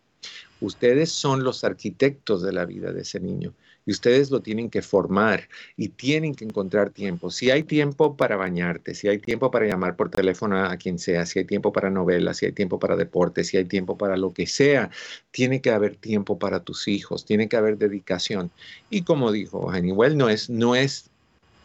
ustedes 0.60 1.12
son 1.12 1.44
los 1.44 1.64
arquitectos 1.64 2.42
de 2.42 2.52
la 2.52 2.66
vida 2.66 2.92
de 2.92 3.02
ese 3.02 3.20
niño 3.20 3.54
y 3.88 3.92
ustedes 3.92 4.30
lo 4.30 4.42
tienen 4.42 4.70
que 4.70 4.82
formar 4.84 5.48
y 5.78 5.88
tienen 5.88 6.36
que 6.36 6.44
encontrar 6.44 6.92
tiempo. 6.92 7.32
Si 7.32 7.50
hay 7.50 7.64
tiempo 7.64 8.18
para 8.18 8.36
bañarte, 8.36 8.94
si 8.94 9.08
hay 9.08 9.18
tiempo 9.18 9.50
para 9.50 9.66
llamar 9.66 9.96
por 9.96 10.12
teléfono 10.12 10.64
a 10.64 10.76
quien 10.76 11.00
sea, 11.00 11.26
si 11.26 11.40
hay 11.40 11.46
tiempo 11.46 11.72
para 11.72 11.90
novelas, 11.90 12.38
si 12.38 12.46
hay 12.46 12.52
tiempo 12.52 12.80
para 12.80 12.98
deportes, 12.98 13.48
si 13.48 13.58
hay 13.58 13.66
tiempo 13.66 13.98
para 13.98 14.18
lo 14.18 14.34
que 14.34 14.46
sea, 14.46 14.92
tiene 15.32 15.62
que 15.62 15.72
haber 15.72 15.96
tiempo 15.96 16.38
para 16.38 16.60
tus 16.60 16.90
hijos, 16.90 17.26
tiene 17.26 17.48
que 17.48 17.56
haber 17.56 17.78
dedicación. 17.78 18.52
Y 18.90 19.04
como 19.04 19.32
dijo 19.32 19.70
Hannibal, 19.72 20.18
no 20.18 20.28
es, 20.28 20.50
no 20.50 20.76
es 20.76 21.10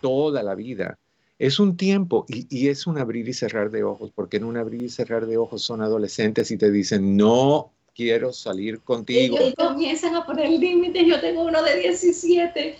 toda 0.00 0.44
la 0.44 0.54
vida. 0.54 0.96
Es 1.40 1.58
un 1.58 1.76
tiempo 1.76 2.24
y, 2.28 2.68
es 2.68 2.86
un 2.86 2.98
abrir 2.98 3.28
y 3.28 3.32
cerrar 3.32 3.72
de 3.72 3.82
ojos, 3.82 4.12
porque 4.14 4.36
en 4.36 4.44
un 4.44 4.56
abrir 4.56 4.84
y 4.84 4.88
cerrar 4.88 5.26
de 5.26 5.38
ojos 5.38 5.62
son 5.62 5.82
adolescentes 5.82 6.52
y 6.52 6.56
te 6.56 6.70
dicen, 6.70 7.16
no 7.16 7.72
quiero 7.94 8.32
salir 8.32 8.80
contigo. 8.80 9.38
Y, 9.40 9.54
comienzan 9.54 10.14
a 10.16 10.24
poner 10.24 10.48
límites, 10.50 11.06
yo 11.06 11.20
tengo 11.20 11.44
uno 11.44 11.62
de 11.62 11.76
17. 11.76 12.78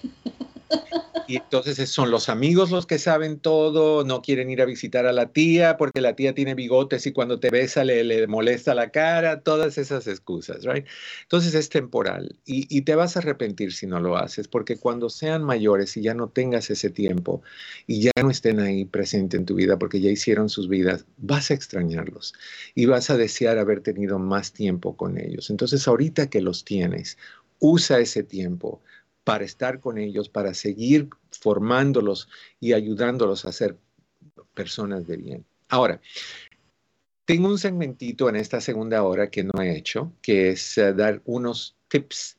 Y 1.27 1.37
entonces 1.37 1.89
son 1.91 2.11
los 2.11 2.29
amigos 2.29 2.71
los 2.71 2.87
que 2.87 2.99
saben 2.99 3.39
todo, 3.39 4.05
no 4.05 4.23
quieren 4.23 4.51
ir 4.51 4.61
a 4.63 4.65
visitar 4.65 5.07
a 5.07 5.13
la 5.13 5.33
tía 5.33 5.77
porque 5.77 6.01
la 6.01 6.15
tía 6.15 6.35
tiene 6.35 6.55
bigotes 6.55 7.07
y 7.07 7.13
cuando 7.13 7.39
te 7.39 7.51
besa 7.51 7.85
le, 7.85 8.05
le 8.05 8.27
molesta 8.27 8.75
la 8.75 8.91
cara, 8.91 9.41
todas 9.41 9.79
esas 9.79 10.07
excusas, 10.07 10.65
¿right? 10.65 10.87
Entonces 11.23 11.55
es 11.55 11.69
temporal 11.69 12.37
y, 12.45 12.67
y, 12.77 12.83
te 12.83 12.95
vas 12.95 13.17
a 13.17 13.21
arrepentir 13.21 13.73
si 13.73 13.87
no 13.87 14.01
lo 14.01 14.17
haces 14.17 14.49
porque 14.49 14.77
cuando 14.77 15.09
sean 15.11 15.45
mayores 15.45 15.97
y 15.97 16.03
ya 16.03 16.15
no 16.15 16.29
tengas 16.29 16.71
ese 16.71 16.91
tiempo 16.91 17.43
y 17.87 18.01
ya 18.03 18.13
no 18.21 18.31
estén 18.31 18.61
ahí 18.61 18.85
presente 18.85 19.37
en 19.37 19.47
tu 19.47 19.55
vida 19.55 19.79
porque 19.79 20.01
ya 20.01 20.11
hicieron 20.11 20.49
sus 20.49 20.69
vidas, 20.69 21.07
vas 21.19 21.51
a 21.51 21.55
extrañarlos 21.55 22.35
y 22.75 22.87
vas 22.87 23.11
a 23.11 23.17
desear 23.17 23.59
haber 23.59 23.81
tenido 23.81 24.19
más 24.19 24.53
tiempo 24.53 24.97
con 24.97 25.19
ellos. 25.19 25.51
Entonces 25.51 25.87
ahorita 25.87 26.29
que 26.29 26.41
los 26.41 26.65
tienes, 26.65 27.19
usa 27.59 28.01
ese 28.01 28.25
tiempo 28.25 28.83
para 29.25 29.45
estar 29.45 29.81
con 29.81 29.99
ellos, 29.99 30.29
para 30.29 30.55
seguir 30.55 31.09
formándolos 31.31 32.29
y 32.61 32.73
ayudándolos 32.73 33.45
a 33.45 33.53
ser 33.53 33.77
personas 34.55 35.07
de 35.07 35.17
bien. 35.17 35.45
Ahora, 35.69 36.01
tengo 37.25 37.49
un 37.49 37.59
segmentito 37.59 38.29
en 38.29 38.37
esta 38.37 38.61
segunda 38.61 39.03
hora 39.05 39.31
que 39.31 39.45
no 39.45 39.63
he 39.63 39.77
hecho, 39.77 40.13
que 40.23 40.51
es 40.51 40.77
eh, 40.77 40.93
dar 40.93 41.23
unos 41.25 41.77
tips 41.89 42.39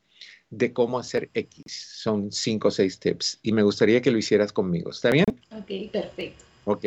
de 0.50 0.74
cómo 0.74 1.00
hacer 1.00 1.30
X. 1.34 1.64
Son 1.68 2.32
cinco 2.32 2.68
o 2.68 2.72
seis 2.72 3.00
tips 3.00 3.40
y 3.42 3.54
me 3.54 3.64
gustaría 3.64 4.02
que 4.02 4.12
lo 4.12 4.18
hicieras 4.18 4.54
conmigo. 4.54 4.92
¿Está 4.92 5.10
bien? 5.10 5.26
Ok, 5.52 5.92
perfecto. 5.92 6.44
Ok. 6.66 6.86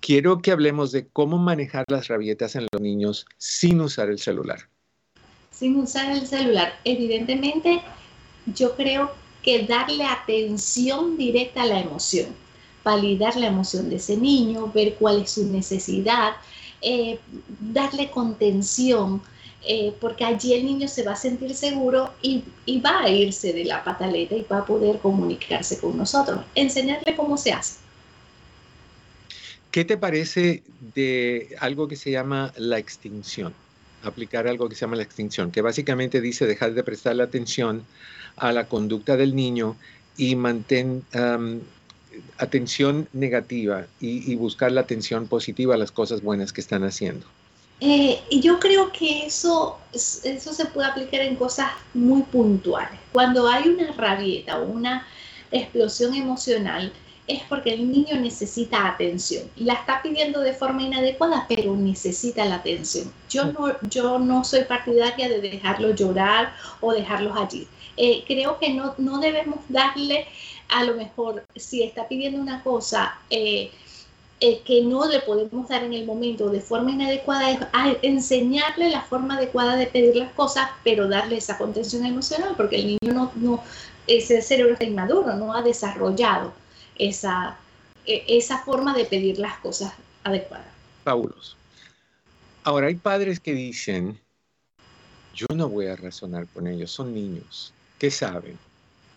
Quiero 0.00 0.40
que 0.42 0.52
hablemos 0.52 0.92
de 0.92 1.06
cómo 1.08 1.38
manejar 1.38 1.84
las 1.88 2.08
rabietas 2.08 2.56
en 2.56 2.66
los 2.70 2.80
niños 2.80 3.26
sin 3.38 3.80
usar 3.80 4.10
el 4.10 4.18
celular. 4.18 4.68
Sin 5.50 5.76
usar 5.76 6.12
el 6.12 6.26
celular. 6.26 6.74
Evidentemente, 6.84 7.80
yo 8.54 8.76
creo 8.76 9.12
que 9.46 9.64
darle 9.64 10.04
atención 10.04 11.16
directa 11.16 11.62
a 11.62 11.66
la 11.66 11.80
emoción, 11.80 12.26
validar 12.82 13.36
la 13.36 13.46
emoción 13.46 13.88
de 13.88 13.96
ese 13.96 14.16
niño, 14.16 14.72
ver 14.74 14.94
cuál 14.94 15.22
es 15.22 15.30
su 15.30 15.46
necesidad, 15.46 16.32
eh, 16.82 17.20
darle 17.60 18.10
contención, 18.10 19.22
eh, 19.64 19.94
porque 20.00 20.24
allí 20.24 20.52
el 20.52 20.66
niño 20.66 20.88
se 20.88 21.04
va 21.04 21.12
a 21.12 21.16
sentir 21.16 21.54
seguro 21.54 22.12
y, 22.22 22.42
y, 22.66 22.80
va 22.80 23.02
a 23.02 23.08
irse 23.08 23.52
de 23.52 23.64
la 23.64 23.84
pataleta 23.84 24.34
y 24.34 24.44
va 24.50 24.58
a 24.58 24.66
poder 24.66 24.98
comunicarse 24.98 25.78
con 25.78 25.96
nosotros, 25.96 26.40
enseñarle 26.56 27.14
cómo 27.14 27.36
se 27.36 27.52
hace. 27.52 27.76
¿Qué 29.70 29.84
te 29.84 29.96
parece 29.96 30.64
de 30.94 31.54
algo 31.60 31.86
que 31.86 31.94
se 31.94 32.10
llama 32.10 32.52
la 32.56 32.78
extinción? 32.78 33.54
Aplicar 34.02 34.48
algo 34.48 34.68
que 34.68 34.74
se 34.74 34.80
llama 34.80 34.96
la 34.96 35.04
extinción, 35.04 35.52
que 35.52 35.62
básicamente 35.62 36.20
dice 36.20 36.46
dejar 36.46 36.74
de 36.74 36.82
prestarle 36.82 37.22
atención 37.22 37.84
a 38.36 38.52
la 38.52 38.66
conducta 38.66 39.16
del 39.16 39.34
niño 39.34 39.76
y 40.16 40.36
mantén 40.36 41.04
atención 42.38 43.08
negativa 43.12 43.86
y, 44.00 44.34
buscar 44.36 44.72
la 44.72 44.82
atención 44.82 45.26
positiva 45.26 45.74
a 45.74 45.78
las 45.78 45.90
cosas 45.90 46.22
buenas 46.22 46.52
que 46.52 46.60
están 46.60 46.84
haciendo. 46.84 47.26
Eh, 47.80 48.20
y 48.30 48.40
yo 48.40 48.58
creo 48.58 48.90
que 48.90 49.26
eso, 49.26 49.78
eso 49.92 50.52
se 50.52 50.64
puede 50.66 50.88
aplicar 50.88 51.20
en 51.20 51.36
cosas 51.36 51.68
muy 51.92 52.22
puntuales. 52.22 52.98
Cuando 53.12 53.48
hay 53.48 53.68
una 53.68 53.92
rabieta 53.92 54.58
o 54.58 54.64
una 54.64 55.06
explosión 55.50 56.14
emocional, 56.14 56.92
es 57.26 57.42
porque 57.48 57.74
el 57.74 57.90
niño 57.90 58.18
necesita 58.20 58.86
atención. 58.86 59.50
La 59.56 59.74
está 59.74 60.00
pidiendo 60.00 60.40
de 60.40 60.52
forma 60.52 60.82
inadecuada, 60.82 61.44
pero 61.48 61.76
necesita 61.76 62.44
la 62.44 62.56
atención. 62.56 63.12
Yo 63.28 63.46
no, 63.52 63.80
yo 63.90 64.18
no 64.18 64.44
soy 64.44 64.64
partidaria 64.64 65.28
de 65.28 65.40
dejarlo 65.40 65.94
llorar 65.94 66.54
o 66.80 66.92
dejarlos 66.92 67.36
allí. 67.36 67.66
Eh, 67.96 68.24
creo 68.26 68.58
que 68.58 68.72
no, 68.72 68.94
no, 68.98 69.18
debemos 69.18 69.60
darle, 69.68 70.26
a 70.68 70.84
lo 70.84 70.94
mejor, 70.94 71.44
si 71.54 71.82
está 71.82 72.08
pidiendo 72.08 72.40
una 72.40 72.62
cosa 72.62 73.18
eh, 73.30 73.70
eh, 74.40 74.60
que 74.64 74.82
no 74.82 75.08
le 75.08 75.20
podemos 75.20 75.68
dar 75.68 75.82
en 75.82 75.94
el 75.94 76.04
momento 76.04 76.50
de 76.50 76.60
forma 76.60 76.90
inadecuada, 76.90 77.50
es 77.50 77.58
enseñarle 78.02 78.90
la 78.90 79.00
forma 79.02 79.36
adecuada 79.36 79.76
de 79.76 79.86
pedir 79.86 80.16
las 80.16 80.32
cosas, 80.32 80.68
pero 80.84 81.08
darle 81.08 81.38
esa 81.38 81.56
contención 81.56 82.04
emocional, 82.04 82.54
porque 82.56 82.76
el 82.76 82.86
niño 82.86 83.14
no, 83.14 83.32
no 83.36 83.62
ese 84.06 84.42
cerebro 84.42 84.74
está 84.74 84.84
inmaduro, 84.84 85.34
no 85.36 85.54
ha 85.54 85.62
desarrollado 85.62 86.52
esa, 86.98 87.56
e, 88.04 88.24
esa 88.28 88.58
forma 88.58 88.94
de 88.94 89.04
pedir 89.04 89.38
las 89.38 89.58
cosas 89.58 89.92
adecuadas. 90.22 90.66
Fabuloso. 91.04 91.56
Ahora 92.62 92.88
hay 92.88 92.96
padres 92.96 93.40
que 93.40 93.52
dicen, 93.52 94.20
yo 95.34 95.46
no 95.54 95.68
voy 95.68 95.86
a 95.86 95.96
razonar 95.96 96.46
con 96.48 96.66
ellos, 96.66 96.90
son 96.90 97.14
niños. 97.14 97.72
¿Qué 97.98 98.10
saben? 98.10 98.58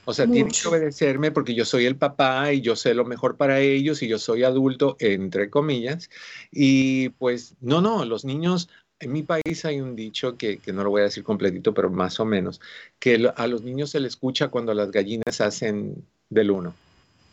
O 0.09 0.13
sea, 0.13 0.25
tienen 0.25 0.51
que 0.51 0.67
obedecerme 0.67 1.29
porque 1.29 1.53
yo 1.53 1.65
soy 1.65 1.85
el 1.85 1.95
papá 1.95 2.51
y 2.51 2.61
yo 2.61 2.75
sé 2.75 2.95
lo 2.95 3.05
mejor 3.05 3.37
para 3.37 3.59
ellos 3.59 4.01
y 4.01 4.07
yo 4.07 4.17
soy 4.17 4.43
adulto, 4.43 4.97
entre 4.99 5.51
comillas. 5.51 6.09
Y 6.51 7.09
pues, 7.09 7.53
no, 7.61 7.79
no, 7.79 8.03
los 8.05 8.25
niños, 8.25 8.69
en 8.99 9.11
mi 9.11 9.21
país 9.21 9.65
hay 9.65 9.81
un 9.81 9.95
dicho 9.95 10.35
que, 10.35 10.57
que 10.57 10.73
no 10.73 10.83
lo 10.83 10.89
voy 10.89 11.01
a 11.01 11.03
decir 11.03 11.23
completito, 11.23 11.75
pero 11.75 11.91
más 11.91 12.19
o 12.19 12.25
menos, 12.25 12.59
que 12.97 13.31
a 13.35 13.45
los 13.45 13.61
niños 13.61 13.91
se 13.91 13.99
les 13.99 14.13
escucha 14.13 14.47
cuando 14.47 14.73
las 14.73 14.89
gallinas 14.89 15.41
hacen 15.41 16.03
del 16.29 16.49
uno. 16.49 16.73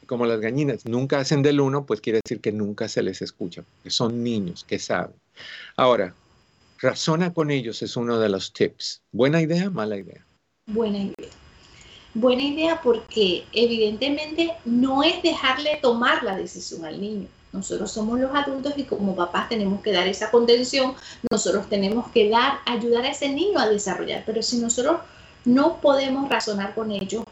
Como 0.07 0.26
las 0.26 0.40
gallinas 0.40 0.84
nunca 0.84 1.18
hacen 1.18 1.42
del 1.42 1.61
uno, 1.61 1.86
pues 1.86 2.03
quiere 2.03 2.20
decir 2.22 2.42
que 2.42 2.53
nunca 2.53 2.88
se 2.88 3.03
les 3.03 3.22
escucha, 3.22 3.64
que 3.84 3.90
son 3.90 4.22
niños 4.22 4.64
que 4.64 4.78
saben. 4.78 5.16
Ahora, 5.76 6.14
razona 6.78 7.32
con 7.32 7.51
ellos 7.51 7.80
es 7.80 7.97
uno 7.97 8.18
de 8.20 8.28
los 8.28 8.53
tips. 8.53 9.01
¿Buena 9.12 9.40
idea? 9.40 9.70
Mala 9.70 9.97
idea. 9.97 10.26
Buena 10.67 10.99
idea 10.99 11.31
buena 12.17 12.43
idea 12.43 12.81
porque 12.83 13.45
evidentemente 13.53 14.55
no 14.64 15.03
es 15.03 15.23
dejarle 15.23 15.79
tomar 15.83 16.23
la 16.23 16.35
decisión 16.35 16.85
al 16.85 17.01
niño. 17.01 17.29
Nosotros 17.53 17.91
somos 17.91 18.19
los 18.19 18.35
adultos 18.35 18.73
y 18.77 18.85
como 18.85 19.14
papás 19.14 19.49
tenemos 19.49 19.83
que 19.83 19.93
dar 19.93 20.07
esa 20.09 20.31
contención, 20.31 20.95
nosotros 21.31 21.69
tenemos 21.69 22.09
que 22.11 22.29
dar, 22.29 22.59
ayudar 22.64 23.05
a 23.05 23.11
ese 23.11 23.29
niño 23.29 23.59
a 23.59 23.69
desarrollar. 23.69 24.23
Pero 24.27 24.43
si 24.43 24.59
nosotros 24.59 25.01
no 25.45 25.81
podemos 25.81 26.29
razonar 26.29 26.75
con 26.75 26.91
ellos, 26.91 27.23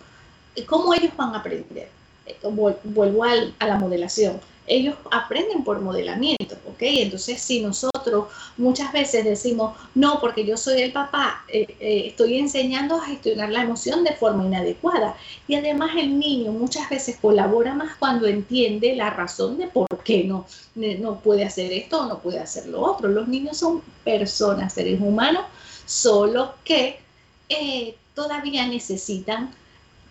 ¿cómo 0.66 0.93
ellos 0.95 1.12
van 1.16 1.35
a 1.35 1.39
aprender? 1.39 1.89
Eh, 2.26 2.37
vuelvo 2.85 3.24
a 3.24 3.66
la 3.66 3.78
modelación 3.78 4.39
ellos 4.66 4.94
aprenden 5.10 5.62
por 5.62 5.80
modelamiento, 5.80 6.56
¿ok? 6.66 6.78
Entonces, 6.80 7.40
si 7.40 7.60
nosotros 7.60 8.26
muchas 8.56 8.92
veces 8.92 9.24
decimos, 9.24 9.76
no, 9.94 10.20
porque 10.20 10.44
yo 10.44 10.56
soy 10.56 10.80
el 10.82 10.92
papá, 10.92 11.44
eh, 11.48 11.66
eh, 11.80 12.04
estoy 12.06 12.38
enseñando 12.38 12.96
a 12.96 13.04
gestionar 13.04 13.50
la 13.50 13.62
emoción 13.62 14.04
de 14.04 14.14
forma 14.14 14.44
inadecuada. 14.44 15.16
Y 15.46 15.54
además 15.54 15.90
el 15.96 16.18
niño 16.18 16.52
muchas 16.52 16.88
veces 16.88 17.18
colabora 17.20 17.74
más 17.74 17.96
cuando 17.96 18.26
entiende 18.26 18.96
la 18.96 19.10
razón 19.10 19.58
de 19.58 19.66
por 19.66 19.86
qué 20.02 20.24
no, 20.24 20.46
no 20.74 21.20
puede 21.20 21.44
hacer 21.44 21.72
esto 21.72 22.02
o 22.02 22.06
no 22.06 22.20
puede 22.20 22.38
hacer 22.38 22.66
lo 22.66 22.80
otro. 22.80 23.08
Los 23.08 23.28
niños 23.28 23.58
son 23.58 23.82
personas, 24.02 24.72
seres 24.72 25.00
humanos, 25.00 25.44
solo 25.86 26.54
que 26.64 27.00
eh, 27.48 27.96
todavía 28.14 28.66
necesitan 28.66 29.54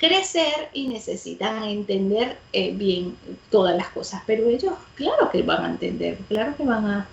crecer 0.03 0.69
y 0.73 0.89
necesitan 0.89 1.63
entender 1.63 2.37
eh, 2.51 2.73
bien 2.73 3.15
todas 3.49 3.75
las 3.77 3.87
cosas, 3.87 4.21
pero 4.27 4.49
ellos 4.49 4.73
claro 4.95 5.29
que 5.31 5.41
van 5.43 5.63
a 5.63 5.69
entender, 5.69 6.17
claro 6.27 6.57
que 6.57 6.63
van 6.63 6.85
a, 6.85 7.07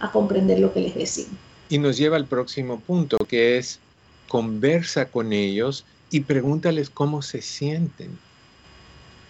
a 0.00 0.12
comprender 0.12 0.58
lo 0.58 0.72
que 0.72 0.80
les 0.80 0.94
decimos. 0.94 1.32
Y 1.70 1.78
nos 1.78 1.96
lleva 1.96 2.16
al 2.16 2.26
próximo 2.26 2.80
punto, 2.80 3.16
que 3.16 3.56
es 3.56 3.80
conversa 4.28 5.06
con 5.06 5.32
ellos 5.32 5.86
y 6.10 6.20
pregúntales 6.20 6.90
cómo 6.90 7.22
se 7.22 7.40
sienten. 7.40 8.18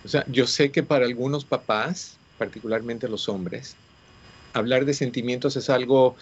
O 0.04 0.08
sea, 0.08 0.24
yo 0.28 0.48
sé 0.48 0.72
que 0.72 0.82
para 0.82 1.06
algunos 1.06 1.44
papás, 1.44 2.16
particularmente 2.36 3.08
los 3.08 3.28
hombres, 3.28 3.76
hablar 4.54 4.84
de 4.86 4.92
sentimientos 4.92 5.54
es 5.56 5.70
algo, 5.70 6.16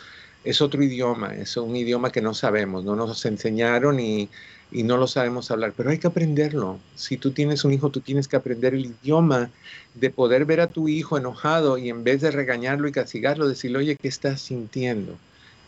es 0.44 0.60
otro 0.60 0.82
idioma, 0.82 1.34
es 1.34 1.56
un 1.56 1.74
idioma 1.74 2.12
que 2.12 2.20
no 2.20 2.34
sabemos, 2.34 2.84
no 2.84 2.94
nos 2.96 3.24
enseñaron 3.24 3.98
y 3.98 4.28
y 4.72 4.82
no 4.82 4.96
lo 4.96 5.06
sabemos 5.06 5.50
hablar, 5.50 5.74
pero 5.76 5.90
hay 5.90 5.98
que 5.98 6.06
aprenderlo. 6.06 6.78
Si 6.96 7.18
tú 7.18 7.32
tienes 7.32 7.64
un 7.64 7.72
hijo, 7.74 7.90
tú 7.90 8.00
tienes 8.00 8.26
que 8.26 8.36
aprender 8.36 8.72
el 8.74 8.86
idioma 8.86 9.50
de 9.94 10.08
poder 10.08 10.46
ver 10.46 10.60
a 10.60 10.66
tu 10.68 10.88
hijo 10.88 11.18
enojado 11.18 11.76
y 11.76 11.90
en 11.90 12.04
vez 12.04 12.22
de 12.22 12.30
regañarlo 12.30 12.88
y 12.88 12.92
castigarlo, 12.92 13.48
decirle, 13.48 13.78
oye, 13.78 13.96
¿qué 13.96 14.08
estás 14.08 14.40
sintiendo? 14.40 15.16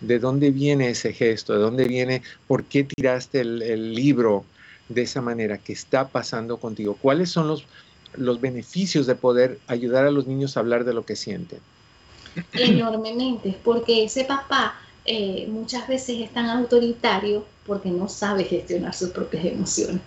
¿De 0.01 0.19
dónde 0.19 0.51
viene 0.51 0.89
ese 0.89 1.13
gesto? 1.13 1.53
¿De 1.53 1.59
dónde 1.59 1.85
viene? 1.85 2.23
¿Por 2.49 2.65
qué 2.65 2.85
tiraste 2.85 3.41
el, 3.41 3.95
libro 3.95 4.45
de 4.89 5.03
esa 5.03 5.21
manera? 5.21 5.59
¿Qué 5.59 5.75
está 5.75 6.09
pasando 6.09 6.57
contigo? 6.57 6.97
¿Cuáles 7.01 7.31
son 7.31 7.47
los, 7.47 7.67
los 8.15 8.41
beneficios 8.41 9.07
de 9.07 9.15
poder 9.15 9.59
ayudar 9.67 10.07
a 10.07 10.11
los 10.11 10.27
niños 10.27 10.57
a 10.57 10.61
hablar 10.61 10.85
de 10.85 10.95
lo 10.95 11.05
que 11.05 11.15
sienten? 11.15 11.61
Enormemente, 12.55 13.57
porque 13.63 14.05
ese 14.05 14.25
papá 14.25 14.81
eh, 15.05 15.47
muchas 15.51 15.87
veces 15.87 16.21
es 16.21 16.33
tan 16.33 16.47
autoritario 16.47 17.45
porque 17.67 17.91
no 17.91 18.09
sabe 18.09 18.45
gestionar 18.45 18.95
sus 18.95 19.11
propias 19.11 19.45
emociones, 19.45 20.01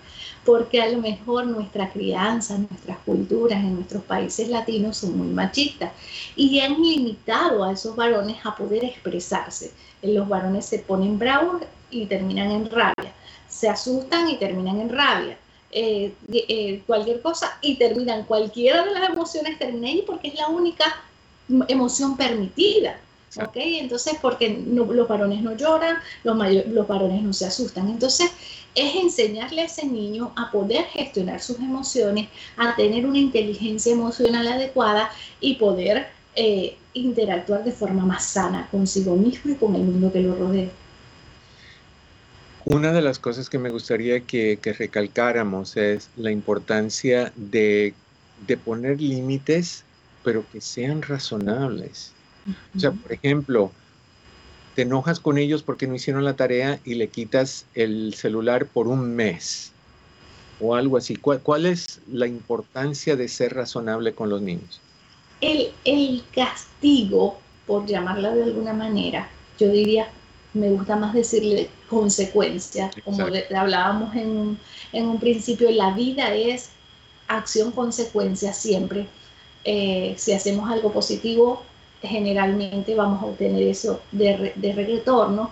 porque 0.45 0.81
a 0.81 0.89
lo 0.89 0.99
mejor 0.99 1.47
nuestra 1.47 1.89
crianza, 1.89 2.57
nuestras 2.57 2.97
culturas 2.99 3.59
en 3.59 3.75
nuestros 3.75 4.03
países 4.03 4.47
latinos 4.49 4.97
son 4.97 5.17
muy 5.17 5.27
machistas 5.27 5.91
y 6.35 6.59
han 6.59 6.81
limitado 6.81 7.63
a 7.63 7.71
esos 7.71 7.95
varones 7.95 8.37
a 8.43 8.55
poder 8.55 8.83
expresarse. 8.85 9.71
Los 10.01 10.27
varones 10.27 10.65
se 10.65 10.79
ponen 10.79 11.17
bravos 11.17 11.63
y 11.89 12.05
terminan 12.05 12.51
en 12.51 12.69
rabia, 12.69 13.13
se 13.47 13.67
asustan 13.67 14.29
y 14.29 14.37
terminan 14.37 14.79
en 14.79 14.89
rabia. 14.89 15.37
Eh, 15.69 16.13
eh, 16.31 16.81
cualquier 16.87 17.21
cosa 17.21 17.57
y 17.61 17.75
terminan, 17.75 18.23
cualquiera 18.23 18.85
de 18.85 18.93
las 18.93 19.09
emociones 19.09 19.59
termina 19.59 19.89
ahí 19.89 20.03
porque 20.07 20.29
es 20.29 20.35
la 20.35 20.47
única 20.47 20.85
emoción 21.67 22.15
permitida. 22.15 22.99
¿Ok? 23.35 23.55
Entonces, 23.55 24.15
porque 24.21 24.63
los 24.67 25.07
varones 25.07 25.41
no 25.41 25.55
lloran, 25.55 25.97
los, 26.23 26.37
los 26.67 26.87
varones 26.87 27.21
no 27.21 27.33
se 27.33 27.45
asustan. 27.45 27.89
Entonces, 27.89 28.31
es 28.73 28.95
enseñarle 28.95 29.61
a 29.61 29.65
ese 29.65 29.85
niño 29.85 30.31
a 30.35 30.51
poder 30.51 30.85
gestionar 30.85 31.41
sus 31.41 31.57
emociones, 31.57 32.29
a 32.57 32.75
tener 32.75 33.05
una 33.05 33.17
inteligencia 33.17 33.91
emocional 33.91 34.47
adecuada 34.47 35.09
y 35.39 35.55
poder 35.55 36.07
eh, 36.35 36.77
interactuar 36.93 37.63
de 37.63 37.71
forma 37.71 38.05
más 38.05 38.25
sana 38.25 38.67
consigo 38.69 39.15
mismo 39.15 39.51
y 39.51 39.55
con 39.55 39.75
el 39.75 39.81
mundo 39.81 40.11
que 40.11 40.21
lo 40.21 40.35
rodea. 40.35 40.69
Una 42.65 42.91
de 42.91 43.01
las 43.01 43.17
cosas 43.17 43.49
que 43.49 43.57
me 43.57 43.69
gustaría 43.69 44.19
que, 44.19 44.59
que 44.61 44.73
recalcáramos 44.73 45.77
es 45.77 46.09
la 46.17 46.31
importancia 46.31 47.31
de, 47.35 47.93
de 48.45 48.57
poner 48.57 49.01
límites, 49.01 49.83
pero 50.23 50.43
que 50.51 50.61
sean 50.61 51.01
razonables. 51.01 52.11
O 52.75 52.79
sea, 52.79 52.91
por 52.91 53.11
ejemplo, 53.11 53.71
te 54.75 54.83
enojas 54.83 55.19
con 55.19 55.37
ellos 55.37 55.63
porque 55.63 55.87
no 55.87 55.95
hicieron 55.95 56.23
la 56.23 56.35
tarea 56.35 56.79
y 56.85 56.95
le 56.95 57.07
quitas 57.09 57.65
el 57.73 58.13
celular 58.13 58.67
por 58.67 58.87
un 58.87 59.15
mes 59.15 59.71
o 60.59 60.75
algo 60.75 60.97
así. 60.97 61.15
¿Cuál, 61.15 61.65
es 61.65 62.01
la 62.11 62.27
importancia 62.27 63.15
de 63.15 63.27
ser 63.27 63.53
razonable 63.53 64.13
con 64.13 64.29
los 64.29 64.41
niños? 64.41 64.81
El, 65.41 65.71
el 65.83 66.23
castigo, 66.33 67.39
por 67.65 67.85
llamarla 67.85 68.33
de 68.33 68.43
alguna 68.43 68.73
manera, 68.73 69.29
yo 69.59 69.69
diría, 69.69 70.09
me 70.53 70.69
gusta 70.69 70.95
más 70.95 71.13
decirle 71.13 71.69
consecuencia, 71.89 72.91
como 73.03 73.25
hablábamos 73.55 74.15
en 74.15 74.29
un, 74.29 74.59
en 74.93 75.05
un 75.05 75.19
principio, 75.19 75.69
la 75.71 75.91
vida 75.93 76.33
es 76.33 76.69
acción-consecuencia 77.27 78.53
siempre. 78.53 79.07
Eh, 79.63 80.15
si 80.17 80.33
hacemos 80.33 80.69
algo 80.69 80.93
positivo, 80.93 81.63
generalmente 82.01 82.95
vamos 82.95 83.21
a 83.21 83.25
obtener 83.25 83.63
eso 83.63 84.01
de, 84.11 84.53
de 84.55 84.73
retorno 84.73 85.51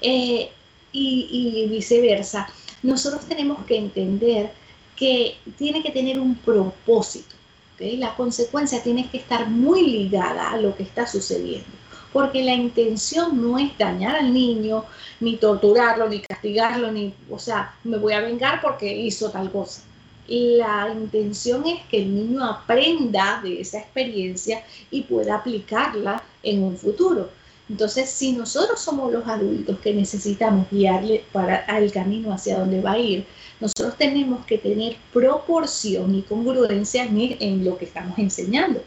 eh, 0.00 0.50
y, 0.92 1.66
viceversa. 1.68 2.48
Nosotros 2.82 3.26
tenemos 3.26 3.64
que 3.64 3.76
entender 3.76 4.52
que 4.94 5.36
tiene 5.58 5.82
que 5.82 5.90
tener 5.90 6.18
un 6.18 6.36
propósito. 6.36 7.34
La 7.78 8.14
consecuencia 8.14 8.82
tiene 8.82 9.08
que 9.10 9.18
estar 9.18 9.48
muy 9.48 9.86
ligada 9.86 10.50
a 10.50 10.56
lo 10.56 10.74
que 10.74 10.82
está 10.82 11.06
sucediendo, 11.06 11.68
porque 12.10 12.42
la 12.42 12.54
intención 12.54 13.42
no 13.42 13.58
es 13.58 13.76
dañar 13.76 14.16
al 14.16 14.32
niño, 14.32 14.84
ni 15.20 15.36
torturarlo, 15.36 16.08
ni 16.08 16.20
castigarlo, 16.20 16.90
ni, 16.90 17.12
o 17.30 17.38
sea, 17.38 17.74
me 17.84 17.98
voy 17.98 18.14
a 18.14 18.20
vengar 18.20 18.62
porque 18.62 18.90
hizo 18.96 19.30
tal 19.30 19.52
cosa 19.52 19.82
la 20.28 20.92
intención 20.92 21.66
es 21.66 21.82
que 21.90 21.98
el 21.98 22.14
niño 22.14 22.44
aprenda 22.44 23.40
de 23.42 23.60
esa 23.60 23.78
experiencia 23.78 24.64
y 24.90 25.02
pueda 25.02 25.36
aplicarla 25.36 26.22
en 26.42 26.62
un 26.62 26.76
futuro. 26.76 27.30
Entonces, 27.68 28.08
si 28.08 28.32
nosotros 28.32 28.80
somos 28.80 29.12
los 29.12 29.26
adultos 29.26 29.78
que 29.80 29.92
necesitamos 29.92 30.68
guiarle 30.70 31.24
para 31.32 31.64
el 31.78 31.90
camino 31.90 32.32
hacia 32.32 32.60
donde 32.60 32.80
va 32.80 32.92
a 32.92 32.98
ir, 32.98 33.26
nosotros 33.58 33.96
tenemos 33.96 34.46
que 34.46 34.58
tener 34.58 34.96
proporción 35.12 36.14
y 36.14 36.22
congruencia 36.22 37.04
en, 37.04 37.36
en 37.40 37.64
lo 37.64 37.76
que 37.76 37.86
estamos 37.86 38.18
enseñando 38.18 38.82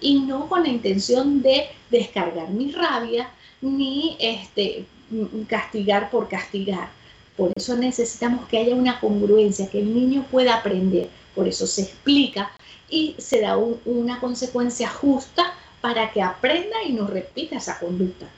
y 0.00 0.20
no 0.20 0.48
con 0.48 0.62
la 0.62 0.68
intención 0.68 1.42
de 1.42 1.66
descargar 1.90 2.50
mi 2.50 2.72
rabia 2.72 3.30
ni 3.60 4.16
este 4.18 4.86
castigar 5.48 6.10
por 6.10 6.28
castigar 6.28 6.88
por 7.40 7.54
eso 7.56 7.74
necesitamos 7.74 8.46
que 8.48 8.58
haya 8.58 8.74
una 8.74 9.00
congruencia, 9.00 9.70
que 9.70 9.80
el 9.80 9.94
niño 9.94 10.26
pueda 10.30 10.56
aprender. 10.56 11.08
Por 11.34 11.48
eso 11.48 11.66
se 11.66 11.80
explica 11.80 12.50
y 12.90 13.14
se 13.16 13.40
da 13.40 13.56
una 13.56 14.20
consecuencia 14.20 14.90
justa 14.90 15.54
para 15.80 16.12
que 16.12 16.20
aprenda 16.20 16.76
y 16.86 16.92
no 16.92 17.06
repita 17.06 17.56
esa 17.56 17.78
conducta. 17.78 18.28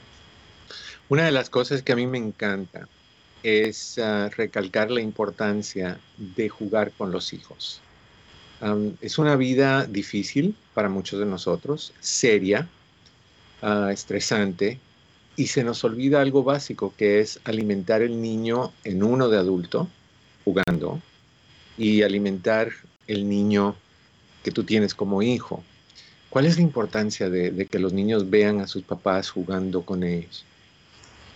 Una 1.09 1.25
de 1.25 1.33
las 1.33 1.49
cosas 1.49 1.81
que 1.81 1.91
a 1.91 1.97
mí 1.97 2.07
me 2.07 2.17
encanta 2.17 2.87
es 3.43 3.99
ah, 3.99 4.29
recalcar 4.37 4.89
la 4.89 5.01
importancia 5.01 5.99
de 6.17 6.47
jugar 6.47 6.93
con 6.93 7.11
los 7.11 7.33
hijos. 7.33 7.81
es 9.01 9.17
una 9.17 9.35
vida 9.35 9.85
difícil 9.85 10.55
para 10.73 10.87
muchos 10.87 11.19
de 11.19 11.25
nosotros, 11.25 11.91
seria, 11.99 12.69
ah, 13.61 13.89
estresante, 13.91 14.79
y 15.35 15.47
se 15.47 15.63
nos 15.63 15.83
olvida 15.83 16.21
algo 16.21 16.43
básico 16.43 16.93
que 16.97 17.19
es 17.19 17.39
alimentar 17.43 18.01
el 18.01 18.21
niño 18.21 18.71
en 18.83 19.03
uno 19.03 19.29
de 19.29 19.37
adulto, 19.37 19.87
jugando, 20.45 21.01
y 21.77 22.03
alimentar 22.03 22.71
el 23.07 23.27
niño 23.27 23.75
que 24.43 24.51
tú 24.51 24.63
tienes 24.63 24.93
como 24.93 25.21
hijo. 25.21 25.63
¿Cuál 26.29 26.45
es 26.45 26.57
la 26.57 26.63
importancia 26.63 27.29
de, 27.29 27.67
que 27.69 27.79
los 27.79 27.93
niños 27.93 28.29
vean 28.29 28.59
a 28.59 28.67
sus 28.67 28.83
papás 28.83 29.29
jugando 29.29 29.83
con 29.83 30.03
ellos? 30.03 30.45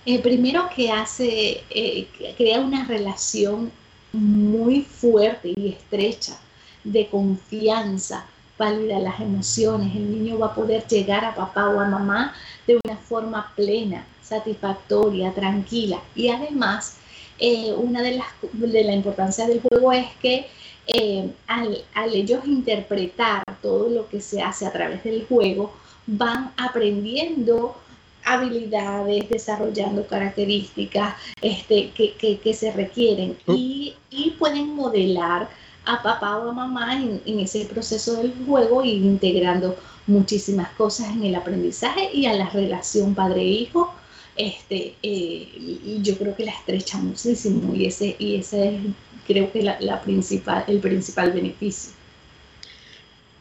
El 0.05 0.21
primero 0.21 0.69
que 0.75 0.91
hace, 0.91 1.63
eh, 1.69 2.07
crea 2.37 2.59
una 2.59 2.85
relación 2.85 3.71
muy 4.13 4.81
fuerte 4.81 5.53
y 5.55 5.69
estrecha 5.69 6.39
de 6.83 7.07
confianza, 7.07 8.25
válida 8.57 8.99
las 8.99 9.19
emociones. 9.19 9.95
El 9.95 10.11
niño 10.11 10.39
va 10.39 10.47
a 10.47 10.55
poder 10.55 10.85
llegar 10.87 11.25
a 11.25 11.35
papá 11.35 11.69
o 11.69 11.79
a 11.79 11.85
mamá 11.85 12.33
de 12.65 12.79
una 12.83 12.97
forma 12.97 13.51
plena, 13.55 14.05
satisfactoria, 14.21 15.33
tranquila. 15.33 16.01
Y 16.15 16.29
además, 16.29 16.97
eh, 17.39 17.73
una 17.73 18.01
de 18.01 18.17
las 18.17 18.27
de 18.53 18.83
la 18.83 18.93
importancia 18.93 19.47
del 19.47 19.61
juego 19.61 19.91
es 19.91 20.07
que 20.21 20.47
eh, 20.87 21.29
al, 21.47 21.83
ellos 22.13 22.45
interpretar 22.45 23.43
todo 23.61 23.89
lo 23.89 24.07
que 24.07 24.21
se 24.21 24.41
hace 24.41 24.65
a 24.65 24.71
través 24.71 25.03
del 25.03 25.25
juego, 25.27 25.73
van 26.05 26.53
aprendiendo 26.55 27.75
habilidades, 28.23 29.29
desarrollando 29.29 30.07
características 30.07 31.15
este, 31.41 31.91
que, 31.91 32.53
se 32.53 32.71
requieren 32.71 33.37
oh. 33.45 33.53
y, 33.53 33.95
pueden 34.39 34.75
modelar 34.75 35.49
a 35.87 36.03
papá 36.03 36.37
o 36.37 36.49
a 36.49 36.53
mamá 36.53 37.01
en, 37.01 37.39
ese 37.39 37.65
proceso 37.65 38.17
del 38.17 38.33
juego 38.45 38.81
e 38.83 38.89
integrando 38.89 39.75
muchísimas 40.05 40.69
cosas 40.73 41.09
en 41.09 41.23
el 41.23 41.35
aprendizaje 41.35 42.09
y 42.13 42.25
a 42.25 42.33
la 42.33 42.49
relación 42.49 43.15
padre-hijo. 43.15 43.93
Este, 44.35 44.95
eh, 45.01 45.99
yo 46.03 46.15
creo 46.17 46.35
que 46.35 46.45
la 46.45 46.51
estrecha 46.51 46.97
muchísimo 46.99 47.73
y 47.73 47.87
ese, 47.87 48.15
y 48.19 48.35
ese 48.35 48.75
es 48.75 48.81
creo 49.27 49.51
que 49.51 49.61
la, 49.61 50.01
principal, 50.01 50.63
el 50.67 50.79
principal 50.79 51.33
beneficio. 51.33 51.91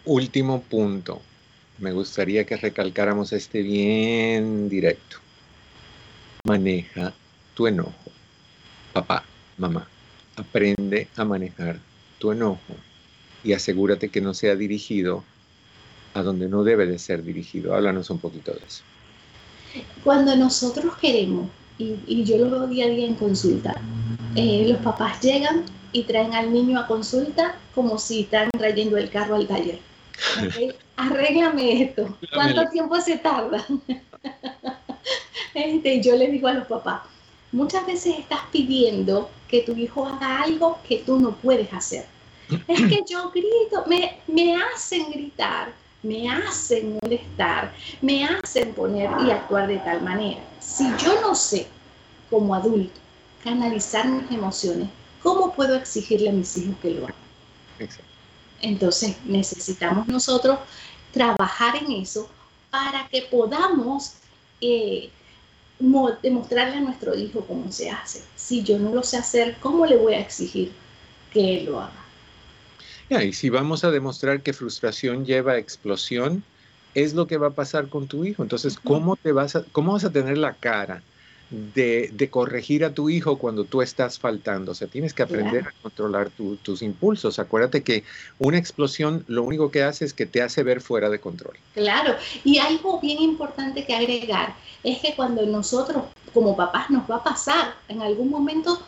Último 0.05 0.61
punto. 0.63 1.23
Me 1.79 1.93
gustaría 1.93 2.45
que 2.45 2.57
recalcáramos 2.57 3.33
este 3.33 3.63
bien 3.63 4.69
directo. 4.69 5.19
Maneja 6.45 7.13
tu 7.55 7.67
enojo. 7.67 8.11
Papá, 8.93 9.25
mamá, 9.59 9.87
aprende 10.37 11.09
a 11.17 11.25
manejar 11.25 11.79
tu 12.19 12.33
enojo 12.33 12.75
y 13.45 13.53
asegúrate 13.53 14.09
que 14.09 14.21
no 14.21 14.35
sea 14.35 14.57
dirigido 14.57 15.25
a 16.15 16.23
donde 16.23 16.49
no 16.49 16.65
debe 16.65 16.87
de 16.87 16.99
ser 16.99 17.23
dirigido. 17.23 17.75
Háblanos 17.75 18.11
un 18.11 18.19
poquito 18.19 18.53
de 18.53 18.61
eso. 18.67 18.83
Cuando 20.03 20.35
nosotros 20.35 20.97
queremos, 20.97 21.49
y, 21.79 22.25
yo 22.25 22.39
lo 22.39 22.51
veo 22.51 22.67
día 22.67 22.87
a 22.87 22.89
día 22.89 23.07
en 23.07 23.15
consulta, 23.15 23.75
eh, 24.35 24.67
los 24.69 24.79
papás 24.79 25.21
llegan 25.21 25.65
y 25.93 26.05
traen 26.05 26.35
al 26.35 26.53
niño 26.53 26.81
a 26.81 26.87
consulta 26.87 27.57
como 27.75 27.99
si 27.99 28.23
están 28.23 28.51
trayendo 28.51 28.97
el 28.97 29.11
carro 29.11 29.37
al 29.37 29.47
taller. 29.47 29.79
Arréglame 30.97 31.83
esto. 31.83 32.17
¿Cuánto 32.33 32.69
tiempo 32.71 32.99
se 33.01 33.19
tarda? 33.19 33.65
este, 35.55 36.03
yo 36.03 36.17
le 36.17 36.31
digo 36.31 36.49
a 36.49 36.55
los 36.55 36.67
papás, 36.67 37.03
muchas 37.53 37.87
veces 37.87 38.19
estás 38.19 38.41
pidiendo 38.53 39.31
que 39.49 39.63
tu 39.63 39.73
hijo 39.77 40.07
haga 40.07 40.43
algo 40.43 40.79
que 40.87 40.99
tú 40.99 41.19
no 41.19 41.33
puedes 41.33 41.73
hacer. 41.73 42.07
Es 42.69 42.81
que 42.83 43.03
yo 43.09 43.31
grito, 43.31 43.85
me, 43.87 44.21
me 44.27 44.57
hacen 44.57 45.11
gritar, 45.11 45.73
me 46.03 46.29
hacen 46.31 46.99
molestar, 47.03 47.75
me 48.01 48.25
hacen 48.25 48.73
poner 48.75 49.11
y 49.27 49.31
actuar 49.31 49.67
de 49.69 49.79
tal 49.79 50.03
manera. 50.03 50.41
Si 50.61 50.85
yo 50.99 51.21
no 51.21 51.35
sé, 51.35 51.67
como 52.31 52.55
adulto, 52.55 53.01
canalizar 53.43 54.07
mis 54.09 54.31
emociones, 54.31 54.89
¿cómo 55.23 55.53
puedo 55.53 55.75
exigirle 55.75 56.29
a 56.29 56.33
mis 56.33 56.57
hijos 56.57 56.77
que 56.81 56.91
lo 56.91 57.05
hagan? 57.05 57.17
Entonces 58.61 59.17
necesitamos 59.25 60.07
nosotros 60.09 60.59
trabajar 61.13 61.77
en 61.77 61.93
eso 61.93 62.29
para 62.71 63.09
que 63.09 63.23
podamos 63.23 64.15
eh, 64.61 65.11
demostrarle 66.23 66.77
a 66.77 66.81
nuestro 66.81 67.15
hijo 67.15 67.41
cómo 67.47 67.71
se 67.71 67.91
hace. 67.91 68.23
Si 68.35 68.63
yo 68.63 68.79
no 68.79 68.95
lo 68.95 69.03
sé 69.03 69.19
hacer, 69.19 69.57
¿cómo 69.61 69.87
le 69.87 69.97
voy 69.97 70.15
a 70.15 70.21
exigir 70.21 70.73
que 71.33 71.59
él 71.59 71.67
lo 71.67 71.81
haga? 71.81 72.03
y 73.09 73.33
si 73.33 73.51
vamos 73.51 73.85
a 73.85 73.91
demostrar 73.91 74.43
que 74.43 74.53
frustración 74.53 75.25
lleva 75.25 75.53
a 75.53 75.59
explosión, 75.59 76.43
es 76.95 77.15
lo 77.15 77.27
que 77.27 77.37
va 77.37 77.49
a 77.49 77.55
pasar 77.55 77.89
con 77.89 78.09
tu 78.09 78.25
hijo. 78.25 78.43
Entonces, 78.43 78.79
¿cómo, 78.83 79.17
te 79.17 79.31
vas 79.33 79.55
a, 79.55 79.65
¿cómo 79.71 79.93
vas 79.93 80.05
a 80.05 80.11
tener 80.11 80.39
la 80.39 80.55
cara 80.55 81.03
de, 81.51 82.29
corregir 82.31 82.85
a 82.85 82.93
tu 82.93 83.09
hijo 83.09 83.39
cuando 83.39 83.65
tú 83.65 83.83
estás 83.83 84.19
faltando. 84.19 84.73
O 84.73 84.75
sea, 84.75 84.89
tienes 84.89 85.15
que 85.15 85.23
aprender 85.23 85.69
a 85.69 85.83
controlar 85.83 86.31
tus 86.31 86.83
impulsos. 86.83 87.39
Acuérdate 87.39 87.83
que 87.83 88.05
una 88.39 88.59
explosión 88.59 89.25
lo 89.29 89.43
único 89.43 89.71
que 89.71 89.83
hace 89.83 90.05
es 90.05 90.13
que 90.13 90.27
te 90.27 90.43
hace 90.43 90.63
ver 90.63 90.81
fuera 90.81 91.09
de 91.09 91.21
control. 91.21 91.57
Claro, 91.75 92.17
y 92.45 92.59
algo 92.59 93.01
bien 93.01 93.21
importante 93.21 93.85
que 93.85 93.95
agregar 93.95 94.55
es 94.83 94.99
que 94.99 95.15
cuando 95.15 95.45
nosotros 95.47 96.05
como 96.33 96.57
papás 96.57 96.91
nos 96.91 97.09
va 97.11 97.17
a 97.17 97.25
pasar, 97.25 97.75
en 97.89 98.03
algún 98.03 98.31
momento 98.31 98.81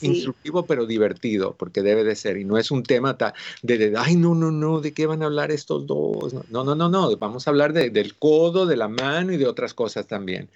Instructivo 0.00 0.64
pero 0.64 0.84
divertido 0.84 1.54
porque 1.56 1.80
debe 1.80 2.02
de 2.02 2.16
ser 2.16 2.36
y 2.36 2.44
no 2.44 2.58
es 2.58 2.72
un 2.72 2.82
tema 2.82 3.16
de, 3.62 3.78
de, 3.78 3.96
ay 3.96 4.16
no 4.16 4.34
no 4.34 4.50
no 4.50 4.80
de 4.80 4.92
qué 4.92 5.06
van 5.06 5.22
a 5.22 5.26
hablar 5.26 5.52
estos 5.52 5.86
dos 5.86 6.34
no 6.50 6.64
no 6.64 6.74
no 6.74 6.88
no 6.88 7.16
vamos 7.18 7.46
a 7.46 7.50
hablar 7.50 7.72
de, 7.72 7.88
del 7.90 8.16
codo 8.16 8.66
de 8.66 8.76
la 8.76 8.88
mano 8.88 9.32
y 9.32 9.36
de 9.36 9.46
otras 9.46 9.74
cosas 9.74 10.08
también. 10.08 10.48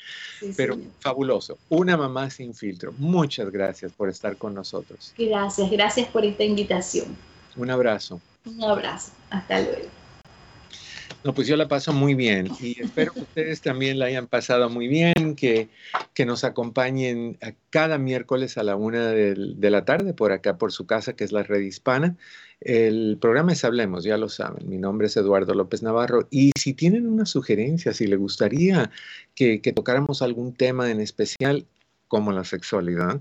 Pero 0.57 0.77
fabuloso 0.99 1.59
una 1.69 1.97
mamá 1.97 2.29
sin 2.29 2.55
filtro. 2.55 2.93
Muchas 2.99 3.53
gracias 3.53 3.93
por 3.93 4.09
estar 4.09 4.37
con 4.37 4.53
nosotros. 4.53 5.15
Gracias 5.17 5.71
gracias 5.71 6.09
por 6.09 6.25
esta 6.25 6.43
invitación. 6.43 7.17
Un 7.57 7.71
abrazo 7.71 8.21
un 8.47 8.63
abrazo. 8.65 9.13
Hasta 9.31 9.61
luego. 9.61 9.89
No, 11.27 11.35
pues 11.35 11.49
yo 11.49 11.57
la 11.57 11.67
paso 11.67 11.93
muy 11.93 12.15
bien 12.15 12.49
y 12.61 12.81
espero 12.81 13.13
que 13.13 13.23
ustedes 13.23 13.61
también 13.61 13.99
la 13.99 14.07
hayan 14.07 14.29
pasado 14.29 14.71
muy 14.71 14.87
bien, 14.87 15.35
que, 15.35 15.69
que 16.15 16.25
nos 16.25 16.45
acompañen 16.45 17.37
cada 17.71 17.99
miércoles 17.99 18.57
a 18.59 18.63
la 18.63 18.77
una 18.77 19.09
de, 19.11 19.57
la 19.59 19.85
tarde 19.85 20.15
por 20.15 20.31
acá, 20.31 20.57
por 20.57 20.71
su 20.71 20.87
casa, 20.87 21.15
que 21.15 21.25
es 21.25 21.33
la 21.33 21.43
red 21.43 21.63
hispana. 21.63 22.17
El 22.61 23.19
programa 23.21 23.55
es 23.55 23.65
Hablemos, 23.65 24.05
ya 24.05 24.17
lo 24.17 24.29
saben. 24.29 24.69
Mi 24.69 24.79
nombre 24.79 25.09
es 25.09 25.17
Eduardo 25.17 25.53
López 25.53 25.83
Navarro 25.83 26.29
y 26.31 26.53
si 26.57 26.75
tienen 26.75 27.09
una 27.09 27.27
sugerencia, 27.27 27.93
si 27.93 28.07
les 28.07 28.21
gustaría 28.21 28.93
que, 29.35 29.61
que 29.61 29.73
tocáramos 29.73 30.23
algún 30.23 30.55
tema 30.55 30.93
en 30.93 31.01
especial, 31.01 31.67
como 32.09 32.33
la 32.33 32.45
sexualidad, 32.45 33.21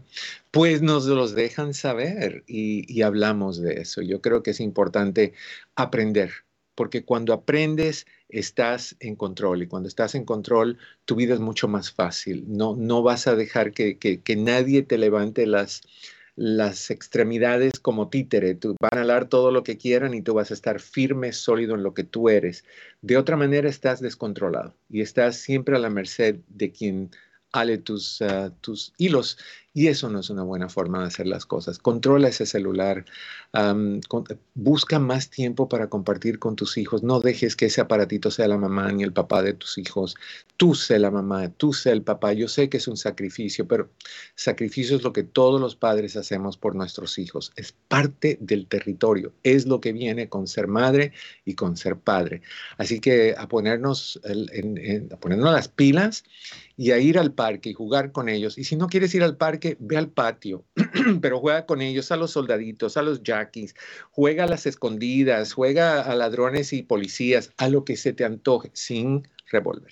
pues 0.51 0.81
nos 0.81 1.05
los 1.05 1.33
dejan 1.35 1.73
saber 1.73 2.43
y, 2.47 3.01
hablamos 3.01 3.61
de 3.61 3.81
eso. 3.81 4.01
Yo 4.01 4.21
creo 4.21 4.43
que 4.43 4.51
es 4.51 4.59
importante 4.59 5.33
aprender, 5.75 6.31
porque 6.75 7.03
cuando 7.03 7.33
aprendes 7.33 8.05
estás 8.29 8.95
en 8.99 9.15
control 9.15 9.63
y 9.63 9.67
cuando 9.67 9.87
estás 9.87 10.15
en 10.15 10.25
control 10.25 10.77
tu 11.05 11.15
vida 11.15 11.33
es 11.33 11.39
mucho 11.39 11.67
más 11.67 11.91
fácil. 11.91 12.45
No, 12.47 12.75
no 12.75 13.01
vas 13.03 13.27
a 13.27 13.35
dejar 13.35 13.71
que, 13.71 14.23
nadie 14.37 14.83
te 14.83 14.97
levante 14.97 15.45
las, 15.47 15.81
las 16.35 16.91
extremidades 16.91 17.79
como 17.79 18.09
títere, 18.09 18.55
tú 18.55 18.75
van 18.79 18.97
a 18.97 19.01
hablar 19.01 19.29
todo 19.29 19.51
lo 19.51 19.63
que 19.63 19.77
quieran 19.77 20.13
y 20.13 20.21
tú 20.21 20.33
vas 20.33 20.51
a 20.51 20.53
estar 20.53 20.79
firme, 20.79 21.31
sólido 21.33 21.75
en 21.75 21.83
lo 21.83 21.93
que 21.93 22.03
tú 22.03 22.29
eres. 22.29 22.65
De 23.01 23.17
otra 23.17 23.37
manera 23.37 23.69
estás 23.69 24.01
descontrolado 24.01 24.75
y 24.89 25.01
estás 25.01 25.37
siempre 25.37 25.75
a 25.75 25.79
la 25.79 25.89
merced 25.89 26.37
de 26.49 26.71
quien 26.71 27.11
ale 27.55 27.77
tus, 27.77 28.21
ah, 28.21 28.49
tus 28.61 28.93
hilos 28.97 29.37
y 29.75 29.87
eso 29.87 30.09
no 30.09 30.21
es 30.21 30.29
una 30.29 30.43
buena 30.43 30.69
forma 30.69 31.01
de 31.01 31.07
hacer 31.07 31.27
las 31.27 31.45
cosas. 31.45 31.79
Controla 31.79 32.29
ese 32.29 32.45
celular, 32.45 33.03
busca 34.53 34.99
más 34.99 35.29
tiempo 35.29 35.67
para 35.67 35.89
compartir 35.89 36.39
con 36.39 36.55
tus 36.55 36.77
hijos. 36.77 37.03
No 37.03 37.19
dejes 37.19 37.57
que 37.57 37.65
ese 37.65 37.81
aparatito 37.81 38.31
sea 38.31 38.47
la 38.47 38.57
mamá 38.57 38.89
ni 38.93 39.03
el 39.03 39.11
papá 39.11 39.43
de 39.43 39.51
tus 39.51 39.77
hijos. 39.77 40.15
Tú 40.55 40.75
sé 40.75 40.97
la 40.97 41.11
mamá, 41.11 41.49
tú 41.49 41.73
sé 41.73 41.91
el 41.91 42.03
papá. 42.03 42.31
Yo 42.31 42.47
sé 42.47 42.69
que 42.69 42.77
es 42.77 42.87
un 42.87 42.95
sacrificio, 42.95 43.67
pero 43.67 43.89
sacrificio 44.35 44.95
es 44.95 45.03
lo 45.03 45.11
que 45.11 45.23
todos 45.23 45.59
los 45.59 45.75
padres 45.75 46.15
hacemos 46.15 46.55
por 46.55 46.73
nuestros 46.73 47.17
hijos. 47.17 47.51
Es 47.57 47.73
parte 47.89 48.37
del 48.39 48.67
territorio. 48.67 49.33
Es 49.43 49.65
lo 49.65 49.81
que 49.81 49.91
viene 49.91 50.29
con 50.29 50.47
ser 50.47 50.67
madre 50.67 51.11
y 51.43 51.55
con 51.55 51.75
ser 51.75 51.97
padre. 51.97 52.41
Así 52.77 53.01
que 53.01 53.35
a 53.37 53.49
ponernos, 53.49 54.21
a 54.23 55.17
ponernos 55.17 55.51
las 55.51 55.67
pilas 55.67 56.23
y 56.77 56.91
a 56.91 56.97
ir 56.97 57.19
al 57.19 57.33
parque 57.33 57.71
y 57.71 57.73
jugar 57.73 58.13
con 58.13 58.29
ellos. 58.29 58.57
Y 58.57 58.63
si 58.63 58.77
no 58.77 58.87
quieres 58.87 59.13
ir 59.15 59.23
al 59.23 59.35
ve 59.79 59.97
al 59.97 60.09
patio, 60.09 60.65
pero 61.21 61.39
juega 61.39 61.65
con 61.65 61.81
ellos, 61.81 62.11
a 62.11 62.17
los 62.17 62.31
soldaditos, 62.31 62.97
a 62.97 63.01
los 63.01 63.23
jackies, 63.23 63.75
juega 64.11 64.43
a 64.43 64.47
las 64.47 64.65
escondidas, 64.65 65.53
juega 65.53 66.01
a 66.01 66.15
ladrones 66.15 66.73
y 66.73 66.83
policías, 66.83 67.51
a 67.57 67.69
lo 67.69 67.85
que 67.85 67.97
se 67.97 68.13
te 68.13 68.25
antoje, 68.25 68.71
sin 68.73 69.27
revólver, 69.51 69.91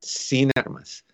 sin 0.00 0.50
armas. 0.54 1.04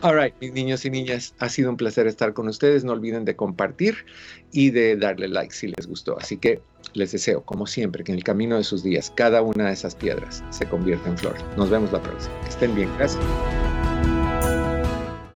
All 0.00 0.20
right, 0.20 0.34
mis 0.40 0.52
niños 0.52 0.84
y 0.84 0.90
niñas, 0.90 1.34
ha 1.38 1.48
sido 1.48 1.70
un 1.70 1.76
placer 1.76 2.06
estar 2.06 2.32
con 2.32 2.48
ustedes. 2.48 2.82
No 2.82 2.92
olviden 2.92 3.24
de 3.24 3.36
compartir 3.36 4.04
y 4.50 4.70
de 4.70 4.96
darle 4.96 5.28
like 5.28 5.54
si 5.54 5.68
les 5.68 5.86
gustó. 5.86 6.18
Así 6.18 6.38
que 6.38 6.60
les 6.94 7.12
deseo, 7.12 7.44
como 7.44 7.66
siempre, 7.66 8.02
que 8.02 8.10
en 8.10 8.18
el 8.18 8.24
camino 8.24 8.56
de 8.56 8.64
sus 8.64 8.82
días 8.82 9.12
cada 9.14 9.42
una 9.42 9.66
de 9.66 9.74
esas 9.74 9.94
piedras 9.94 10.42
se 10.50 10.66
convierta 10.66 11.08
en 11.08 11.18
flor. 11.18 11.36
Nos 11.56 11.70
vemos 11.70 11.92
la 11.92 12.02
próxima. 12.02 12.40
Que 12.40 12.48
estén 12.48 12.74
bien. 12.74 12.88
Gracias. 12.98 13.22